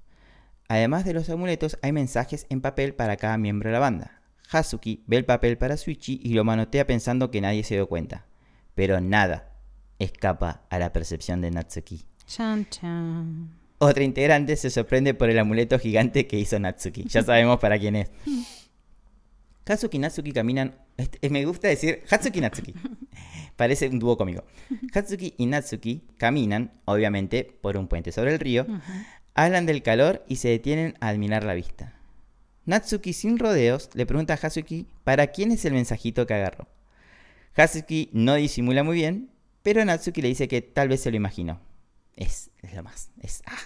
Además 0.67 1.05
de 1.05 1.13
los 1.13 1.29
amuletos, 1.29 1.77
hay 1.81 1.91
mensajes 1.91 2.47
en 2.49 2.61
papel 2.61 2.93
para 2.93 3.17
cada 3.17 3.37
miembro 3.37 3.69
de 3.69 3.73
la 3.73 3.79
banda. 3.79 4.21
Hazuki 4.51 5.03
ve 5.07 5.17
el 5.17 5.25
papel 5.25 5.57
para 5.57 5.77
Suichi 5.77 6.19
y 6.23 6.33
lo 6.33 6.43
manotea 6.43 6.87
pensando 6.87 7.31
que 7.31 7.41
nadie 7.41 7.63
se 7.63 7.75
dio 7.75 7.87
cuenta. 7.87 8.25
Pero 8.73 8.99
nada 9.01 9.51
escapa 9.99 10.63
a 10.69 10.79
la 10.79 10.91
percepción 10.91 11.41
de 11.41 11.51
Natsuki. 11.51 12.05
Chan, 12.25 12.67
chan. 12.69 13.49
Otra 13.77 14.03
integrante 14.03 14.55
se 14.55 14.69
sorprende 14.69 15.13
por 15.13 15.29
el 15.29 15.39
amuleto 15.39 15.77
gigante 15.79 16.27
que 16.27 16.39
hizo 16.39 16.59
Natsuki. 16.59 17.05
Ya 17.07 17.23
sabemos 17.23 17.59
para 17.59 17.77
quién 17.77 17.95
es. 17.95 18.11
Hazuki 19.67 19.97
y 19.97 19.99
Natsuki 19.99 20.31
caminan. 20.31 20.75
me 21.29 21.45
gusta 21.45 21.67
decir 21.67 22.03
Hatsuki 22.09 22.39
y 22.39 22.41
Natsuki. 22.41 22.73
Parece 23.55 23.87
un 23.87 23.99
dúo 23.99 24.17
cómico. 24.17 24.43
Hatsuki 24.93 25.33
y 25.37 25.45
Natsuki 25.45 26.03
caminan, 26.17 26.71
obviamente, 26.85 27.57
por 27.61 27.77
un 27.77 27.87
puente 27.87 28.11
sobre 28.11 28.33
el 28.33 28.39
río. 28.39 28.65
Hablan 29.35 29.65
del 29.65 29.83
calor 29.83 30.23
y 30.27 30.37
se 30.37 30.47
detienen 30.49 30.95
a 31.01 31.09
admirar 31.09 31.43
la 31.43 31.53
vista. 31.53 31.93
Natsuki, 32.65 33.13
sin 33.13 33.37
rodeos, 33.37 33.89
le 33.93 34.05
pregunta 34.05 34.33
a 34.33 34.37
Hazuki 34.47 34.87
para 35.03 35.27
quién 35.27 35.51
es 35.51 35.65
el 35.65 35.73
mensajito 35.73 36.25
que 36.25 36.33
agarró. 36.33 36.67
Hazuki 37.55 38.09
no 38.13 38.35
disimula 38.35 38.83
muy 38.83 38.95
bien, 38.95 39.29
pero 39.61 39.83
Natsuki 39.85 40.21
le 40.21 40.29
dice 40.29 40.47
que 40.47 40.61
tal 40.61 40.87
vez 40.87 41.01
se 41.01 41.11
lo 41.11 41.17
imaginó. 41.17 41.59
Es, 42.15 42.49
es 42.63 42.73
lo 42.73 42.81
más. 42.83 43.11
Es. 43.21 43.43
¡Ah! 43.45 43.57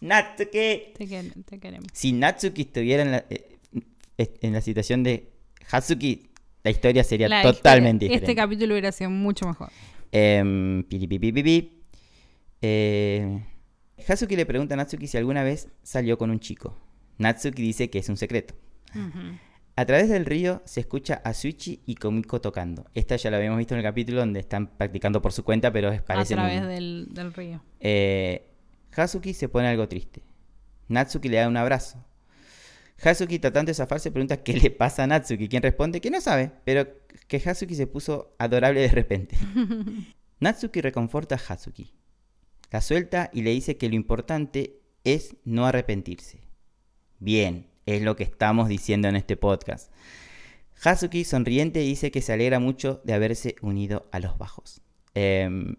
¡Natsuki! 0.00 0.92
Te, 0.96 1.06
quer- 1.06 1.44
te 1.44 1.58
queremos. 1.58 1.88
Si 1.92 2.12
Natsuki 2.12 2.62
estuviera 2.62 3.02
en 3.02 3.10
la, 3.12 3.24
eh, 3.30 3.58
en 4.40 4.52
la 4.52 4.60
situación 4.60 5.02
de 5.02 5.30
Hazuki, 5.70 6.28
la 6.64 6.70
historia 6.70 7.04
sería 7.04 7.28
La 7.28 7.42
totalmente 7.42 8.06
historia- 8.06 8.20
diferente. 8.20 8.32
Este 8.32 8.34
capítulo 8.36 8.74
hubiera 8.74 8.92
sido 8.92 9.10
mucho 9.10 9.46
mejor. 9.46 9.70
Em, 10.12 10.82
piripipipipi. 10.84 11.82
Eh, 12.62 13.42
Hazuki 14.06 14.36
le 14.36 14.46
pregunta 14.46 14.74
a 14.74 14.76
Natsuki 14.76 15.06
si 15.06 15.16
alguna 15.16 15.42
vez 15.42 15.68
salió 15.82 16.18
con 16.18 16.30
un 16.30 16.40
chico. 16.40 16.76
Natsuki 17.18 17.62
dice 17.62 17.90
que 17.90 17.98
es 17.98 18.08
un 18.08 18.16
secreto. 18.16 18.54
A 19.76 19.86
través 19.86 20.08
del 20.08 20.24
río 20.24 20.62
se 20.64 20.80
escucha 20.80 21.20
a 21.24 21.34
Suichi 21.34 21.82
y 21.86 21.94
Komiko 21.94 22.40
tocando. 22.40 22.86
Esta 22.94 23.16
ya 23.16 23.30
la 23.30 23.36
habíamos 23.36 23.58
visto 23.58 23.74
en 23.74 23.78
el 23.78 23.84
capítulo 23.84 24.20
donde 24.20 24.40
están 24.40 24.66
practicando 24.76 25.22
por 25.22 25.32
su 25.32 25.44
cuenta, 25.44 25.72
pero 25.72 25.92
es 25.92 26.00
A 26.00 26.04
parece 26.04 26.34
través 26.34 26.66
del, 26.66 27.08
del 27.12 27.32
río. 27.32 27.62
Eh, 27.80 28.50
Hazuki 28.96 29.34
se 29.34 29.48
pone 29.48 29.68
algo 29.68 29.86
triste. 29.88 30.22
Natsuki 30.88 31.28
le 31.28 31.36
da 31.36 31.48
un 31.48 31.56
abrazo. 31.56 32.04
Hazuki 33.04 33.38
tratando 33.38 33.70
de 33.70 33.74
zafarse 33.74 34.10
pregunta 34.10 34.42
qué 34.42 34.54
le 34.54 34.70
pasa 34.70 35.04
a 35.04 35.06
Natsuki, 35.06 35.48
quien 35.48 35.62
responde 35.62 36.00
que 36.00 36.10
no 36.10 36.20
sabe, 36.20 36.50
pero 36.64 36.88
que 37.28 37.36
Hazuki 37.36 37.74
se 37.76 37.86
puso 37.86 38.34
adorable 38.38 38.80
de 38.80 38.88
repente. 38.88 39.36
Natsuki 40.40 40.80
reconforta 40.80 41.36
a 41.36 41.52
Hazuki. 41.52 41.92
La 42.70 42.80
suelta 42.80 43.30
y 43.32 43.42
le 43.42 43.50
dice 43.50 43.76
que 43.76 43.88
lo 43.88 43.94
importante 43.94 44.80
es 45.04 45.36
no 45.44 45.66
arrepentirse. 45.66 46.42
Bien, 47.18 47.70
es 47.86 48.02
lo 48.02 48.16
que 48.16 48.24
estamos 48.24 48.68
diciendo 48.68 49.08
en 49.08 49.16
este 49.16 49.36
podcast. 49.36 49.92
Hazuki 50.84 51.24
sonriente 51.24 51.80
dice 51.80 52.10
que 52.10 52.22
se 52.22 52.32
alegra 52.32 52.60
mucho 52.60 53.00
de 53.04 53.14
haberse 53.14 53.56
unido 53.62 54.08
a 54.12 54.20
los 54.20 54.38
bajos. 54.38 54.82
Em, 55.14 55.76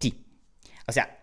sí. 0.00 0.26
O 0.86 0.92
sea, 0.92 1.22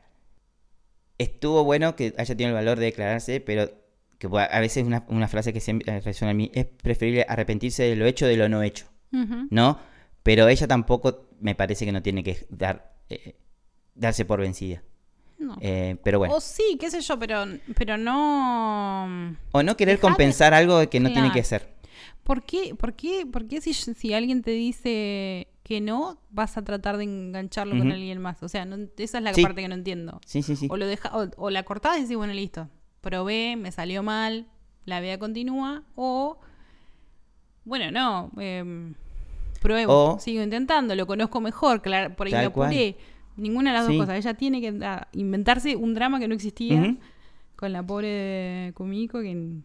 estuvo 1.18 1.64
bueno 1.64 1.96
que 1.96 2.14
haya 2.18 2.36
tenido 2.36 2.50
el 2.50 2.56
valor 2.56 2.80
de 2.80 2.86
declararse, 2.86 3.42
pero 3.42 3.70
que 4.18 4.28
a 4.28 4.60
veces 4.60 4.86
una, 4.86 5.06
una 5.10 5.28
frase 5.28 5.54
que 5.54 5.60
siempre 5.60 6.00
resuena 6.02 6.32
a 6.32 6.34
mí 6.34 6.52
es 6.54 6.66
preferible 6.66 7.26
arrepentirse 7.28 7.84
de 7.84 7.96
lo 7.96 8.06
hecho 8.06 8.26
de 8.26 8.38
lo 8.38 8.50
no 8.50 8.64
hecho. 8.64 8.86
¿no? 9.12 9.80
Pero 10.24 10.48
ella 10.48 10.68
tampoco 10.68 11.30
me 11.40 11.56
parece 11.56 11.86
que 11.86 11.92
no 11.92 12.02
tiene 12.02 12.24
que 12.24 12.46
dar, 12.50 12.96
eh, 13.10 13.36
darse 14.00 14.26
por 14.26 14.40
vencida. 14.40 14.82
No. 15.38 15.56
Eh, 15.62 15.96
pero 16.04 16.20
bueno. 16.20 16.36
O 16.36 16.42
sí, 16.42 16.78
qué 16.80 16.90
sé 16.92 17.02
yo, 17.02 17.18
pero, 17.18 17.46
pero 17.76 17.98
no. 17.98 19.36
O 19.52 19.64
no 19.64 19.78
querer 19.78 20.00
compensar 20.00 20.54
algo 20.54 20.88
que 20.90 21.00
no 21.00 21.12
tiene 21.12 21.32
que 21.32 21.44
ser. 21.44 21.74
¿Por 22.24 22.44
qué, 22.44 22.76
por 22.76 22.94
qué, 22.94 23.26
por 23.26 23.48
qué 23.48 23.60
si, 23.62 23.74
si 23.74 24.14
alguien 24.14 24.42
te 24.44 24.52
dice 24.52 25.48
que 25.64 25.82
no, 25.82 26.20
vas 26.30 26.58
a 26.58 26.64
tratar 26.64 26.98
de 26.98 27.06
engancharlo 27.06 27.78
con 27.78 27.92
alguien 27.92 28.20
más? 28.22 28.44
O 28.44 28.50
sea, 28.50 28.66
no- 28.66 28.88
esa 28.98 29.18
es 29.18 29.24
la 29.24 29.34
Sí. 29.34 29.42
parte 29.44 29.62
que 29.62 29.68
no 29.68 29.74
entiendo. 29.76 30.20
Sí, 30.26 30.44
sí, 30.44 30.56
sí. 30.56 30.68
O, 30.70 30.78
lo 30.78 30.86
deja, 30.86 31.16
o, 31.18 31.28
o 31.38 31.50
la 31.50 31.64
cortás 31.64 31.98
y 31.98 32.02
decís, 32.02 32.18
bueno, 32.18 32.34
listo, 32.34 32.68
probé, 33.02 33.56
me 33.56 33.72
salió 33.72 34.04
mal, 34.04 34.48
la 34.86 35.00
vida 35.02 35.18
continúa, 35.18 35.84
o, 35.96 36.38
bueno, 37.66 37.92
no, 37.92 38.32
em, 38.42 38.94
pruebo, 39.62 40.14
O- 40.16 40.20
sigo 40.20 40.44
intentando, 40.44 40.96
lo 40.96 41.08
conozco 41.08 41.42
mejor, 41.42 41.82
claro, 41.82 42.16
por 42.16 42.28
ahí 42.28 42.34
lo 42.34 42.40
apuré. 42.50 42.98
Ninguna 43.40 43.72
de 43.72 43.78
las 43.78 43.88
Sí. 43.88 43.94
dos 43.98 44.06
cosas. 44.06 44.18
Ella 44.18 44.34
tiene 44.36 44.62
que 44.62 44.78
ah, 44.86 45.08
inventarse 45.14 45.76
un 45.76 45.94
drama 45.94 46.20
que 46.20 46.28
no 46.28 46.36
existía 46.36 46.96
con 47.56 47.74
la 47.74 47.86
pobre 47.86 48.72
Kumiko 48.76 49.20
que... 49.22 49.60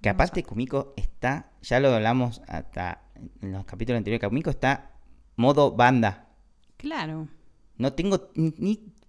Que 0.00 0.08
aparte 0.08 0.42
Kumiko 0.42 0.94
está, 0.96 1.50
ya 1.62 1.78
lo 1.78 1.90
hablamos 1.94 2.42
hasta 2.48 3.02
en 3.40 3.52
los 3.52 3.64
capítulos 3.64 3.98
anteriores, 3.98 4.28
Kumiko 4.28 4.50
está 4.50 4.90
modo 5.36 5.72
banda. 5.72 6.28
Claro. 6.76 7.28
No 7.76 7.92
tengo 7.92 8.30
ni, 8.34 8.52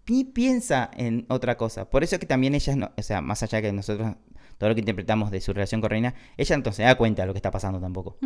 ni 0.08 0.24
piensa 0.24 0.92
en 0.96 1.26
otra 1.30 1.58
cosa. 1.58 1.90
Por 1.90 2.04
eso 2.04 2.20
que 2.20 2.26
también 2.28 2.54
ella, 2.54 2.76
no, 2.76 2.92
o 2.96 3.02
sea, 3.02 3.22
más 3.22 3.42
allá 3.42 3.62
que 3.62 3.72
nosotros, 3.72 4.16
todo 4.60 4.70
lo 4.70 4.76
que 4.76 4.82
interpretamos 4.82 5.32
de 5.32 5.42
su 5.42 5.54
relación 5.54 5.82
con 5.82 5.90
Reina, 5.90 6.14
ella 6.38 6.56
entonces 6.56 6.78
se 6.78 6.84
da 6.84 6.96
cuenta 6.96 7.24
de 7.24 7.28
lo 7.28 7.34
que 7.34 7.40
está 7.40 7.50
pasando 7.52 7.80
tampoco. 7.80 8.18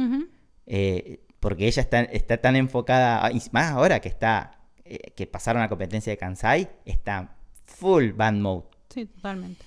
Eh, 0.65 1.21
porque 1.39 1.67
ella 1.67 1.81
está, 1.81 2.01
está 2.01 2.37
tan 2.37 2.55
enfocada, 2.57 3.31
y 3.31 3.41
más 3.51 3.71
ahora 3.71 4.01
que 4.01 4.09
está, 4.09 4.56
eh, 4.89 5.11
que 5.15 5.27
pasaron 5.27 5.61
la 5.61 5.69
competencia 5.69 6.11
de 6.11 6.17
Kansai, 6.17 6.69
está 6.85 7.35
full 7.65 8.11
band 8.11 8.41
mode. 8.41 8.65
Sí, 8.89 9.05
totalmente. 9.05 9.63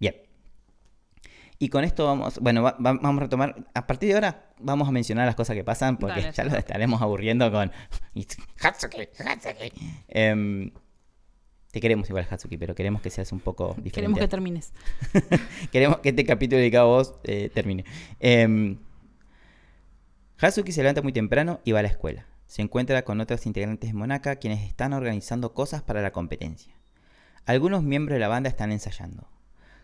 Bien. 0.00 0.14
Y 1.58 1.68
con 1.68 1.84
esto 1.84 2.04
vamos, 2.06 2.38
bueno, 2.40 2.62
va- 2.62 2.72
va- 2.72 2.92
vamos 2.94 3.18
a 3.18 3.20
retomar, 3.24 3.66
a 3.74 3.86
partir 3.86 4.08
de 4.10 4.14
ahora 4.16 4.50
vamos 4.58 4.88
a 4.88 4.92
mencionar 4.92 5.26
las 5.26 5.34
cosas 5.36 5.54
que 5.56 5.64
pasan 5.64 5.96
porque 5.98 6.20
Dale, 6.20 6.32
ya 6.32 6.44
los 6.44 6.54
estaremos 6.54 7.00
aburriendo 7.02 7.50
con 7.50 7.70
Hatsuki, 8.60 9.08
Hatsuki. 9.24 9.72
Em, 10.08 10.70
te 11.70 11.80
queremos 11.80 12.08
igual, 12.08 12.26
Hatsuki, 12.30 12.56
pero 12.56 12.74
queremos 12.74 13.02
que 13.02 13.10
seas 13.10 13.32
un 13.32 13.40
poco 13.40 13.68
diferente. 13.78 13.92
Queremos 13.92 14.18
que 14.20 14.28
termines. 14.28 14.72
Queremos 15.72 15.98
que 15.98 16.10
este 16.10 16.24
capítulo 16.24 16.58
dedicado 16.58 16.84
a 16.92 16.96
vos 16.96 17.14
eh, 17.24 17.50
termine. 17.52 17.84
Em, 18.20 18.78
Hazuki 20.40 20.72
se 20.72 20.82
levanta 20.82 21.02
muy 21.02 21.12
temprano 21.12 21.60
y 21.64 21.72
va 21.72 21.78
a 21.80 21.82
la 21.82 21.88
escuela. 21.88 22.26
Se 22.54 22.62
encuentra 22.62 23.04
con 23.04 23.20
otros 23.20 23.46
integrantes 23.46 23.90
de 23.90 23.94
Monaka 23.94 24.36
quienes 24.36 24.62
están 24.62 24.92
organizando 24.92 25.54
cosas 25.54 25.82
para 25.82 26.02
la 26.02 26.12
competencia. 26.12 26.72
Algunos 27.46 27.82
miembros 27.82 28.14
de 28.14 28.20
la 28.20 28.28
banda 28.28 28.48
están 28.48 28.70
ensayando. 28.70 29.28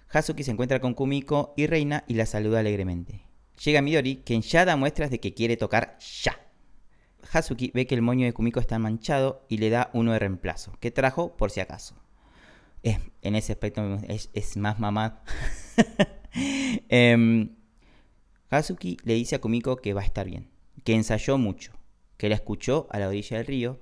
Hazuki 0.08 0.44
se 0.44 0.52
encuentra 0.52 0.80
con 0.80 0.94
Kumiko 0.94 1.52
y 1.56 1.66
Reina 1.66 2.04
y 2.06 2.14
la 2.14 2.26
saluda 2.26 2.60
alegremente. 2.60 3.24
Llega 3.64 3.82
Midori, 3.82 4.22
quien 4.24 4.42
ya 4.42 4.64
da 4.64 4.76
muestras 4.76 5.10
de 5.10 5.18
que 5.18 5.34
quiere 5.34 5.56
tocar 5.56 5.98
ya. 6.22 6.38
Hazuki 7.32 7.72
ve 7.74 7.88
que 7.88 7.96
el 7.96 8.02
moño 8.02 8.24
de 8.24 8.32
Kumiko 8.32 8.60
está 8.60 8.78
manchado 8.78 9.44
y 9.48 9.56
le 9.56 9.68
da 9.68 9.90
uno 9.92 10.12
de 10.12 10.20
reemplazo, 10.20 10.70
que 10.78 10.92
trajo 10.92 11.36
por 11.36 11.50
si 11.50 11.58
acaso. 11.58 11.96
En 12.84 13.34
ese 13.34 13.50
aspecto 13.50 13.98
es, 14.06 14.30
es 14.32 14.56
más 14.56 14.78
mamá. 14.78 15.24
Em, 16.88 17.56
Hazuki 18.48 18.96
le 19.02 19.14
dice 19.14 19.34
a 19.34 19.40
Kumiko 19.40 19.74
que 19.78 19.92
va 19.92 20.02
a 20.02 20.04
estar 20.04 20.24
bien, 20.24 20.52
que 20.84 20.94
ensayó 20.94 21.36
mucho, 21.36 21.79
que 22.20 22.28
la 22.28 22.34
escuchó 22.34 22.86
a 22.90 22.98
la 22.98 23.08
orilla 23.08 23.38
del 23.38 23.46
río 23.46 23.80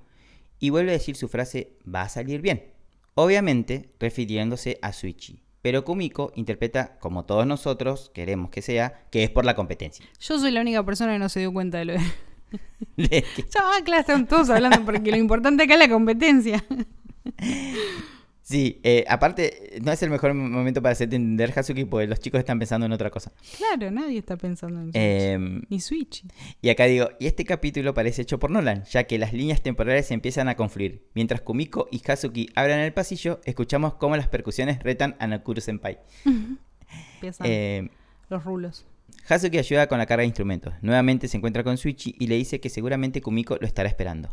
y 0.61 0.69
vuelve 0.69 0.91
a 0.91 0.93
decir 0.93 1.17
su 1.17 1.27
frase 1.27 1.73
va 1.93 2.03
a 2.03 2.09
salir 2.09 2.39
bien, 2.39 2.71
obviamente 3.15 3.89
refiriéndose 3.99 4.79
a 4.81 4.93
Suichi. 4.93 5.43
Pero 5.61 5.83
Kumiko 5.83 6.31
interpreta, 6.35 6.97
como 6.99 7.25
todos 7.25 7.45
nosotros 7.45 8.11
queremos 8.13 8.49
que 8.49 8.61
sea, 8.61 9.03
que 9.11 9.25
es 9.25 9.29
por 9.29 9.43
la 9.43 9.57
competencia. 9.57 10.05
Yo 10.21 10.39
soy 10.39 10.51
la 10.51 10.61
única 10.61 10.85
persona 10.85 11.11
que 11.11 11.19
no 11.19 11.27
se 11.27 11.41
dio 11.41 11.51
cuenta 11.51 11.79
de 11.79 11.85
lo 11.85 11.93
de... 11.93 11.99
De 12.95 13.25
Ya, 13.37 13.59
ah, 13.61 13.81
claro, 13.83 13.99
están 13.99 14.25
todos 14.25 14.49
hablando 14.49 14.85
porque 14.85 15.11
lo 15.11 15.17
importante 15.17 15.63
acá 15.63 15.73
es 15.73 15.79
la 15.79 15.89
competencia. 15.89 16.63
sí, 18.49 18.79
eh, 18.83 19.05
aparte, 19.07 19.79
no 19.83 19.91
es 19.91 20.01
el 20.03 20.09
mejor 20.09 20.33
momento 20.33 20.81
para 20.81 20.93
hacerte 20.93 21.15
entender 21.15 21.53
Hazuki 21.57 21.85
porque 21.85 22.07
los 22.07 22.19
chicos 22.19 22.39
están 22.39 22.57
pensando 22.59 22.85
en 22.85 22.91
otra 22.91 23.09
cosa. 23.09 23.31
Claro, 23.57 23.91
nadie 23.91 24.17
está 24.17 24.35
pensando 24.37 24.79
en 24.81 24.85
Switch. 24.91 24.95
Em, 24.95 25.61
Ni 25.69 25.79
Switch. 25.79 26.23
Y 26.61 26.69
acá 26.69 26.85
digo, 26.85 27.09
y 27.19 27.27
este 27.27 27.45
capítulo 27.45 27.93
parece 27.93 28.23
hecho 28.23 28.39
por 28.39 28.49
Nolan, 28.51 28.83
ya 28.85 29.03
que 29.05 29.17
las 29.19 29.33
líneas 29.33 29.61
temporales 29.61 30.09
empiezan 30.11 30.49
a 30.49 30.55
confluir. 30.55 31.05
Mientras 31.13 31.41
Kumiko 31.41 31.87
y 31.91 32.01
Hazuki 32.09 32.49
abran 32.55 32.79
el 32.79 32.93
pasillo, 32.93 33.39
escuchamos 33.45 33.93
cómo 33.95 34.17
las 34.17 34.27
percusiones 34.27 34.79
retan 34.83 35.15
a 35.19 35.27
Nakuru 35.27 35.61
Senpai. 35.61 35.99
Empiezan 37.15 37.45
Eh, 37.47 37.89
los 38.29 38.43
rulos. 38.43 38.85
Hazuki 39.27 39.57
ayuda 39.59 39.87
con 39.87 39.97
la 39.99 40.05
carga 40.05 40.21
de 40.21 40.27
instrumentos. 40.27 40.73
Nuevamente 40.81 41.27
se 41.27 41.37
encuentra 41.37 41.63
con 41.63 41.77
Suichi 41.77 42.15
y 42.19 42.27
le 42.27 42.35
dice 42.35 42.59
que 42.59 42.69
seguramente 42.69 43.21
Kumiko 43.21 43.57
lo 43.59 43.67
estará 43.67 43.87
esperando. 43.89 44.29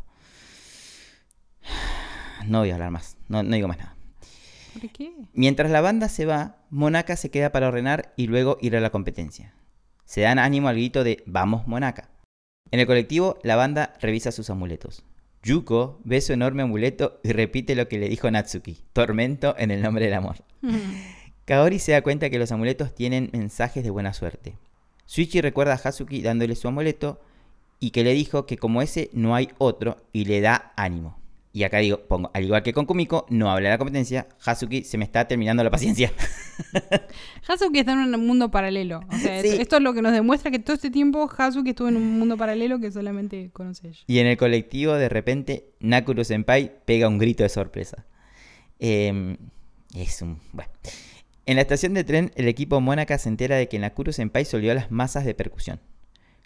No 2.46 2.60
voy 2.60 2.70
a 2.70 2.74
hablar 2.74 2.90
más, 2.92 3.16
no, 3.28 3.42
no 3.42 3.54
digo 3.56 3.66
más 3.66 3.78
nada. 3.78 3.95
¿Por 4.80 4.90
qué? 4.90 5.12
Mientras 5.32 5.70
la 5.70 5.80
banda 5.80 6.08
se 6.08 6.26
va, 6.26 6.56
Monaka 6.70 7.16
se 7.16 7.30
queda 7.30 7.50
para 7.50 7.68
ordenar 7.68 8.12
y 8.16 8.26
luego 8.26 8.58
ir 8.60 8.76
a 8.76 8.80
la 8.80 8.90
competencia. 8.90 9.54
Se 10.04 10.20
dan 10.20 10.38
ánimo 10.38 10.68
al 10.68 10.76
grito 10.76 11.02
de 11.02 11.22
Vamos 11.26 11.66
Monaka. 11.66 12.10
En 12.70 12.80
el 12.80 12.86
colectivo, 12.86 13.38
la 13.42 13.56
banda 13.56 13.94
revisa 14.00 14.32
sus 14.32 14.50
amuletos. 14.50 15.04
Yuko 15.42 16.00
ve 16.04 16.20
su 16.20 16.32
enorme 16.32 16.62
amuleto 16.62 17.20
y 17.22 17.32
repite 17.32 17.74
lo 17.74 17.88
que 17.88 17.98
le 17.98 18.08
dijo 18.08 18.30
Natsuki, 18.30 18.78
tormento 18.92 19.54
en 19.58 19.70
el 19.70 19.80
nombre 19.80 20.04
del 20.04 20.14
amor. 20.14 20.36
Kaori 21.46 21.78
se 21.78 21.92
da 21.92 22.02
cuenta 22.02 22.28
que 22.28 22.38
los 22.38 22.50
amuletos 22.50 22.94
tienen 22.94 23.30
mensajes 23.32 23.84
de 23.84 23.90
buena 23.90 24.12
suerte. 24.12 24.58
Suichi 25.06 25.40
recuerda 25.40 25.74
a 25.74 25.88
Hazuki 25.88 26.20
dándole 26.20 26.56
su 26.56 26.66
amuleto 26.66 27.20
y 27.78 27.90
que 27.90 28.02
le 28.02 28.12
dijo 28.12 28.46
que 28.46 28.58
como 28.58 28.82
ese 28.82 29.10
no 29.12 29.34
hay 29.36 29.50
otro 29.58 29.98
y 30.12 30.24
le 30.24 30.40
da 30.40 30.72
ánimo. 30.76 31.16
Y 31.56 31.64
acá 31.64 31.78
digo, 31.78 32.00
pongo, 32.06 32.30
al 32.34 32.44
igual 32.44 32.62
que 32.62 32.74
con 32.74 32.84
Kumiko, 32.84 33.24
no 33.30 33.50
habla 33.50 33.70
de 33.70 33.74
la 33.76 33.78
competencia, 33.78 34.28
Hazuki 34.44 34.84
se 34.84 34.98
me 34.98 35.04
está 35.06 35.26
terminando 35.26 35.64
la 35.64 35.70
paciencia. 35.70 36.12
Hazuki 37.48 37.78
está 37.78 37.92
en 37.92 38.14
un 38.14 38.26
mundo 38.26 38.50
paralelo. 38.50 39.00
O 39.08 39.16
sea, 39.16 39.40
Sí. 39.40 39.56
esto 39.58 39.76
es 39.76 39.82
lo 39.82 39.94
que 39.94 40.02
nos 40.02 40.12
demuestra 40.12 40.50
que 40.50 40.58
todo 40.58 40.74
este 40.74 40.90
tiempo 40.90 41.30
Hazuki 41.34 41.70
estuvo 41.70 41.88
en 41.88 41.96
un 41.96 42.18
mundo 42.18 42.36
paralelo 42.36 42.78
que 42.78 42.92
solamente 42.92 43.48
conoce 43.54 43.88
ella. 43.88 44.00
Y 44.06 44.18
en 44.18 44.26
el 44.26 44.36
colectivo, 44.36 44.92
de 44.96 45.08
repente, 45.08 45.70
Nakuru 45.80 46.24
Senpai 46.24 46.84
pega 46.84 47.08
un 47.08 47.16
grito 47.16 47.42
de 47.42 47.48
sorpresa. 47.48 48.04
Eh, 48.78 49.38
es 49.94 50.20
un... 50.20 50.38
Bueno. 50.52 50.70
En 51.46 51.56
la 51.56 51.62
estación 51.62 51.94
de 51.94 52.04
tren, 52.04 52.32
el 52.34 52.48
equipo 52.48 52.82
Monaka 52.82 53.16
se 53.16 53.30
entera 53.30 53.56
de 53.56 53.66
que 53.66 53.78
Nakuru 53.78 54.12
Senpai 54.12 54.44
solió 54.44 54.74
las 54.74 54.90
masas 54.90 55.24
de 55.24 55.32
percusión. 55.34 55.80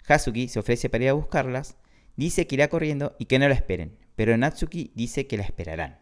Hazuki 0.07 0.47
se 0.47 0.59
ofrece 0.59 0.87
para 0.89 1.03
ir 1.03 1.09
a 1.09 1.13
buscarlas, 1.13 1.75
dice 2.15 2.47
que 2.47 2.55
irá 2.55 2.69
corriendo 2.69 3.13
y 3.19 3.25
que 3.25 3.39
no 3.39 3.49
la 3.49 3.55
esperen, 3.55 3.97
pero 4.15 4.37
Natsuki 4.37 4.91
dice 4.95 5.27
que 5.27 5.37
la 5.37 5.43
esperarán. 5.43 5.99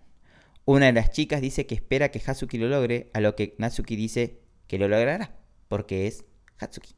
Una 0.66 0.88
de 0.88 0.93
las 0.93 1.12
chicas 1.12 1.41
dice 1.41 1.66
que 1.66 1.76
espera 1.76 2.10
que 2.10 2.22
Hazuki 2.26 2.57
lo 2.57 2.68
logre, 2.68 3.10
a 3.14 3.22
lo 3.22 3.36
que 3.36 3.55
Natsuki 3.57 3.95
dice 3.95 4.39
que 4.68 4.78
lo 4.78 4.88
logrará, 4.88 5.36
porque 5.68 6.05
es 6.07 6.26
Hatsuki. 6.60 6.93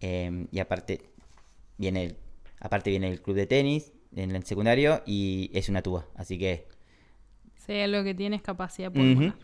Eh, 0.00 0.46
y 0.50 0.58
aparte 0.58 1.00
viene 1.78 2.04
el, 2.04 2.16
aparte 2.60 2.90
viene 2.90 3.08
el 3.08 3.22
club 3.22 3.36
de 3.36 3.46
tenis 3.46 3.92
en 4.14 4.34
el 4.36 4.44
secundario 4.44 5.02
y 5.06 5.50
es 5.54 5.68
una 5.68 5.82
tuba, 5.82 6.06
así 6.14 6.38
que 6.38 6.68
Sea 7.54 7.86
lo 7.86 8.04
que 8.04 8.14
tiene 8.14 8.36
es 8.36 8.42
capacidad 8.42 8.90
Ujú. 8.90 8.98
pulmonar. 8.98 9.38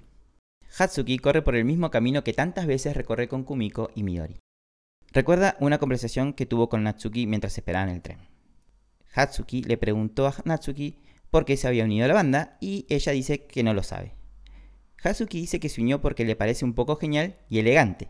Hatsuki 0.79 1.19
corre 1.19 1.43
por 1.43 1.57
el 1.57 1.65
mismo 1.65 1.91
camino 1.91 2.25
que 2.25 2.33
tantas 2.33 2.67
veces 2.67 2.97
recorre 2.97 3.29
con 3.29 3.45
Kumiko 3.45 3.91
y 3.95 4.03
Midori. 4.03 4.37
Recuerda 5.13 5.57
una 5.61 5.79
conversación 5.79 6.33
que 6.33 6.47
tuvo 6.47 6.69
con 6.69 6.83
Natsuki 6.83 7.27
mientras 7.27 7.57
esperaban 7.59 7.91
el 7.91 8.01
tren. 8.01 8.19
Hatsuki 9.15 9.63
le 9.63 9.77
preguntó 9.77 10.27
a 10.27 10.35
Natsuki 10.45 10.99
por 11.31 11.45
qué 11.45 11.57
se 11.57 11.69
había 11.69 11.85
unido 11.85 12.05
a 12.05 12.09
la 12.09 12.15
banda 12.15 12.57
y 12.61 12.87
ella 12.89 13.13
dice 13.13 13.47
que 13.47 13.63
no 13.63 13.75
lo 13.75 13.83
sabe. 13.83 14.15
Hatsuki 15.03 15.41
dice 15.41 15.61
que 15.61 15.69
se 15.69 15.81
unió 15.81 16.01
porque 16.01 16.25
le 16.25 16.37
parece 16.37 16.65
un 16.65 16.75
poco 16.75 16.97
genial 16.97 17.37
y 17.49 17.59
elegante. 17.59 18.09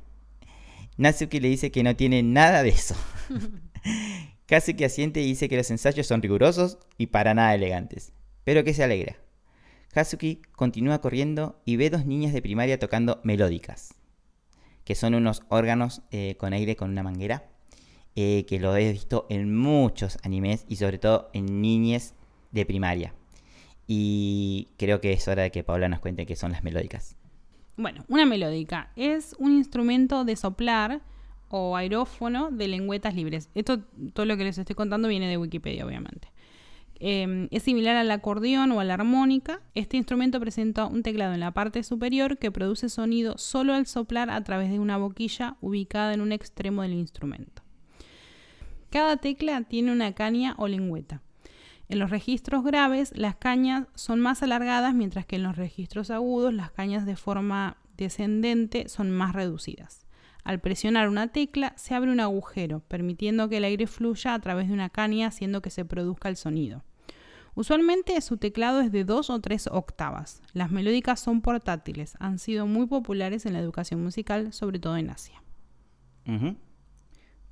Natsuki 0.96 1.40
le 1.40 1.48
dice 1.48 1.70
que 1.70 1.82
no 1.82 1.96
tiene 1.96 2.22
nada 2.22 2.62
de 2.62 2.70
eso. 2.70 2.94
Hatsuki 4.50 4.84
asiente 4.84 5.22
y 5.22 5.26
dice 5.26 5.48
que 5.48 5.56
los 5.56 5.70
ensayos 5.70 6.06
son 6.06 6.20
rigurosos 6.20 6.78
y 6.98 7.06
para 7.06 7.32
nada 7.32 7.54
elegantes, 7.54 8.12
pero 8.44 8.64
que 8.64 8.74
se 8.74 8.84
alegra. 8.84 9.16
Hazuki 9.94 10.40
continúa 10.56 11.00
corriendo 11.00 11.60
y 11.66 11.76
ve 11.76 11.90
dos 11.90 12.06
niñas 12.06 12.32
de 12.32 12.40
primaria 12.40 12.78
tocando 12.78 13.20
melódicas, 13.24 13.94
que 14.84 14.94
son 14.94 15.14
unos 15.14 15.42
órganos 15.48 16.02
eh, 16.10 16.36
con 16.38 16.54
aire 16.54 16.76
con 16.76 16.90
una 16.90 17.02
manguera, 17.02 17.51
eh, 18.16 18.44
que 18.46 18.58
lo 18.60 18.76
he 18.76 18.92
visto 18.92 19.26
en 19.30 19.56
muchos 19.56 20.18
animes 20.22 20.64
y 20.68 20.76
sobre 20.76 20.98
todo 20.98 21.30
en 21.32 21.60
niñes 21.62 22.14
de 22.50 22.66
primaria. 22.66 23.14
Y 23.86 24.68
creo 24.78 25.00
que 25.00 25.12
es 25.12 25.26
hora 25.28 25.42
de 25.42 25.50
que 25.50 25.64
Paula 25.64 25.88
nos 25.88 26.00
cuente 26.00 26.26
qué 26.26 26.36
son 26.36 26.52
las 26.52 26.62
melódicas. 26.62 27.16
Bueno, 27.76 28.04
una 28.08 28.26
melódica 28.26 28.90
es 28.96 29.34
un 29.38 29.52
instrumento 29.52 30.24
de 30.24 30.36
soplar 30.36 31.00
o 31.48 31.76
aerófono 31.76 32.50
de 32.50 32.68
lengüetas 32.68 33.14
libres. 33.14 33.48
Esto, 33.54 33.80
todo 34.12 34.26
lo 34.26 34.36
que 34.36 34.44
les 34.44 34.58
estoy 34.58 34.74
contando 34.74 35.08
viene 35.08 35.28
de 35.28 35.36
Wikipedia, 35.36 35.86
obviamente. 35.86 36.28
Eh, 37.04 37.48
es 37.50 37.64
similar 37.64 37.96
al 37.96 38.10
acordeón 38.10 38.70
o 38.72 38.80
a 38.80 38.84
la 38.84 38.94
armónica. 38.94 39.60
Este 39.74 39.96
instrumento 39.96 40.38
presenta 40.38 40.86
un 40.86 41.02
teclado 41.02 41.34
en 41.34 41.40
la 41.40 41.50
parte 41.50 41.82
superior 41.82 42.38
que 42.38 42.52
produce 42.52 42.88
sonido 42.88 43.36
solo 43.38 43.74
al 43.74 43.86
soplar 43.86 44.30
a 44.30 44.42
través 44.44 44.70
de 44.70 44.78
una 44.78 44.98
boquilla 44.98 45.56
ubicada 45.60 46.14
en 46.14 46.20
un 46.20 46.30
extremo 46.30 46.82
del 46.82 46.92
instrumento. 46.92 47.61
Cada 48.92 49.16
tecla 49.16 49.62
tiene 49.62 49.90
una 49.90 50.12
caña 50.12 50.54
o 50.58 50.68
lengüeta. 50.68 51.22
En 51.88 51.98
los 51.98 52.10
registros 52.10 52.62
graves, 52.62 53.10
las 53.16 53.36
cañas 53.36 53.86
son 53.94 54.20
más 54.20 54.42
alargadas, 54.42 54.92
mientras 54.92 55.24
que 55.24 55.36
en 55.36 55.44
los 55.44 55.56
registros 55.56 56.10
agudos, 56.10 56.52
las 56.52 56.72
cañas 56.72 57.06
de 57.06 57.16
forma 57.16 57.78
descendente 57.96 58.90
son 58.90 59.10
más 59.10 59.34
reducidas. 59.34 60.04
Al 60.44 60.60
presionar 60.60 61.08
una 61.08 61.28
tecla, 61.28 61.72
se 61.78 61.94
abre 61.94 62.12
un 62.12 62.20
agujero, 62.20 62.80
permitiendo 62.80 63.48
que 63.48 63.56
el 63.56 63.64
aire 63.64 63.86
fluya 63.86 64.34
a 64.34 64.38
través 64.40 64.68
de 64.68 64.74
una 64.74 64.90
caña, 64.90 65.28
haciendo 65.28 65.62
que 65.62 65.70
se 65.70 65.86
produzca 65.86 66.28
el 66.28 66.36
sonido. 66.36 66.84
Usualmente 67.54 68.20
su 68.20 68.36
teclado 68.36 68.82
es 68.82 68.92
de 68.92 69.04
dos 69.04 69.30
o 69.30 69.40
tres 69.40 69.68
octavas. 69.72 70.42
Las 70.52 70.70
melódicas 70.70 71.18
son 71.18 71.40
portátiles, 71.40 72.14
han 72.20 72.38
sido 72.38 72.66
muy 72.66 72.84
populares 72.86 73.46
en 73.46 73.54
la 73.54 73.60
educación 73.60 74.02
musical, 74.02 74.52
sobre 74.52 74.78
todo 74.78 74.98
en 74.98 75.08
Asia. 75.08 75.42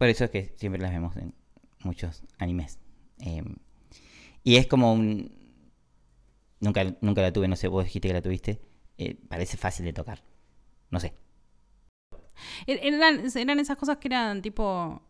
Por 0.01 0.09
eso 0.09 0.24
es 0.24 0.30
que 0.30 0.55
siempre 0.57 0.80
las 0.80 0.92
vemos 0.92 1.14
en 1.18 1.34
muchos 1.84 2.22
animes. 2.38 2.78
Eh, 3.18 3.44
y 4.42 4.57
es 4.57 4.66
como 4.66 4.94
un... 4.94 5.30
nunca, 6.59 6.96
nunca 7.03 7.20
la 7.20 7.34
tuve, 7.34 7.48
no 7.48 7.55
sé, 7.57 7.68
vos 7.68 7.84
dijiste 7.84 8.09
que 8.09 8.14
la 8.14 8.22
tuviste, 8.22 8.62
eh, 8.96 9.18
parece 9.28 9.59
fácil 9.59 9.84
de 9.84 9.92
tocar. 9.92 10.22
No 10.90 11.01
sé. 11.01 11.12
Er- 12.66 12.80
Eran, 12.82 13.26
eran 13.36 13.61
esas 13.61 13.76
cosas 13.76 13.98
que 13.98 14.09
eran 14.09 14.40
tipo. 14.40 15.03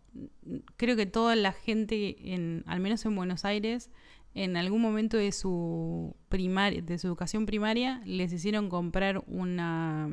Creo 0.77 0.97
que 0.97 1.07
toda 1.07 1.37
la 1.37 1.53
gente, 1.53 2.35
en, 2.35 2.65
al 2.67 2.81
menos 2.81 3.05
en 3.07 3.15
Buenos 3.15 3.45
Aires, 3.45 3.91
en 4.35 4.57
algún 4.57 4.83
momento 4.83 5.17
de 5.19 5.31
su 5.31 6.17
primaria, 6.29 6.83
de 6.83 6.99
su 6.99 7.07
educación 7.07 7.47
primaria, 7.47 8.03
les 8.07 8.33
hicieron 8.33 8.69
comprar 8.69 9.23
una, 9.29 10.09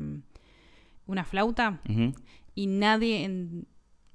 una 1.06 1.24
flauta 1.24 1.80
y 2.54 2.68
nadie 2.68 3.24
en- 3.24 3.66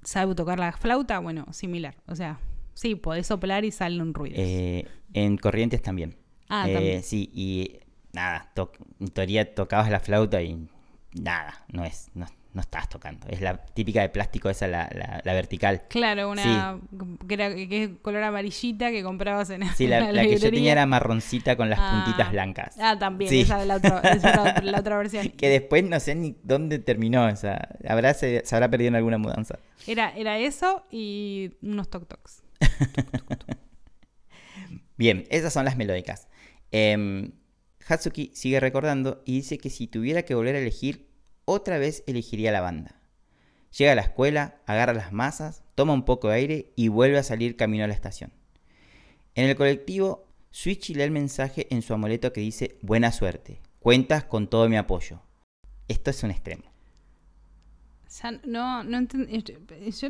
sabe 0.04 0.34
tocar 0.34 0.58
la 0.58 0.72
flauta. 0.72 1.18
Bueno, 1.18 1.46
similar. 1.52 1.96
O 2.06 2.14
sea, 2.14 2.38
sí, 2.74 2.94
podés 2.94 3.26
soplar 3.26 3.64
y 3.64 3.70
sale 3.70 4.00
un 4.02 4.14
ruido. 4.14 4.36
Eh, 4.38 4.86
en 5.12 5.36
Corrientes 5.36 5.82
también. 5.82 6.16
ah, 6.48 6.68
Eh, 6.68 6.72
también. 6.74 7.02
Sí, 7.02 7.30
y 7.34 7.78
nada, 8.12 8.50
to- 8.54 8.72
en 9.00 9.08
teoría 9.08 9.54
tocabas 9.54 9.90
la 9.90 10.00
flauta 10.00 10.42
y 10.42 10.68
nada, 11.14 11.64
no 11.72 11.84
es, 11.84 12.10
no, 12.14 12.26
no 12.54 12.60
estás 12.60 12.88
tocando. 12.88 13.26
Es 13.28 13.40
la 13.40 13.58
típica 13.58 14.00
de 14.00 14.08
plástico 14.08 14.48
esa, 14.48 14.66
la, 14.68 14.88
la, 14.94 15.20
la 15.24 15.32
vertical. 15.34 15.82
Claro, 15.88 16.30
una 16.30 16.78
que, 17.28 17.34
era, 17.34 17.54
que 17.54 17.82
es 17.84 17.90
color 18.00 18.22
amarillita 18.22 18.90
que 18.90 19.02
comprabas 19.02 19.50
en 19.50 19.64
Sí, 19.74 19.86
la, 19.88 20.00
la 20.12 20.22
que 20.22 20.38
yo 20.38 20.50
tenía 20.50 20.72
era 20.72 20.86
marroncita 20.86 21.56
con 21.56 21.68
las 21.68 21.78
Ah. 21.82 22.02
puntitas 22.04 22.30
blancas. 22.32 22.76
Ah, 22.80 22.96
también, 22.98 23.28
Sí. 23.28 23.40
esa 23.42 23.60
es 23.60 23.66
la 23.66 23.76
esa 23.76 24.00
es 24.58 24.64
la 24.64 24.78
otra- 24.80 24.96
versión. 24.98 25.28
Que 25.36 25.48
después 25.48 25.82
no 25.84 25.98
sé 26.00 26.14
ni 26.14 26.36
dónde 26.44 26.78
terminó. 26.78 27.26
O 27.26 27.36
sea, 27.36 27.68
habrá, 27.88 28.14
se, 28.14 28.42
se 28.46 28.54
habrá 28.54 28.70
perdido 28.70 28.88
en 28.88 28.94
alguna 28.94 29.18
mudanza. 29.18 29.58
Era, 29.86 30.10
era 30.16 30.38
eso 30.38 30.86
y 30.90 31.50
unos 31.60 31.90
toc 31.90 32.06
tocs. 32.08 32.42
Bien, 34.96 35.24
esas 35.30 35.52
son 35.52 35.64
las 35.64 35.76
melódicas. 35.76 36.28
Em, 36.70 37.32
Hatsuki 37.86 38.30
sigue 38.34 38.60
recordando 38.60 39.22
y 39.26 39.32
dice 39.36 39.58
que 39.58 39.70
si 39.70 39.86
tuviera 39.86 40.22
que 40.22 40.34
volver 40.34 40.54
a 40.54 40.58
elegir, 40.60 41.08
otra 41.44 41.78
vez 41.78 42.04
elegiría 42.06 42.52
la 42.52 42.60
banda. 42.60 43.00
Llega 43.76 43.92
a 43.92 43.96
la 43.96 44.02
escuela, 44.02 44.56
agarra 44.66 44.92
las 44.94 45.12
masas, 45.12 45.62
toma 45.74 45.92
un 45.92 46.04
poco 46.04 46.28
de 46.28 46.34
aire 46.36 46.72
y 46.76 46.88
vuelve 46.88 47.18
a 47.18 47.22
salir 47.22 47.56
camino 47.56 47.84
a 47.84 47.88
la 47.88 47.94
estación. 47.94 48.32
En 49.34 49.48
el 49.48 49.56
colectivo, 49.56 50.26
Suichi 50.50 50.94
lee 50.94 51.02
el 51.02 51.10
mensaje 51.10 51.66
en 51.70 51.82
su 51.82 51.92
amuleto 51.94 52.32
que 52.32 52.40
dice 52.40 52.78
Buena 52.82 53.10
suerte, 53.10 53.60
cuentas 53.80 54.24
con 54.24 54.48
todo 54.48 54.68
mi 54.68 54.76
apoyo. 54.76 55.20
Esto 55.88 56.10
es 56.10 56.22
un 56.22 56.30
extremo. 56.30 56.62
Ya 58.22 58.30
no, 58.44 58.84
no 58.84 58.98
entendí. 58.98 59.42
Yo 59.42 60.08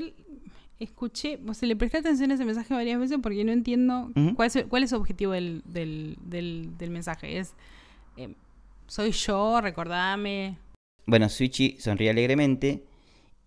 escuché, 0.79 1.41
o 1.47 1.55
sea, 1.55 1.67
le 1.67 1.77
presté 1.77 1.99
atención 1.99 2.31
a 2.31 2.35
ese 2.35 2.45
mensaje 2.45 2.75
varias 2.75 3.01
veces 3.01 3.19
porque 3.23 3.45
no 3.45 3.53
entiendo 3.53 4.11
cuál, 4.37 4.49
es, 4.49 4.65
cuál 4.69 4.83
es 4.83 4.91
su 4.91 4.97
objetivo 4.97 5.33
del, 5.33 5.63
del, 5.65 6.19
del, 6.21 6.77
del 6.77 6.91
mensaje. 6.91 7.39
Es, 7.39 7.55
eh, 8.19 8.35
soy 8.87 9.13
yo, 9.13 9.61
recordame. 9.63 10.59
Bueno, 11.07 11.29
Suichi 11.29 11.77
sonríe 11.81 12.11
alegremente 12.11 12.85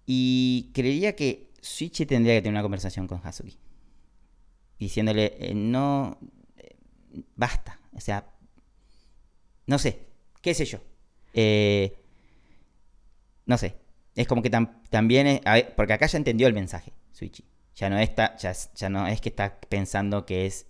y 0.05 0.69
creería 0.73 1.15
que 1.15 1.49
Suichi 1.61 2.05
tendría 2.05 2.35
que 2.35 2.41
tener 2.41 2.53
una 2.53 2.61
conversación 2.61 3.07
con 3.07 3.19
Hasuki. 3.23 3.57
Diciéndole, 4.79 5.35
eh, 5.39 5.53
no, 5.55 6.19
eh, 6.57 6.75
basta. 7.35 7.79
O 7.93 7.99
sea, 7.99 8.25
no 9.65 9.79
sé, 9.79 9.99
qué 10.41 10.53
sé 10.53 10.65
yo. 10.65 10.79
Eh, 11.33 11.97
no 13.45 13.57
sé. 13.57 13.75
Es 14.15 14.27
como 14.27 14.41
que 14.41 14.51
tam- 14.51 14.81
también, 14.89 15.27
es- 15.27 15.41
ver, 15.43 15.73
porque 15.75 15.93
acá 15.93 16.05
ya 16.07 16.17
entendió 16.17 16.47
el 16.47 16.53
mensaje, 16.53 16.93
Suichi. 17.11 17.43
Ya 17.75 17.89
no, 17.89 17.97
está, 17.99 18.35
ya, 18.37 18.53
ya 18.75 18.89
no 18.89 19.05
es 19.07 19.21
que 19.21 19.29
está 19.29 19.59
pensando 19.59 20.25
que 20.25 20.45
es 20.47 20.65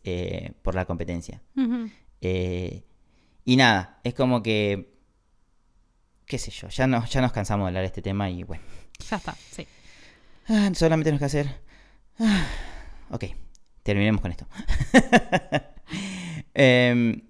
por 0.62 0.76
la 0.76 0.86
competencia. 0.86 1.42
Y 2.20 3.56
nada, 3.56 4.00
es 4.04 4.14
como 4.14 4.44
que, 4.44 4.97
qué 6.28 6.38
sé 6.38 6.52
yo, 6.52 6.68
ya, 6.68 6.86
no, 6.88 7.04
ya 7.06 7.22
nos 7.22 7.32
cansamos 7.32 7.66
de 7.66 7.68
hablar 7.70 7.82
de 7.84 7.88
este 7.88 8.02
tema 8.02 8.30
y 8.30 8.44
bueno, 8.44 8.64
Ya 9.10 9.16
está, 9.18 9.36
sí. 9.52 9.66
ah, 10.50 10.70
solamente 10.76 11.06
tenemos 11.06 11.20
que 11.20 11.26
hacer... 11.26 11.62
ah, 12.20 12.46
ok, 13.12 13.24
terminemos 13.84 14.22
con 14.22 14.32
esto. 14.32 14.48
Em, 16.54 17.22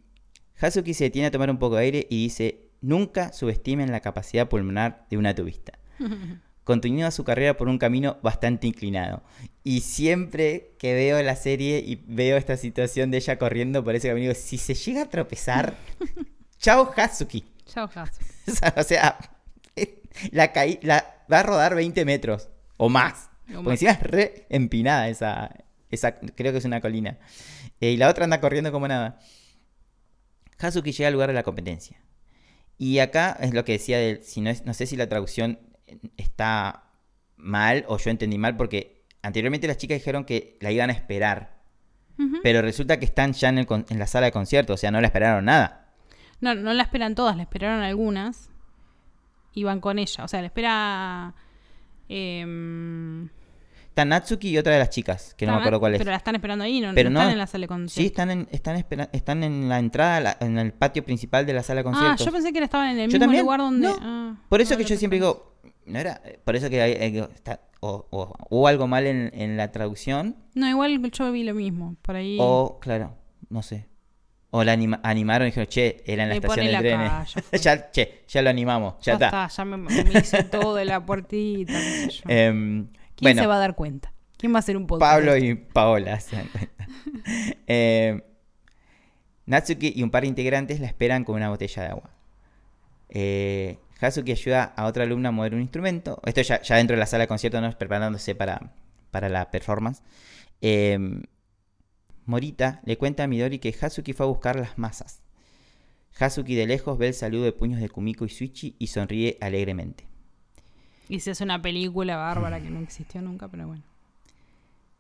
Hazuki 0.60 0.94
se 0.94 1.04
detiene 1.06 1.28
a 1.28 1.32
tomar 1.32 1.50
un 1.50 1.60
poco 1.60 1.76
de 1.76 1.84
aire 1.84 2.08
y 2.10 2.24
dice, 2.24 2.70
nunca 2.82 3.34
subestimen 3.34 3.92
la 3.92 4.00
capacidad 4.00 4.48
pulmonar 4.48 5.06
de 5.10 5.18
una 5.18 5.36
tubista. 5.36 5.78
Continúa 6.64 7.12
su 7.12 7.24
carrera 7.24 7.56
por 7.56 7.68
un 7.68 7.78
camino 7.78 8.18
bastante 8.24 8.68
inclinado. 8.68 9.24
Y 9.64 9.82
siempre 9.82 10.72
que 10.80 10.94
veo 10.94 11.22
la 11.24 11.36
serie 11.36 11.80
y 11.86 12.04
veo 12.08 12.38
esta 12.38 12.58
situación 12.58 13.12
de 13.12 13.18
ella 13.18 13.38
corriendo 13.38 13.84
por 13.84 13.96
ese 13.96 14.08
camino, 14.08 14.30
digo, 14.30 14.40
si 14.40 14.58
se 14.58 14.74
llega 14.74 15.04
a 15.04 15.10
tropezar, 15.10 15.76
chao 16.58 16.92
Hazuki. 16.96 17.46
Hasu. 17.76 18.22
o 18.78 18.84
sea, 18.84 19.18
la, 20.32 20.54
caí- 20.54 20.80
la 20.82 21.24
va 21.32 21.40
a 21.40 21.44
rodar 21.44 21.76
20 21.76 22.04
metros 22.06 22.50
o 22.78 22.90
más. 22.90 23.30
O 23.50 23.54
Porque 23.56 23.64
más. 23.64 23.72
encima 23.74 23.92
es 23.92 24.00
re 24.02 24.46
empinada 24.50 25.08
esa, 25.10 25.52
esa, 25.90 26.16
creo 26.20 26.52
que 26.52 26.58
es 26.60 26.66
una 26.66 26.82
colina. 26.82 27.18
Eh, 27.80 27.92
y 27.92 27.98
la 27.98 28.10
otra 28.10 28.24
anda 28.26 28.42
corriendo 28.42 28.72
como 28.72 28.88
nada. 28.88 29.20
Hazuki 30.60 30.92
llega 30.92 31.08
al 31.08 31.14
lugar 31.14 31.30
de 31.30 31.36
la 31.36 31.44
competencia. 31.44 31.98
Y 32.78 33.00
acá 33.00 33.38
es 33.40 33.54
lo 33.54 33.64
que 33.66 33.74
decía 33.74 33.98
del, 33.98 34.24
si 34.24 34.42
no, 34.42 34.50
es, 34.50 34.66
no 34.66 34.74
sé 34.74 34.86
si 34.86 34.96
la 34.96 35.08
traducción 35.08 35.60
está 36.18 36.84
mal 37.36 37.86
o 37.88 37.98
yo 37.98 38.10
entendí 38.12 38.38
mal 38.38 38.56
porque 38.58 39.06
anteriormente 39.22 39.68
las 39.68 39.78
chicas 39.78 39.98
dijeron 39.98 40.26
que 40.26 40.58
la 40.62 40.72
iban 40.72 40.90
a 40.90 40.94
esperar. 40.94 41.58
Pero 42.42 42.64
resulta 42.64 42.98
que 42.98 43.06
están 43.06 43.34
ya 43.34 43.50
en, 43.50 43.60
el 43.60 43.68
en 43.90 44.00
la 44.00 44.08
sala 44.08 44.26
de 44.26 44.32
concierto, 44.32 44.74
o 44.74 44.78
sea, 44.78 44.90
no 44.90 45.00
la 45.00 45.06
esperaron 45.08 45.46
nada. 45.46 45.87
No, 46.42 46.54
no 46.56 46.74
la 46.74 46.84
esperan 46.84 47.16
todas, 47.16 47.36
la 47.36 47.44
esperaron 47.44 47.82
algunas. 47.84 48.50
Y 49.54 49.64
van 49.64 49.80
con 49.82 49.98
ella. 50.00 50.24
O 50.24 50.28
sea, 50.28 50.42
la 50.42 50.48
espera. 50.48 51.34
em, 52.10 53.30
Está 53.90 54.06
Natsuki 54.06 54.50
y 54.50 54.58
otra 54.60 54.74
de 54.74 54.78
las 54.80 54.92
chicas, 54.92 55.34
que 55.36 55.48
no 55.48 55.54
me 55.54 55.58
acuerdo 55.58 55.80
cuál 55.80 55.96
es. 55.96 55.98
Pero 55.98 56.12
la 56.12 56.18
están 56.18 56.36
esperando 56.36 56.64
ahí, 56.64 56.80
no, 56.82 56.94
Pero 56.94 57.10
no 57.10 57.18
están 57.20 57.30
no, 57.30 57.32
en 57.34 57.38
la 57.40 57.48
sala 57.48 57.62
de 57.64 57.66
Sí, 57.66 57.68
concierto. 57.68 58.08
están 58.12 58.30
en, 58.30 58.48
están, 58.52 58.76
espera- 58.76 59.10
están 59.12 59.44
en 59.44 59.68
la 59.70 59.80
entrada, 59.80 60.20
la- 60.20 60.38
en 60.40 60.60
el 60.60 60.72
patio 60.72 61.04
principal 61.04 61.48
de 61.48 61.54
la 61.54 61.64
sala 61.64 61.82
de 61.82 61.90
ah, 61.90 61.92
conciertos. 61.92 62.24
yo 62.28 62.32
pensé 62.32 62.54
que 62.54 62.64
estaban 62.64 62.90
en 62.92 63.00
el 63.00 63.08
mismo 63.08 63.20
también, 63.20 63.42
lugar 63.44 63.60
donde. 63.60 63.88
no. 63.88 63.98
ah, 64.00 64.36
Por 64.50 64.62
eso 64.62 64.78
que 64.78 64.84
yo 64.84 64.96
siempre 64.98 65.18
digo, 65.18 65.56
no 65.88 65.98
era, 65.98 66.22
por 66.44 66.56
eso 66.56 66.70
que 66.70 66.80
hay- 66.80 66.94
hay- 66.94 67.18
está, 67.34 67.62
o, 67.80 68.06
o- 68.12 68.36
hubo 68.52 68.68
algo 68.68 68.86
mal 68.86 69.08
en, 69.08 69.32
en 69.34 69.58
la 69.58 69.72
traducción, 69.72 70.36
No, 70.54 70.70
igual 70.70 71.02
yo 71.12 71.32
vi 71.32 71.44
lo 71.44 71.56
mismo. 71.56 71.96
Por 72.04 72.18
ahí. 72.18 72.38
o, 72.40 72.78
claro, 72.80 73.16
no 73.50 73.64
sé. 73.64 73.88
O 74.50 74.64
la 74.64 74.72
anima- 74.74 75.00
animaron 75.04 75.48
y 75.48 75.52
dijeron, 75.52 75.68
che, 75.68 76.04
era 76.06 76.24
en 76.24 76.30
la 76.30 76.36
Le 76.36 76.40
estación 76.40 76.66
de 76.68 76.78
trenes. 76.78 77.36
ya, 77.64 77.92
che, 77.92 78.24
ya 78.28 78.42
lo 78.42 78.50
animamos, 78.50 78.96
ya, 79.02 79.14
está. 79.14 79.48
ya 79.48 79.66
me, 79.66 79.78
me 79.78 80.20
hice 80.20 80.44
todo 80.44 80.76
de 80.76 80.86
la 80.86 81.06
puertita. 81.06 81.74
qué 81.74 81.80
sé 81.80 82.10
yo. 82.10 82.22
Em, 82.30 82.88
¿Quién 82.88 82.96
bueno, 83.22 83.42
se 83.42 83.48
va 83.48 83.56
a 83.56 83.60
dar 83.60 83.76
cuenta? 83.76 84.14
¿Quién 84.38 84.54
va 84.54 84.58
a 84.58 84.60
hacer 84.60 84.78
un 84.78 84.88
podcast? 84.88 85.12
Pablo 85.12 85.36
y 85.36 85.56
Paola 85.56 86.20
se 86.20 86.36
dan 86.38 86.48
cuenta. 86.48 86.88
Eh, 87.68 88.22
Natsuki 89.46 89.94
y 89.96 90.04
un 90.04 90.12
par 90.12 90.22
de 90.22 90.28
integrantes 90.30 90.80
la 90.80 90.88
esperan 90.88 91.24
con 91.24 91.36
una 91.36 91.50
botella 91.50 91.84
de 91.84 91.90
agua. 91.90 92.10
Eh, 93.10 93.78
Hazuki 94.00 94.32
ayuda 94.32 94.64
a 94.76 94.86
otra 94.86 95.04
alumna 95.04 95.30
a 95.30 95.32
mover 95.32 95.56
un 95.56 95.62
instrumento. 95.62 96.22
Esto 96.26 96.42
ya, 96.42 96.62
ya 96.62 96.76
dentro 96.76 96.96
de 96.96 97.00
la 97.00 97.06
sala 97.06 97.24
de 97.24 97.28
concierto, 97.28 97.60
¿no? 97.60 97.72
preparándose 97.72 98.36
para, 98.36 98.72
para 99.12 99.28
la 99.30 99.50
performance. 99.50 100.02
Eh, 100.62 100.98
Morita 102.28 102.82
le 102.84 102.98
cuenta 102.98 103.24
a 103.24 103.28
Midori 103.28 103.58
que 103.58 103.74
Hazuki 103.80 104.12
fue 104.12 104.26
a 104.26 104.30
buscar 104.30 104.58
las 104.58 104.78
masas. 104.78 105.22
Hazuki 106.20 106.56
de 106.56 106.68
lejos 106.68 106.98
ve 106.98 107.08
el 107.08 107.14
saludo 107.14 107.46
de 107.46 107.54
puños 107.54 107.80
de 107.80 107.88
Kumiko 107.88 108.26
y 108.26 108.30
Suichi 108.30 108.76
y 108.78 108.88
sonríe 108.88 109.38
alegremente. 109.40 110.06
Y 111.08 111.22
si 111.22 111.30
es 111.30 111.40
una 111.40 111.62
película 111.62 112.18
bárbara 112.18 112.60
que 112.60 112.70
no 112.70 112.82
existió 112.82 113.22
nunca, 113.22 113.48
pero 113.48 113.68
bueno. 113.68 113.84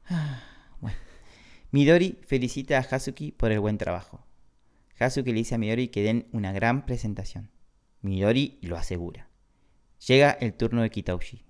Midori 1.71 2.17
felicita 2.25 2.77
a 2.77 2.81
Hazuki 2.81 3.33
por 3.33 3.51
el 3.51 3.59
buen 3.59 3.77
trabajo. 3.77 4.25
Hazuki 4.97 5.31
le 5.31 5.39
dice 5.39 5.55
a 5.55 5.57
Midori 5.57 5.89
que 5.89 6.03
den 6.03 6.27
una 6.31 6.53
gran 6.53 6.85
presentación. 6.85 7.51
Midori 8.01 8.57
lo 8.61 8.77
asegura. 8.77 9.27
Llega 10.07 10.31
el 10.31 10.53
turno 10.53 10.81
de 10.81 10.91
Kitauji. 10.91 11.43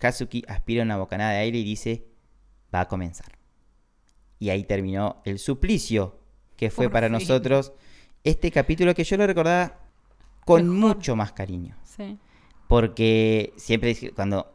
Hazuki 0.00 0.44
aspira 0.46 0.84
una 0.84 0.96
bocanada 0.96 1.32
de 1.32 1.38
aire 1.38 1.58
y 1.58 1.64
dice, 1.64 2.06
va 2.72 2.82
a 2.82 2.88
comenzar. 2.88 3.33
Y 4.38 4.50
ahí 4.50 4.64
terminó 4.64 5.22
el 5.24 5.38
suplicio 5.38 6.18
que 6.56 6.70
fue 6.70 6.86
Por 6.86 6.92
para 6.92 7.06
fin. 7.06 7.12
nosotros 7.14 7.72
este 8.24 8.50
capítulo 8.50 8.94
que 8.94 9.04
yo 9.04 9.16
lo 9.16 9.26
recordaba 9.26 9.78
con 10.44 10.68
Mejor. 10.68 10.96
mucho 10.96 11.16
más 11.16 11.32
cariño. 11.32 11.76
Sí. 11.84 12.18
Porque 12.68 13.52
siempre 13.56 13.94
cuando 14.14 14.52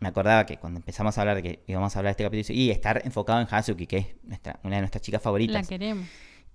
me 0.00 0.08
acordaba 0.08 0.44
que 0.46 0.58
cuando 0.58 0.78
empezamos 0.78 1.16
a 1.16 1.20
hablar 1.22 1.36
de 1.36 1.42
que 1.42 1.62
íbamos 1.66 1.94
a 1.94 1.98
hablar 1.98 2.10
de 2.10 2.22
este 2.22 2.24
capítulo, 2.24 2.58
y 2.58 2.70
estar 2.70 3.02
enfocado 3.04 3.40
en 3.40 3.46
Hazuki, 3.50 3.86
que 3.86 3.96
es 3.98 4.06
nuestra, 4.24 4.60
una 4.62 4.76
de 4.76 4.82
nuestras 4.82 5.02
chicas 5.02 5.20
La 5.20 5.24
favoritas. 5.24 5.68
queremos. 5.68 6.06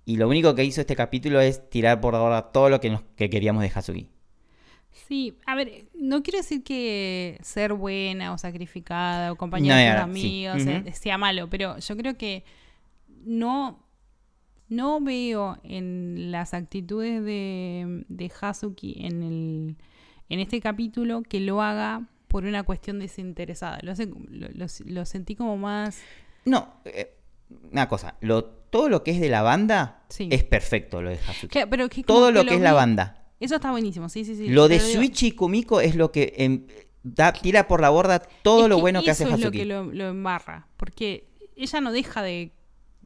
Y 0.04 0.16
lo 0.16 0.28
único 0.28 0.54
que 0.54 0.64
hizo 0.64 0.80
este 0.80 0.96
capítulo 0.96 1.40
es 1.40 1.68
tirar 1.70 2.00
por 2.00 2.14
ahora 2.14 2.50
todo 2.52 2.68
lo 2.68 2.80
que, 2.80 2.90
nos- 2.90 3.02
que 3.16 3.30
queríamos 3.30 3.62
de 3.62 3.70
Hazuki. 3.74 4.08
Sí, 4.92 5.36
a 5.46 5.54
ver, 5.54 5.86
no 5.94 6.22
quiero 6.22 6.38
decir 6.38 6.62
que 6.62 7.38
ser 7.42 7.72
buena 7.72 8.32
o 8.32 8.38
sacrificada 8.38 9.32
o 9.32 9.36
compañera 9.36 9.74
No, 9.74 9.80
de 9.80 9.86
tus 9.86 10.00
ahora, 10.00 10.14
sí. 10.14 10.20
amigos 10.46 10.86
eh, 10.86 10.92
sea 10.92 11.18
malo, 11.18 11.48
pero 11.48 11.78
yo 11.78 11.96
creo 11.96 12.16
que 12.16 12.44
no, 13.24 13.82
no 14.68 15.00
veo 15.00 15.58
en 15.64 16.30
las 16.30 16.54
actitudes 16.54 17.24
de, 17.24 18.04
de 18.08 18.32
Hazuki 18.40 18.96
en, 19.06 19.22
el, 19.22 19.76
en 20.28 20.40
este 20.40 20.60
capítulo 20.60 21.22
que 21.22 21.40
lo 21.40 21.62
haga 21.62 22.06
por 22.28 22.44
una 22.44 22.62
cuestión 22.62 22.98
desinteresada. 22.98 23.78
Lo, 23.82 23.92
hace- 23.92 24.06
lo, 24.06 24.48
lo- 24.52 24.66
lo 24.86 25.04
sentí 25.06 25.34
como 25.36 25.56
más... 25.56 26.00
No, 26.44 26.74
eh, 26.84 27.14
una 27.70 27.88
cosa, 27.88 28.16
lo, 28.20 28.44
todo 28.44 28.88
lo 28.88 29.02
que 29.04 29.12
es 29.12 29.20
de 29.20 29.28
la 29.28 29.42
banda 29.42 30.02
Sí. 30.08 30.28
es 30.32 30.44
perfecto 30.44 31.00
lo 31.02 31.10
de 31.10 31.16
Hazuki. 31.16 31.48
Claro, 31.48 31.70
pero 31.70 31.88
que 31.88 32.02
Todo 32.04 32.30
lo 32.30 32.44
que 32.44 32.54
es 32.54 32.60
la 32.60 32.72
banda. 32.72 33.21
Eso 33.42 33.56
está 33.56 33.72
buenísimo, 33.72 34.08
sí, 34.08 34.24
sí, 34.24 34.36
sí. 34.36 34.48
Lo 34.48 34.68
de 34.68 34.78
Suichi 34.78 35.28
y 35.28 35.32
Kumiko 35.32 35.80
es 35.80 35.96
lo 35.96 36.12
que 36.12 36.32
em, 36.36 36.66
da, 37.02 37.32
tira 37.32 37.66
por 37.66 37.80
la 37.80 37.90
borda 37.90 38.20
todo 38.20 38.64
es 38.64 38.68
lo 38.68 38.78
bueno 38.78 39.02
que 39.02 39.10
hace 39.10 39.24
eso 39.24 39.34
es 39.34 39.40
lo 39.40 39.46
Hazuki. 39.46 39.58
que 39.58 39.64
lo, 39.64 39.84
lo 39.84 40.08
embarra. 40.08 40.68
Porque 40.76 41.24
ella 41.56 41.80
no 41.80 41.90
deja 41.90 42.22
de, 42.22 42.52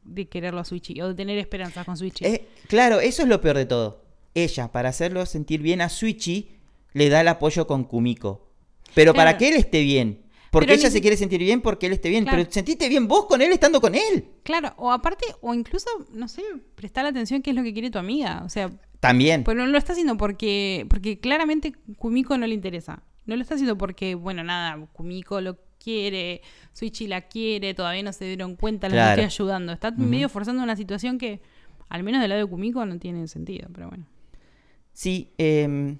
de 0.03 0.27
quererlo 0.27 0.59
a 0.59 0.65
Suichi 0.65 1.01
o 1.01 1.07
de 1.07 1.15
tener 1.15 1.39
esperanzas 1.39 1.85
con 1.85 1.97
Suichi. 1.97 2.23
Eh, 2.23 2.47
claro, 2.67 2.99
eso 2.99 3.23
es 3.23 3.27
lo 3.27 3.41
peor 3.41 3.57
de 3.57 3.65
todo. 3.65 4.03
Ella, 4.35 4.71
para 4.71 4.89
hacerlo 4.89 5.25
sentir 5.25 5.61
bien 5.61 5.81
a 5.81 5.89
Suichi, 5.89 6.51
le 6.93 7.09
da 7.09 7.21
el 7.21 7.27
apoyo 7.27 7.65
con 7.65 7.83
Kumiko. 7.83 8.47
Pero 8.93 9.15
para 9.15 9.37
que 9.37 9.49
él 9.49 9.55
esté 9.55 9.81
bien. 9.81 10.21
Porque 10.51 10.67
Pero 10.67 10.79
ella 10.79 10.87
ni- 10.89 10.93
se 10.93 11.01
quiere 11.01 11.17
sentir 11.17 11.39
bien 11.39 11.61
porque 11.61 11.87
él 11.87 11.93
esté 11.93 12.09
bien. 12.09 12.23
Claro. 12.23 12.37
Pero 12.39 12.51
sentiste 12.51 12.87
bien 12.89 13.07
vos 13.07 13.25
con 13.25 13.41
él 13.41 13.51
estando 13.51 13.81
con 13.81 13.95
él. 13.95 14.25
Claro, 14.43 14.73
o 14.77 14.91
aparte, 14.91 15.25
o 15.41 15.53
incluso, 15.53 15.87
no 16.13 16.27
sé, 16.27 16.41
prestar 16.75 17.05
atención 17.05 17.41
qué 17.41 17.49
es 17.51 17.55
lo 17.55 17.63
que 17.63 17.73
quiere 17.73 17.89
tu 17.91 17.99
amiga. 17.99 18.43
O 18.45 18.49
sea, 18.49 18.69
También. 18.99 19.43
pero 19.43 19.59
no 19.59 19.67
lo 19.67 19.77
está 19.77 19.91
haciendo 19.93 20.15
porque, 20.17 20.85
porque 20.89 21.19
claramente 21.19 21.73
Kumiko 21.97 22.37
no 22.37 22.47
le 22.47 22.53
interesa. 22.53 23.03
No 23.25 23.35
lo 23.35 23.41
está 23.41 23.55
haciendo 23.55 23.77
porque, 23.77 24.15
bueno, 24.15 24.43
nada, 24.43 24.87
Kumiko 24.93 25.41
lo 25.41 25.57
quiere, 25.83 26.41
Suichi 26.73 27.07
la 27.07 27.21
quiere, 27.27 27.73
todavía 27.73 28.03
no 28.03 28.13
se 28.13 28.25
dieron 28.25 28.55
cuenta, 28.55 28.87
la 28.87 28.93
Claro. 28.93 29.21
estoy 29.21 29.25
ayudando. 29.45 29.73
Está 29.73 29.91
medio 29.91 30.29
forzando 30.29 30.63
una 30.63 30.75
situación 30.75 31.17
que, 31.17 31.41
al 31.89 32.03
menos 32.03 32.21
del 32.21 32.29
lado 32.29 32.41
de 32.45 32.49
Kumiko, 32.49 32.85
no 32.85 32.97
tiene 32.99 33.27
sentido, 33.27 33.67
pero 33.73 33.89
bueno. 33.89 34.05
Sí, 34.93 35.29
em, 35.37 35.97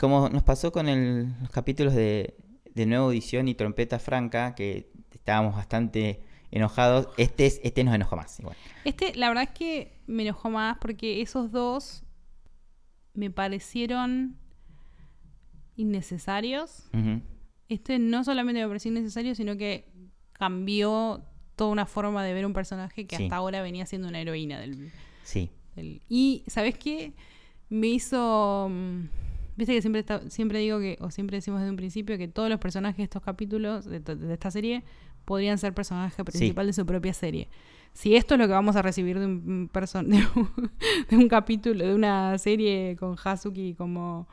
como 0.00 0.28
nos 0.28 0.42
pasó 0.42 0.72
con 0.72 0.88
el- 0.88 1.28
los 1.40 1.50
capítulos 1.50 1.94
de, 1.94 2.34
de 2.74 2.86
Nueva 2.86 3.04
Audición 3.06 3.48
y 3.48 3.54
Trompeta 3.54 3.98
Franca, 3.98 4.54
que 4.54 4.90
estábamos 5.12 5.54
bastante 5.56 6.22
enojados, 6.50 7.08
este, 7.16 7.46
es, 7.46 7.60
este 7.62 7.84
nos 7.84 7.94
enojó 7.94 8.16
más. 8.16 8.38
Igual. 8.40 8.56
Este, 8.84 9.14
la 9.14 9.28
verdad 9.28 9.44
es 9.44 9.50
que 9.50 9.92
me 10.06 10.22
enojó 10.22 10.48
más 10.50 10.78
porque 10.78 11.20
esos 11.20 11.50
dos 11.52 12.04
me 13.14 13.30
parecieron 13.30 14.36
innecesarios. 15.76 16.88
Este 17.68 17.98
no 17.98 18.24
solamente 18.24 18.60
me 18.60 18.66
pareció 18.68 18.90
innecesario, 18.90 19.34
sino 19.34 19.56
que 19.56 19.90
cambió 20.32 21.24
toda 21.56 21.70
una 21.70 21.86
forma 21.86 22.24
de 22.24 22.32
ver 22.32 22.46
un 22.46 22.52
personaje 22.52 23.06
que 23.06 23.16
Sí. 23.16 23.24
hasta 23.24 23.36
ahora 23.36 23.62
venía 23.62 23.84
siendo 23.86 24.08
una 24.08 24.20
heroína 24.20 24.60
del, 24.60 24.90
Sí. 25.24 25.50
del- 25.76 26.00
Y, 26.08 26.44
¿sabes 26.46 26.78
qué? 26.78 27.12
Me 27.68 27.88
hizo... 27.88 28.70
Viste 29.58 29.74
que 29.74 29.80
siempre, 29.82 30.00
está- 30.00 30.22
siempre 30.30 30.60
digo 30.60 30.78
que, 30.78 30.96
o 31.00 31.10
siempre 31.10 31.36
decimos 31.38 31.58
desde 31.60 31.70
un 31.70 31.76
principio, 31.76 32.16
que 32.16 32.28
todos 32.28 32.48
los 32.48 32.60
personajes 32.60 32.96
de 32.98 33.02
estos 33.02 33.22
capítulos, 33.22 33.84
de, 33.84 34.00
esta 34.32 34.50
serie, 34.52 34.84
podrían 35.24 35.58
ser 35.58 35.74
personaje 35.74 36.22
principal 36.24 36.66
de 36.68 36.72
su 36.72 36.86
propia 36.86 37.12
serie. 37.12 37.48
Si 37.92 38.14
esto 38.14 38.34
es 38.34 38.40
lo 38.40 38.46
que 38.46 38.52
vamos 38.52 38.76
a 38.76 38.82
recibir 38.82 39.18
de 39.18 39.26
un, 39.26 39.68
de 39.72 40.22
un, 40.36 40.50
de 41.10 41.16
un 41.16 41.28
capítulo, 41.28 41.84
de 41.84 41.92
una 41.92 42.38
serie 42.38 42.94
con 43.00 43.16
Hazuki 43.22 43.74
como, 43.74 44.28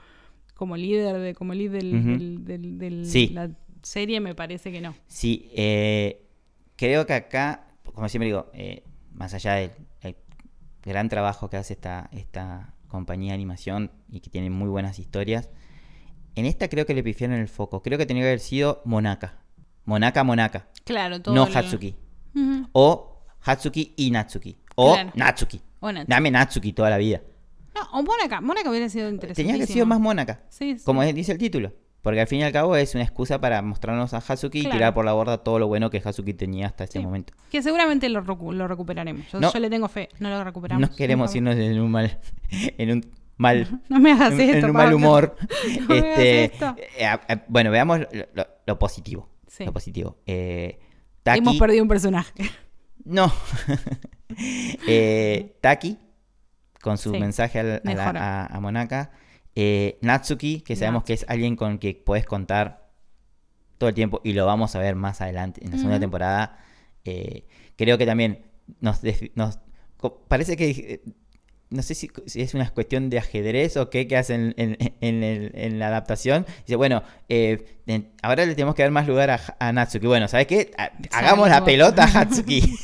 como 0.54 0.78
líder 0.78 1.18
de, 1.18 1.34
como 1.34 1.56
líder 1.56 1.82
del, 1.84 1.96
Ujú. 1.96 2.10
del- 2.12 2.46
del- 2.46 2.78
del- 2.78 3.06
Sí. 3.08 3.30
la 3.30 3.50
serie, 3.82 4.20
me 4.20 4.36
parece 4.36 4.72
que 4.72 4.80
no. 4.80 4.94
Sí, 5.08 5.50
eh, 5.56 6.22
creo 6.76 7.08
que 7.08 7.14
acá, 7.14 7.66
como 7.96 8.08
siempre 8.10 8.28
digo, 8.28 8.52
eh, 8.54 8.84
más 9.12 9.34
allá 9.34 9.54
del, 9.56 9.72
del 10.04 10.16
gran 10.84 11.10
trabajo 11.10 11.50
que 11.50 11.58
hace 11.58 11.74
esta, 11.74 12.10
esta 12.12 12.75
compañía 12.88 13.32
de 13.32 13.36
animación 13.36 13.92
y 14.10 14.20
que 14.22 14.30
tiene 14.30 14.50
muy 14.50 14.70
buenas 14.70 15.00
historias, 15.00 15.50
en 16.36 16.46
esta 16.46 16.68
creo 16.70 16.86
que 16.86 16.94
le 16.94 17.04
pifiaron 17.04 17.38
el 17.40 17.48
foco. 17.48 17.82
Creo 17.82 17.98
que 17.98 18.06
tenía 18.06 18.24
que 18.24 18.28
haber 18.28 18.40
sido 18.40 18.82
Monaka. 18.86 19.40
Monaka, 19.86 20.24
Monaka. 20.24 20.68
Claro, 20.84 21.22
todo 21.22 21.34
No 21.36 21.44
Hatsuki. 21.44 21.96
O 22.74 23.22
Hatsuki 23.42 23.94
y 23.96 24.12
Natsuki. 24.12 24.58
O 24.76 24.94
Claro. 24.94 25.12
Natsuki. 25.16 25.62
O 25.80 25.92
Natsuki. 25.92 26.10
Dame 26.12 26.32
Natsuki 26.32 26.74
toda 26.74 26.90
la 26.90 26.98
vida. 26.98 27.22
No, 27.76 28.00
o 28.00 28.04
Mónaca. 28.04 28.42
Mónaca 28.42 28.70
hubiera 28.70 28.90
sido 28.90 29.10
interesante. 29.10 29.42
Tenía 29.42 29.54
que 29.54 29.64
haber 29.64 29.74
sido 29.74 29.86
más 29.86 30.00
Monaka. 30.00 30.44
Sí, 30.50 30.78
sí. 30.78 30.84
Como 30.86 31.04
dice 31.04 31.32
el 31.34 31.38
título. 31.38 31.74
Porque 32.06 32.22
al 32.22 32.28
fin 32.28 32.40
y 32.42 32.44
al 32.44 32.52
cabo 32.52 32.76
es 32.76 32.94
una 32.94 33.04
excusa 33.04 33.42
para 33.42 33.62
mostrarnos 33.64 34.14
a 34.14 34.18
Hatsuki 34.20 34.60
y 34.60 34.70
tirar 34.70 34.94
por 34.94 35.04
la 35.06 35.14
borda 35.14 35.40
todo 35.40 35.58
lo 35.58 35.66
bueno 35.68 35.90
que 35.90 35.98
Hatsuki 36.06 36.36
tenía 36.36 36.68
hasta 36.68 36.84
ese 36.84 37.00
Sí. 37.00 37.04
momento. 37.04 37.34
Que 37.50 37.64
seguramente 37.64 38.08
lo, 38.10 38.24
recu- 38.24 38.54
lo 38.54 38.68
recuperaremos. 38.68 39.26
Yo, 39.32 39.40
No. 39.40 39.52
yo 39.52 39.60
le 39.60 39.72
tengo 39.72 39.88
fe. 39.88 40.10
No 40.20 40.30
lo 40.30 40.44
recuperamos. 40.44 40.88
No 40.88 40.96
queremos 40.96 41.34
irnos 41.36 41.56
en 41.56 41.80
un 41.82 41.90
mal, 41.90 42.20
en 42.78 42.92
un 42.92 43.06
mal, 43.38 43.82
No 43.90 44.00
me 44.00 44.12
hagas 44.12 44.34
en, 44.34 44.42
esto. 44.42 44.58
en 44.60 44.66
un 44.66 44.72
mal 44.74 44.94
humor. 44.94 45.36
No 45.82 45.88
me 45.88 45.98
Este, 45.98 46.44
esto. 46.46 46.76
eh, 46.96 47.06
a- 47.08 47.44
bueno, 47.48 47.72
veamos 47.72 48.00
lo, 48.00 48.08
lo- 48.36 48.48
lo 48.68 48.80
positivo. 48.80 49.28
Sí. 49.48 49.66
Lo 49.66 49.74
positivo. 49.74 50.18
Eh, 50.28 50.78
Taki, 51.24 51.40
Hemos 51.40 51.58
perdido 51.58 51.82
un 51.82 51.90
personaje. 51.90 52.34
no. 53.04 53.34
Eh, 54.88 55.58
Taki, 55.62 55.98
con 56.82 56.98
su 56.98 57.12
Sí, 57.12 57.20
mensaje 57.20 57.60
a, 57.60 57.82
a- 57.84 58.46
a 58.46 58.60
Monaka. 58.60 59.12
Eh, 59.56 59.98
Natsuki, 60.02 60.62
que 60.62 60.76
sabemos 60.76 61.04
que 61.04 61.14
es 61.14 61.26
alguien 61.30 61.56
con 61.56 61.78
que 61.80 61.94
puedes 61.96 62.26
contar 62.26 62.90
todo 63.78 63.90
el 63.90 63.96
tiempo 63.96 64.22
y 64.24 64.34
lo 64.34 64.46
vamos 64.46 64.76
a 64.76 64.80
ver 64.80 64.96
más 64.96 65.22
adelante 65.22 65.62
en 65.64 65.72
la 65.72 65.78
segunda 65.78 66.00
temporada. 66.00 66.60
Eh, 67.06 67.46
creo 67.78 67.98
que 67.98 68.06
también 68.06 68.44
nos, 68.82 69.00
parece 70.28 70.58
que 70.58 70.70
eh, 70.70 71.02
no 71.70 71.82
sé 71.82 71.96
si, 71.96 72.10
si 72.26 72.42
es 72.42 72.54
una 72.54 72.70
cuestión 72.70 73.10
de 73.10 73.18
ajedrez 73.20 73.76
o 73.78 73.90
qué 73.90 74.08
que 74.08 74.18
hacen 74.18 74.54
en, 74.58 74.78
en 75.02 75.24
el- 75.24 75.52
en 75.56 75.80
la 75.80 75.88
adaptación. 75.88 76.46
Dice, 76.66 76.76
bueno, 76.76 77.04
eh, 77.30 77.66
en- 77.88 78.12
ahora 78.22 78.46
le 78.46 78.56
tenemos 78.56 78.76
que 78.76 78.82
dar 78.84 78.92
más 78.92 79.08
lugar 79.08 79.30
a, 79.32 79.40
a 79.60 79.72
Natsuki. 79.74 80.08
Bueno, 80.08 80.28
¿sabes 80.28 80.48
qué? 80.48 80.72
Ha- 80.78 80.92
Hagamos 81.12 81.50
la 81.50 81.64
pelota 81.66 82.04
a 82.04 82.08
Hatsuki. 82.22 82.62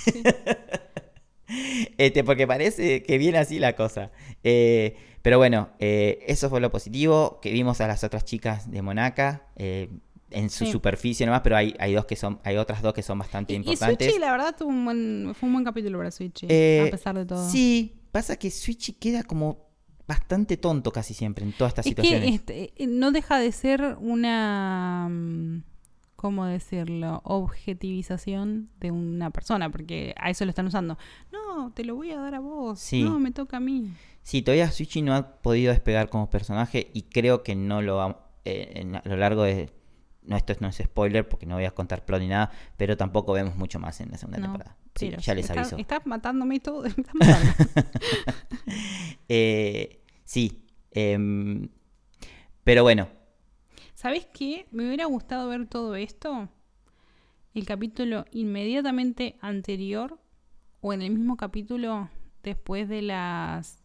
Este, 1.98 2.24
porque 2.24 2.48
parece 2.48 3.04
que 3.04 3.18
viene 3.18 3.38
así 3.38 3.60
la 3.60 3.76
cosa. 3.76 4.10
Eh, 4.44 4.96
pero 5.22 5.38
bueno, 5.38 5.70
eh, 5.80 6.20
eso 6.28 6.50
fue 6.50 6.60
lo 6.62 6.72
positivo. 6.72 7.40
Que 7.42 7.52
vimos 7.52 7.82
a 7.82 7.88
las 7.88 8.04
otras 8.04 8.26
chicas 8.26 8.70
de 8.72 8.82
Monaca. 8.82 9.48
eh, 9.56 9.90
en 10.34 10.50
su 10.50 10.64
Sí. 10.66 10.72
superficie 10.72 11.26
nomás, 11.26 11.42
pero 11.42 11.58
hay, 11.58 11.76
hay 11.78 11.94
dos 11.94 12.06
que 12.06 12.16
son, 12.16 12.40
hay 12.46 12.56
otras 12.56 12.82
dos 12.82 12.94
que 12.94 13.04
son 13.04 13.20
bastante 13.20 13.52
Y, 13.52 13.58
y 13.58 13.60
importantes. 13.60 14.08
Switchy, 14.08 14.18
la 14.22 14.32
verdad, 14.32 14.56
tuvo 14.58 14.70
un 14.70 14.86
buen, 14.86 15.34
fue 15.38 15.48
un 15.48 15.54
buen 15.56 15.66
capítulo 15.66 15.98
para 15.98 16.10
Switchy. 16.10 16.48
Eh, 16.50 16.86
a 16.88 16.90
pesar 16.90 17.18
de 17.18 17.26
todo. 17.26 17.50
Sí, 17.50 18.00
pasa 18.14 18.38
que 18.38 18.50
Switchy 18.50 18.94
queda 18.94 19.24
como 19.24 19.66
bastante 20.08 20.56
tonto 20.56 20.94
casi 20.94 21.14
siempre 21.14 21.44
en 21.44 21.52
todas 21.52 21.72
estas 21.72 21.86
es 21.86 21.90
situaciones. 21.90 22.30
que 22.30 22.36
este, 22.36 22.74
eh, 22.82 22.88
no 22.88 23.12
deja 23.12 23.40
de 23.40 23.52
ser 23.52 23.98
una. 24.00 25.10
mm, 25.12 25.64
¿Cómo 26.16 26.46
decirlo? 26.46 27.20
Objetivización 27.26 28.70
de 28.80 28.92
una 28.92 29.32
persona, 29.32 29.70
porque 29.72 30.14
a 30.18 30.30
eso 30.30 30.46
lo 30.46 30.50
están 30.50 30.68
usando. 30.68 30.98
No, 31.32 31.72
te 31.74 31.84
lo 31.84 31.96
voy 31.96 32.12
a 32.12 32.18
dar 32.20 32.36
a 32.36 32.40
vos. 32.40 32.80
Sí. 32.80 33.04
No, 33.04 33.20
me 33.20 33.32
toca 33.32 33.58
a 33.58 33.60
mí. 33.60 33.92
Sí, 34.24 34.42
todavía 34.42 34.70
Switchy 34.72 35.02
no 35.02 35.16
ha 35.16 35.42
podido 35.42 35.72
despegar 35.72 36.10
como 36.10 36.30
personaje 36.30 36.90
y 36.94 37.04
creo 37.04 37.44
que 37.44 37.56
no 37.56 37.82
lo 37.82 37.96
va 37.98 38.30
eh, 38.46 38.72
en- 38.76 38.96
a 38.96 39.02
lo 39.06 39.18
largo 39.18 39.44
de... 39.44 39.70
No, 40.24 40.38
esto 40.38 40.54
no 40.60 40.68
es 40.68 40.76
spoiler 40.78 41.28
porque 41.28 41.48
no 41.48 41.56
voy 41.56 41.66
a 41.66 41.72
contar 41.72 42.06
plot 42.06 42.20
ni 42.22 42.28
nada, 42.28 42.52
pero 42.78 42.96
tampoco 42.96 43.34
vemos 43.34 43.56
mucho 43.56 43.80
más 43.80 44.00
en 44.02 44.12
la 44.12 44.18
segunda 44.18 44.38
No, 44.38 44.46
temporada. 44.46 44.78
Sí, 44.96 45.10
ya 45.20 45.34
les 45.34 45.50
está- 45.50 45.60
aviso. 45.62 45.78
Estás 45.78 46.06
matándome 46.06 46.56
y 46.56 46.60
todo. 46.60 46.86
estás 46.86 47.06
matando. 47.16 47.52
Eh, 49.28 50.02
sí, 50.24 50.64
em, 50.92 51.70
pero 52.64 52.84
bueno, 52.84 53.08
¿Sabes 53.96 54.26
qué? 54.34 54.66
Me 54.72 54.88
hubiera 54.88 55.06
gustado 55.06 55.48
ver 55.50 55.68
todo 55.68 55.96
esto. 55.96 56.50
El 57.54 57.66
capítulo 57.66 58.26
inmediatamente 58.32 59.38
anterior 59.42 60.20
o 60.80 60.92
en 60.94 61.04
el 61.04 61.12
mismo 61.12 61.38
capítulo 61.38 62.10
después 62.42 62.90
de 62.90 63.04
las 63.04 63.81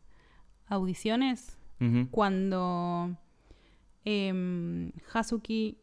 audiciones, 0.68 1.58
cuando 2.10 3.16
em, 4.04 4.92
Hazuki 5.12 5.78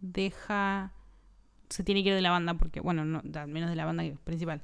deja. 0.00 0.92
Se 1.68 1.84
tiene 1.84 2.02
que 2.02 2.10
ir 2.10 2.14
de 2.14 2.20
la 2.20 2.30
banda, 2.30 2.54
porque, 2.54 2.80
bueno, 2.80 3.04
no, 3.04 3.22
al 3.34 3.48
menos 3.48 3.70
de 3.70 3.76
la 3.76 3.86
banda 3.86 4.04
principal. 4.24 4.62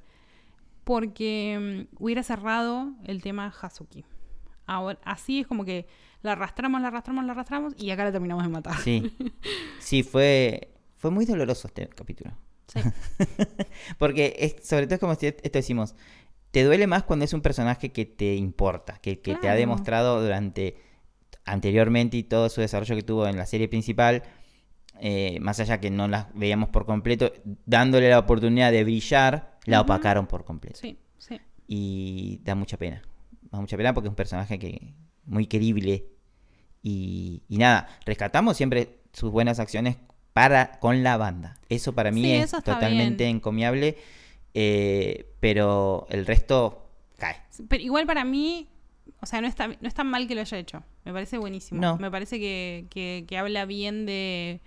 Porque 0.85 1.55
em, 1.55 1.87
hubiera 1.99 2.23
cerrado 2.23 2.93
el 3.05 3.23
tema 3.23 3.47
Hazuki. 3.47 4.05
Ahora, 4.67 4.99
así 5.05 5.41
es 5.41 5.47
como 5.47 5.65
que 5.65 5.87
la 6.23 6.33
arrastramos, 6.33 6.81
la 6.83 6.89
arrastramos, 6.89 7.25
la 7.25 7.33
arrastramos 7.33 7.75
y 7.79 7.91
acá 7.91 8.05
la 8.05 8.13
terminamos 8.13 8.45
de 8.45 8.51
matar. 8.51 8.77
sí, 8.77 9.17
sí, 9.79 10.03
fue, 10.03 10.75
fue 10.97 11.11
muy 11.11 11.25
doloroso 11.25 11.69
este 11.69 11.89
capítulo. 11.89 12.33
Sí. 12.67 12.81
Porque 13.99 14.37
es, 14.39 14.69
sobre 14.69 14.87
todo 14.87 14.97
es 14.97 15.01
como 15.01 15.15
si 15.15 15.27
esto 15.27 15.49
decimos, 15.51 15.95
te 16.51 16.65
duele 16.65 16.87
más 16.87 17.03
cuando 17.05 17.25
es 17.25 17.33
un 17.33 17.41
personaje 17.43 17.91
que 17.93 18.05
te 18.07 18.35
importa, 18.37 18.99
que, 19.03 19.21
que 19.21 19.35
te 19.37 19.49
ha 19.49 19.55
demostrado 19.55 20.21
durante 20.23 20.77
anteriormente 21.45 22.17
y 22.17 22.23
todo 22.25 22.49
su 22.49 22.61
desarrollo 22.61 22.95
que 22.97 23.03
tuvo 23.03 23.27
en 23.27 23.37
la 23.37 23.47
serie 23.47 23.69
principal, 23.69 24.23
eh, 25.01 25.39
más 25.41 25.61
allá 25.61 25.81
que 25.81 25.91
no 25.91 26.09
las 26.09 26.27
veíamos 26.35 26.69
por 26.71 26.85
completo, 26.87 27.33
dándole 27.67 28.09
la 28.11 28.19
oportunidad 28.19 28.73
de 28.73 28.85
brillar, 28.85 29.59
la 29.65 29.81
opacaron 29.81 30.27
por 30.27 30.45
completo. 30.45 30.79
Sí, 30.81 30.99
sí. 31.19 31.41
y 31.67 32.41
da 32.45 32.55
mucha 32.55 32.77
pena. 32.77 33.03
Da 33.51 33.61
mucha 33.61 33.77
pena 33.77 33.95
porque 33.95 34.09
es 34.09 34.11
un 34.11 34.17
personaje 34.17 34.59
que 34.59 34.95
muy 35.25 35.47
querible 35.47 36.07
y, 36.83 37.43
y 37.49 37.59
nada, 37.59 37.89
rescatamos 38.05 38.57
siempre 38.57 39.01
sus 39.13 39.31
buenas 39.31 39.59
acciones 39.59 39.97
para 40.33 40.79
con 40.81 41.03
la 41.03 41.17
banda. 41.17 41.57
Eso 41.69 41.95
para 41.95 42.11
mí 42.11 42.23
Sí, 42.23 42.33
es 42.33 42.45
eso 42.45 42.63
totalmente 42.63 43.25
bien. 43.25 43.37
encomiable, 43.37 43.97
eh, 44.55 45.35
pero 45.41 46.07
el 46.11 46.27
resto 46.27 46.91
cae. 47.17 47.37
Pero 47.69 47.83
igual 47.83 48.07
para 48.07 48.25
mí, 48.25 48.69
o 49.21 49.27
sea, 49.27 49.41
no 49.41 49.47
está, 49.47 49.69
no 49.69 49.77
es 49.89 49.95
tan 49.95 50.07
mal 50.09 50.27
que 50.29 50.35
lo 50.35 50.41
haya 50.41 50.59
hecho. 50.59 50.83
Me 51.05 51.13
parece 51.13 51.39
buenísimo. 51.39 51.81
No. 51.81 51.97
Me 51.99 52.11
parece 52.11 52.39
que, 52.39 52.87
que- 52.91 53.25
que 53.27 53.39
habla 53.39 53.65
bien 53.65 54.07
de, 54.07 54.61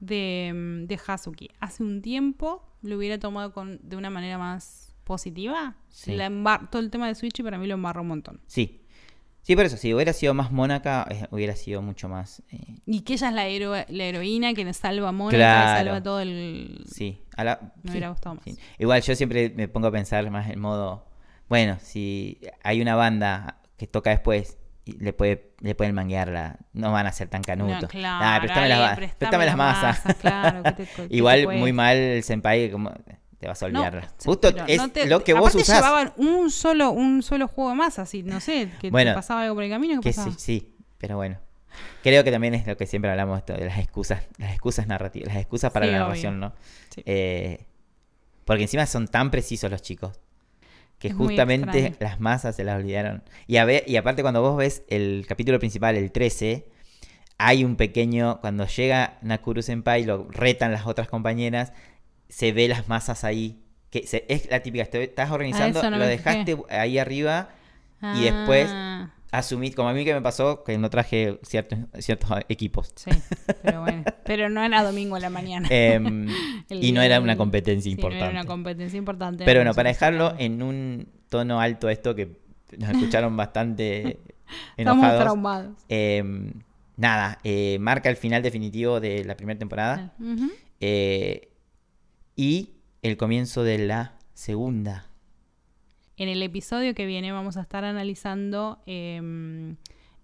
de, 0.00 0.52
mm, 0.54 0.86
de 0.86 1.00
Hazuki. 1.06 1.50
Hace 1.60 1.82
un 1.82 2.02
tiempo 2.02 2.64
lo 2.82 2.96
hubiera 2.96 3.18
tomado 3.18 3.52
con, 3.52 3.78
de 3.82 3.96
una 3.96 4.10
manera 4.10 4.38
más 4.38 4.94
positiva. 5.04 5.76
Sí. 5.88 6.14
La 6.16 6.28
embar- 6.28 6.70
todo 6.70 6.80
el 6.82 6.90
tema 6.90 7.06
de 7.08 7.14
Switch 7.14 7.42
para 7.42 7.58
mí 7.58 7.66
lo 7.66 7.74
embarró 7.74 8.02
un 8.02 8.08
montón. 8.08 8.40
Sí. 8.46 8.80
Sí, 9.44 9.54
por 9.56 9.66
eso, 9.66 9.76
si 9.76 9.92
hubiera 9.94 10.12
sido 10.14 10.32
más 10.34 10.50
Mónaca, 10.50 11.06
eh, 11.10 11.26
hubiera 11.30 11.54
sido 11.54 11.82
mucho 11.82 12.08
más... 12.08 12.42
eh, 12.50 12.76
Y 12.86 13.02
que 13.02 13.12
ella 13.12 13.28
es 13.28 13.34
la, 13.34 13.46
hero- 13.46 13.74
la 13.88 14.04
heroína 14.04 14.54
que 14.54 14.64
nos 14.64 14.78
salva 14.78 15.10
a 15.10 15.12
Mónica 15.12 15.36
Claro. 15.38 15.78
salva 15.78 16.02
todo 16.02 16.20
el... 16.20 16.82
sí, 16.90 17.20
a 17.36 17.44
la- 17.44 17.60
Me 17.60 17.82
sí, 17.82 17.88
hubiera 17.90 18.08
gustado 18.08 18.36
más. 18.36 18.44
sí. 18.44 18.56
Igual 18.78 19.02
yo 19.02 19.14
siempre 19.14 19.50
me 19.54 19.68
pongo 19.68 19.88
a 19.88 19.92
pensar 19.92 20.28
más 20.30 20.48
en 20.48 20.58
modo, 20.58 21.06
bueno, 21.50 21.76
si 21.80 22.38
hay 22.62 22.80
una 22.80 22.96
banda 22.96 23.60
que 23.76 23.86
toca 23.86 24.08
después, 24.10 24.56
y 24.86 24.92
le 24.98 25.12
puede 25.12 25.52
le 25.60 25.74
pueden 25.74 25.94
manguearla, 25.94 26.58
no 26.74 26.92
van 26.92 27.06
a 27.06 27.12
ser 27.12 27.28
tan 27.28 27.42
canutos. 27.42 27.82
No, 27.82 27.88
claro, 27.88 28.24
Ah, 28.24 28.38
préstame, 28.40 28.68
las, 28.68 28.78
Ale, 28.78 28.88
ma- 28.88 28.94
préstame 28.96 29.46
las 29.46 29.56
masas. 29.56 30.04
masas, 30.04 30.16
claro, 30.16 30.62
¿qué 30.62 30.72
te- 30.72 30.86
qué 30.96 31.08
te 31.08 31.16
Igual 31.16 31.44
cuesta? 31.44 31.60
muy 31.60 31.72
mal 31.72 31.96
el 31.96 32.22
senpai, 32.22 32.70
como 32.70 32.92
te 33.44 33.48
vas 33.48 33.62
a 33.62 33.68
No, 33.68 33.84
sí, 33.90 34.24
Justo 34.24 34.48
es 34.66 34.78
no 34.78 34.88
te- 34.90 35.06
lo 35.06 35.22
que 35.22 35.34
vos 35.34 35.54
usás. 35.54 35.76
llevaban 35.76 36.14
un 36.16 36.50
solo, 36.50 36.90
un 36.92 37.22
solo 37.22 37.46
juego 37.46 37.74
más, 37.74 37.98
así, 37.98 38.22
no 38.22 38.40
sé, 38.40 38.70
que 38.80 38.90
Bueno, 38.90 39.10
te 39.10 39.14
pasaba 39.16 39.42
algo 39.42 39.54
por 39.56 39.64
el 39.64 39.70
camino, 39.70 40.00
¿qué 40.00 40.10
Que 40.10 40.16
pasaba? 40.16 40.34
sí, 40.34 40.40
sí, 40.60 40.74
pero 40.98 41.16
bueno. 41.16 41.38
Creo 42.02 42.24
que 42.24 42.30
también 42.30 42.54
es 42.54 42.66
lo 42.66 42.76
que 42.78 42.86
siempre 42.86 43.10
hablamos 43.10 43.38
esto 43.38 43.52
de 43.52 43.66
las 43.66 43.78
excusas, 43.78 44.22
las 44.38 44.52
excusas 44.52 44.86
narrativas, 44.86 45.28
las 45.28 45.36
excusas 45.42 45.72
para 45.72 45.84
Sí, 45.86 45.92
la 45.92 45.98
obvio. 45.98 46.04
narración, 46.06 46.40
¿no? 46.40 46.52
Sí. 46.88 47.02
Eh, 47.04 47.66
porque 48.46 48.62
encima 48.62 48.86
son 48.86 49.08
tan 49.08 49.30
precisos 49.30 49.70
los 49.70 49.82
chicos 49.82 50.18
que 50.98 51.08
Es 51.08 51.14
justamente 51.14 51.94
las 52.00 52.20
masas 52.20 52.56
se 52.56 52.64
las 52.64 52.76
olvidaron. 52.80 53.24
Y, 53.46 53.58
a 53.58 53.64
ver, 53.66 53.84
y 53.86 53.96
aparte 53.96 54.22
cuando 54.22 54.40
vos 54.40 54.56
ves 54.56 54.84
el 54.88 55.26
capítulo 55.28 55.58
principal, 55.58 55.96
el 55.96 56.12
13, 56.12 56.66
hay 57.36 57.64
un 57.64 57.76
pequeño, 57.76 58.40
cuando 58.40 58.66
llega 58.66 59.18
Nakuru 59.20 59.60
Senpai, 59.60 60.04
lo 60.04 60.28
retan 60.30 60.72
las 60.72 60.86
otras 60.86 61.08
compañeras, 61.08 61.72
se 62.34 62.50
ve 62.52 62.66
las 62.68 62.88
masas 62.88 63.22
ahí. 63.24 63.60
Que 63.90 64.06
se- 64.08 64.24
es 64.28 64.50
la 64.50 64.60
típica, 64.60 64.84
te- 64.86 65.04
estás 65.04 65.30
organizando, 65.30 65.80
Ah, 65.80 65.88
no 65.90 65.98
lo 65.98 66.04
fijé. 66.04 66.16
dejaste 66.16 66.56
ahí 66.68 66.98
arriba 66.98 67.50
y 68.16 68.24
después- 68.24 68.68
Ah, 68.72 69.10
asumí, 69.30 69.70
como 69.70 69.88
a 69.88 69.92
mí 69.92 70.04
que 70.04 70.12
me 70.14 70.20
pasó, 70.20 70.64
que 70.64 70.76
no 70.76 70.90
traje 70.90 71.38
ciertos, 71.42 71.78
ciertos 72.00 72.28
equipos. 72.48 72.92
sí, 72.96 73.10
pero 73.62 73.82
bueno, 73.82 74.02
pero 74.24 74.48
no 74.48 74.64
era 74.64 74.82
domingo 74.82 75.14
a 75.14 75.20
la 75.20 75.30
mañana. 75.30 75.68
Em, 75.70 76.26
y 76.70 76.90
no 76.92 77.02
era 77.02 77.20
una 77.20 77.36
competencia 77.36 77.84
sí, 77.88 77.90
no 77.90 78.00
importante. 78.00 78.24
era 78.24 78.40
una 78.40 78.44
competencia 78.48 78.98
importante. 78.98 79.44
Pero 79.44 79.60
no 79.60 79.66
bueno, 79.66 79.74
para 79.76 79.88
dejarlo 79.90 80.34
en 80.38 80.60
un 80.62 81.08
tono 81.28 81.60
alto 81.60 81.88
esto 81.88 82.16
que 82.16 82.36
nos 82.76 82.90
escucharon 83.22 83.36
bastante 83.36 84.18
Estamos 84.76 84.98
enojados. 85.04 85.20
traumados. 85.22 85.76
em, 85.88 86.52
nada, 86.96 87.38
eh, 87.44 87.78
marca 87.80 88.08
el 88.10 88.16
final 88.16 88.42
definitivo 88.42 88.98
de 88.98 89.24
la 89.24 89.36
primera 89.36 89.56
temporada 89.58 90.14
eh, 90.80 91.48
y 92.36 92.70
el 93.02 93.16
comienzo 93.16 93.62
de 93.62 93.78
la 93.78 94.14
segunda. 94.34 95.06
En 96.16 96.28
el 96.28 96.42
episodio 96.42 96.94
que 96.94 97.06
viene 97.06 97.32
vamos 97.32 97.56
a 97.56 97.60
estar 97.62 97.84
analizando 97.84 98.78
eh, 98.86 99.74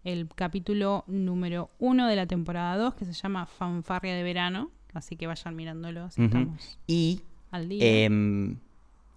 el 0.05 0.29
capítulo 0.35 1.05
número 1.07 1.69
uno 1.79 2.07
de 2.07 2.17
la 2.17 2.27
temporada 2.27 2.77
2 2.77 2.95
que 2.95 3.05
se 3.05 3.13
llama 3.13 3.47
Fanfarria 3.47 4.15
de 4.15 4.23
Verano. 4.23 4.71
Así 4.95 5.17
que 5.17 5.27
vayan 5.27 5.55
mirándolo 5.55 6.11
si 6.11 6.25
estamos 6.25 6.79
Y 6.87 7.23
al 7.51 7.69
día. 7.69 8.05
em, 8.05 8.57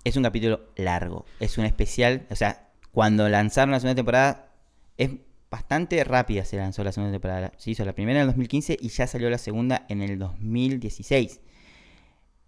es 0.03 0.15
un 0.17 0.23
capítulo 0.23 0.61
largo, 0.75 1.25
es 1.39 1.57
un 1.57 1.65
especial, 1.65 2.27
o 2.29 2.35
sea, 2.35 2.69
cuando 2.91 3.27
lanzaron 3.29 3.71
la 3.71 3.79
segunda 3.79 3.95
temporada 3.95 4.49
es 4.97 5.11
bastante 5.49 6.03
rápida 6.03 6.45
se 6.45 6.57
lanzó 6.57 6.83
la 6.83 6.91
segunda 6.91 7.11
temporada. 7.11 7.51
Se 7.57 7.71
hizo 7.71 7.85
la 7.85 7.93
primera 7.93 8.19
en 8.19 8.21
el 8.21 8.27
2015 8.27 8.77
y 8.79 8.89
ya 8.89 9.05
salió 9.05 9.29
la 9.29 9.37
segunda 9.37 9.85
en 9.87 10.01
el 10.01 10.17
2016. 10.17 11.39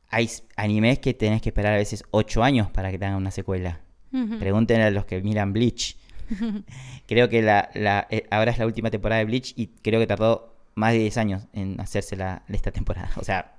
Hay 0.09 0.29
animes 0.55 0.99
que 0.99 1.13
tenés 1.13 1.41
que 1.41 1.49
esperar 1.49 1.73
a 1.73 1.77
veces 1.77 2.03
8 2.11 2.43
años 2.43 2.69
para 2.71 2.91
que 2.91 2.97
tengan 2.97 3.15
una 3.17 3.31
secuela. 3.31 3.81
Ujú. 4.13 4.39
Pregúntenle 4.39 4.83
a 4.85 4.91
los 4.91 5.05
que 5.05 5.21
miran 5.21 5.51
Bleach. 5.53 5.97
creo 7.07 7.29
que 7.29 7.41
la, 7.41 7.69
la- 7.73 8.07
eh, 8.09 8.25
ahora 8.31 8.51
es 8.51 8.57
la 8.57 8.65
última 8.65 8.89
temporada 8.91 9.19
de 9.19 9.25
Bleach 9.25 9.53
y 9.55 9.67
creo 9.67 9.99
que 9.99 10.07
tardó 10.07 10.55
más 10.75 10.93
de 10.93 10.99
10 10.99 11.17
años 11.17 11.43
en 11.53 11.79
hacerse 11.79 12.15
la, 12.15 12.43
esta 12.49 12.71
temporada. 12.71 13.09
O 13.17 13.23
sea, 13.23 13.55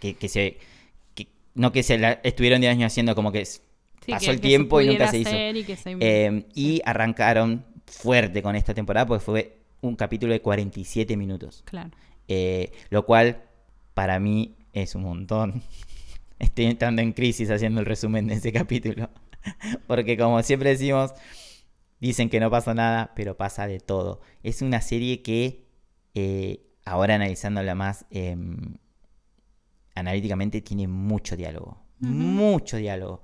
que, 0.00 0.14
que 0.14 0.28
se... 0.28 0.58
que- 1.14 1.28
no 1.54 1.72
que 1.72 1.82
se 1.82 1.98
la 1.98 2.20
estuvieron 2.22 2.60
10 2.60 2.72
años 2.72 2.92
haciendo 2.92 3.14
como 3.14 3.32
que 3.32 3.44
Sí, 3.44 3.60
pasó 4.08 4.26
que- 4.26 4.32
el 4.32 4.40
tiempo 4.40 4.80
y 4.80 4.86
nunca 4.88 5.08
se 5.08 5.18
hizo. 5.18 5.30
y 5.30 5.64
se- 5.76 5.96
Eh, 6.00 6.44
y 6.54 6.80
arrancaron 6.84 7.64
fuerte 7.86 8.42
con 8.42 8.56
esta 8.56 8.74
temporada 8.74 9.06
porque 9.06 9.24
fue 9.24 9.56
un 9.80 9.96
capítulo 9.96 10.32
de 10.32 10.40
47 10.40 11.16
minutos. 11.16 11.62
Claro. 11.64 11.90
Eh, 12.28 12.72
lo 12.90 13.04
cual 13.06 13.42
para 13.94 14.18
mí 14.18 14.54
es 14.82 14.94
un 14.94 15.02
montón. 15.02 15.62
Estoy 16.38 16.66
entrando 16.66 17.00
en 17.02 17.12
crisis 17.12 17.50
haciendo 17.50 17.80
el 17.80 17.86
resumen 17.86 18.26
de 18.26 18.34
ese 18.34 18.52
capítulo. 18.52 19.08
Porque 19.86 20.16
como 20.18 20.42
siempre 20.42 20.70
decimos, 20.70 21.12
dicen 22.00 22.28
que 22.28 22.40
no 22.40 22.50
pasa 22.50 22.74
nada, 22.74 23.12
pero 23.16 23.36
pasa 23.36 23.66
de 23.66 23.80
todo. 23.80 24.20
Es 24.42 24.60
una 24.60 24.80
serie 24.82 25.22
que 25.22 25.64
eh, 26.14 26.66
ahora 26.84 27.14
analizándola 27.14 27.74
más 27.74 28.04
em, 28.10 28.76
analíticamente 29.94 30.60
tiene 30.60 30.88
mucho 30.88 31.36
diálogo. 31.36 31.82
Mucho 32.00 32.76
diálogo. 32.76 33.22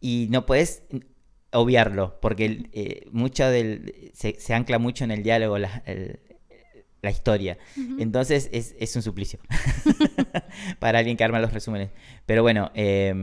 Y 0.00 0.26
no 0.30 0.44
puedes 0.46 0.82
obviarlo, 1.52 2.18
porque 2.20 2.68
eh, 2.72 3.06
mucho 3.12 3.48
del, 3.48 4.10
se, 4.14 4.40
se 4.40 4.54
ancla 4.54 4.78
mucho 4.78 5.04
en 5.04 5.10
el 5.12 5.22
diálogo, 5.22 5.58
la, 5.58 5.82
el- 5.86 6.18
la 7.02 7.10
historia. 7.10 7.56
Entonces 7.98 8.50
es, 8.52 8.74
es 8.78 8.94
un 8.94 9.00
suplicio 9.02 9.40
para 10.78 10.98
alguien 10.98 11.16
que 11.16 11.24
arma 11.24 11.40
los 11.40 11.52
resúmenes. 11.52 11.90
Pero 12.26 12.42
bueno, 12.42 12.70
eh, 12.74 13.14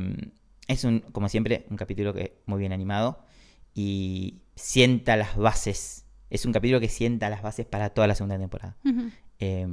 es 0.68 0.84
un, 0.84 1.00
como 1.00 1.30
siempre, 1.30 1.66
un 1.70 1.78
capítulo 1.78 2.14
que 2.14 2.42
muy 2.46 2.60
bien 2.60 2.74
animado 2.74 3.24
y 3.74 4.42
sienta 4.56 5.16
las 5.16 5.36
bases. 5.36 6.06
Es 6.30 6.46
un 6.46 6.52
capítulo 6.52 6.80
que 6.80 6.90
sienta 6.90 7.30
las 7.30 7.42
bases 7.42 7.66
para 7.66 7.92
toda 7.92 8.08
la 8.08 8.16
segunda 8.16 8.38
temporada. 8.38 8.76
Eh, 9.40 9.68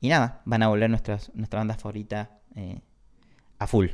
y 0.00 0.08
nada, 0.08 0.42
van 0.44 0.62
a 0.62 0.68
volver 0.68 0.88
nuestras, 0.88 1.30
nuestra 1.34 1.60
banda 1.60 1.74
favorita 1.74 2.38
eh, 2.54 2.80
a 3.58 3.66
full. 3.66 3.88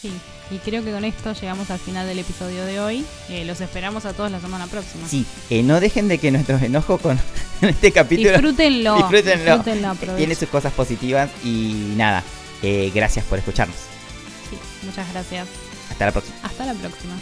Sí, 0.00 0.12
y 0.52 0.58
creo 0.58 0.84
que 0.84 0.92
con 0.92 1.04
esto 1.04 1.32
llegamos 1.32 1.70
al 1.70 1.80
final 1.80 2.06
del 2.06 2.20
episodio 2.20 2.64
de 2.64 2.78
hoy. 2.78 3.04
Eh, 3.28 3.44
los 3.44 3.60
esperamos 3.60 4.04
a 4.04 4.12
todos 4.12 4.30
la 4.30 4.40
semana 4.40 4.66
próxima. 4.68 5.08
Sí, 5.08 5.26
eh, 5.50 5.62
no 5.64 5.80
dejen 5.80 6.06
de 6.06 6.18
que 6.18 6.30
nuestros 6.30 6.62
enojos 6.62 7.00
con 7.00 7.18
este 7.62 7.90
capítulo 7.90 8.30
Disfrútenlo. 8.30 8.96
disfrútenlo. 8.96 9.56
disfrútenlo, 9.56 10.16
tiene 10.16 10.34
sus 10.36 10.48
cosas 10.48 10.72
positivas 10.72 11.30
y 11.44 11.94
nada, 11.96 12.22
eh, 12.62 12.92
gracias 12.94 13.24
por 13.24 13.38
escucharnos. 13.40 13.76
Sí, 14.48 14.56
muchas 14.86 15.10
gracias. 15.12 15.48
Hasta 15.90 16.06
la 16.06 16.12
próxima. 16.12 16.36
Hasta 16.44 16.64
la 16.66 16.74
próxima. 16.74 17.14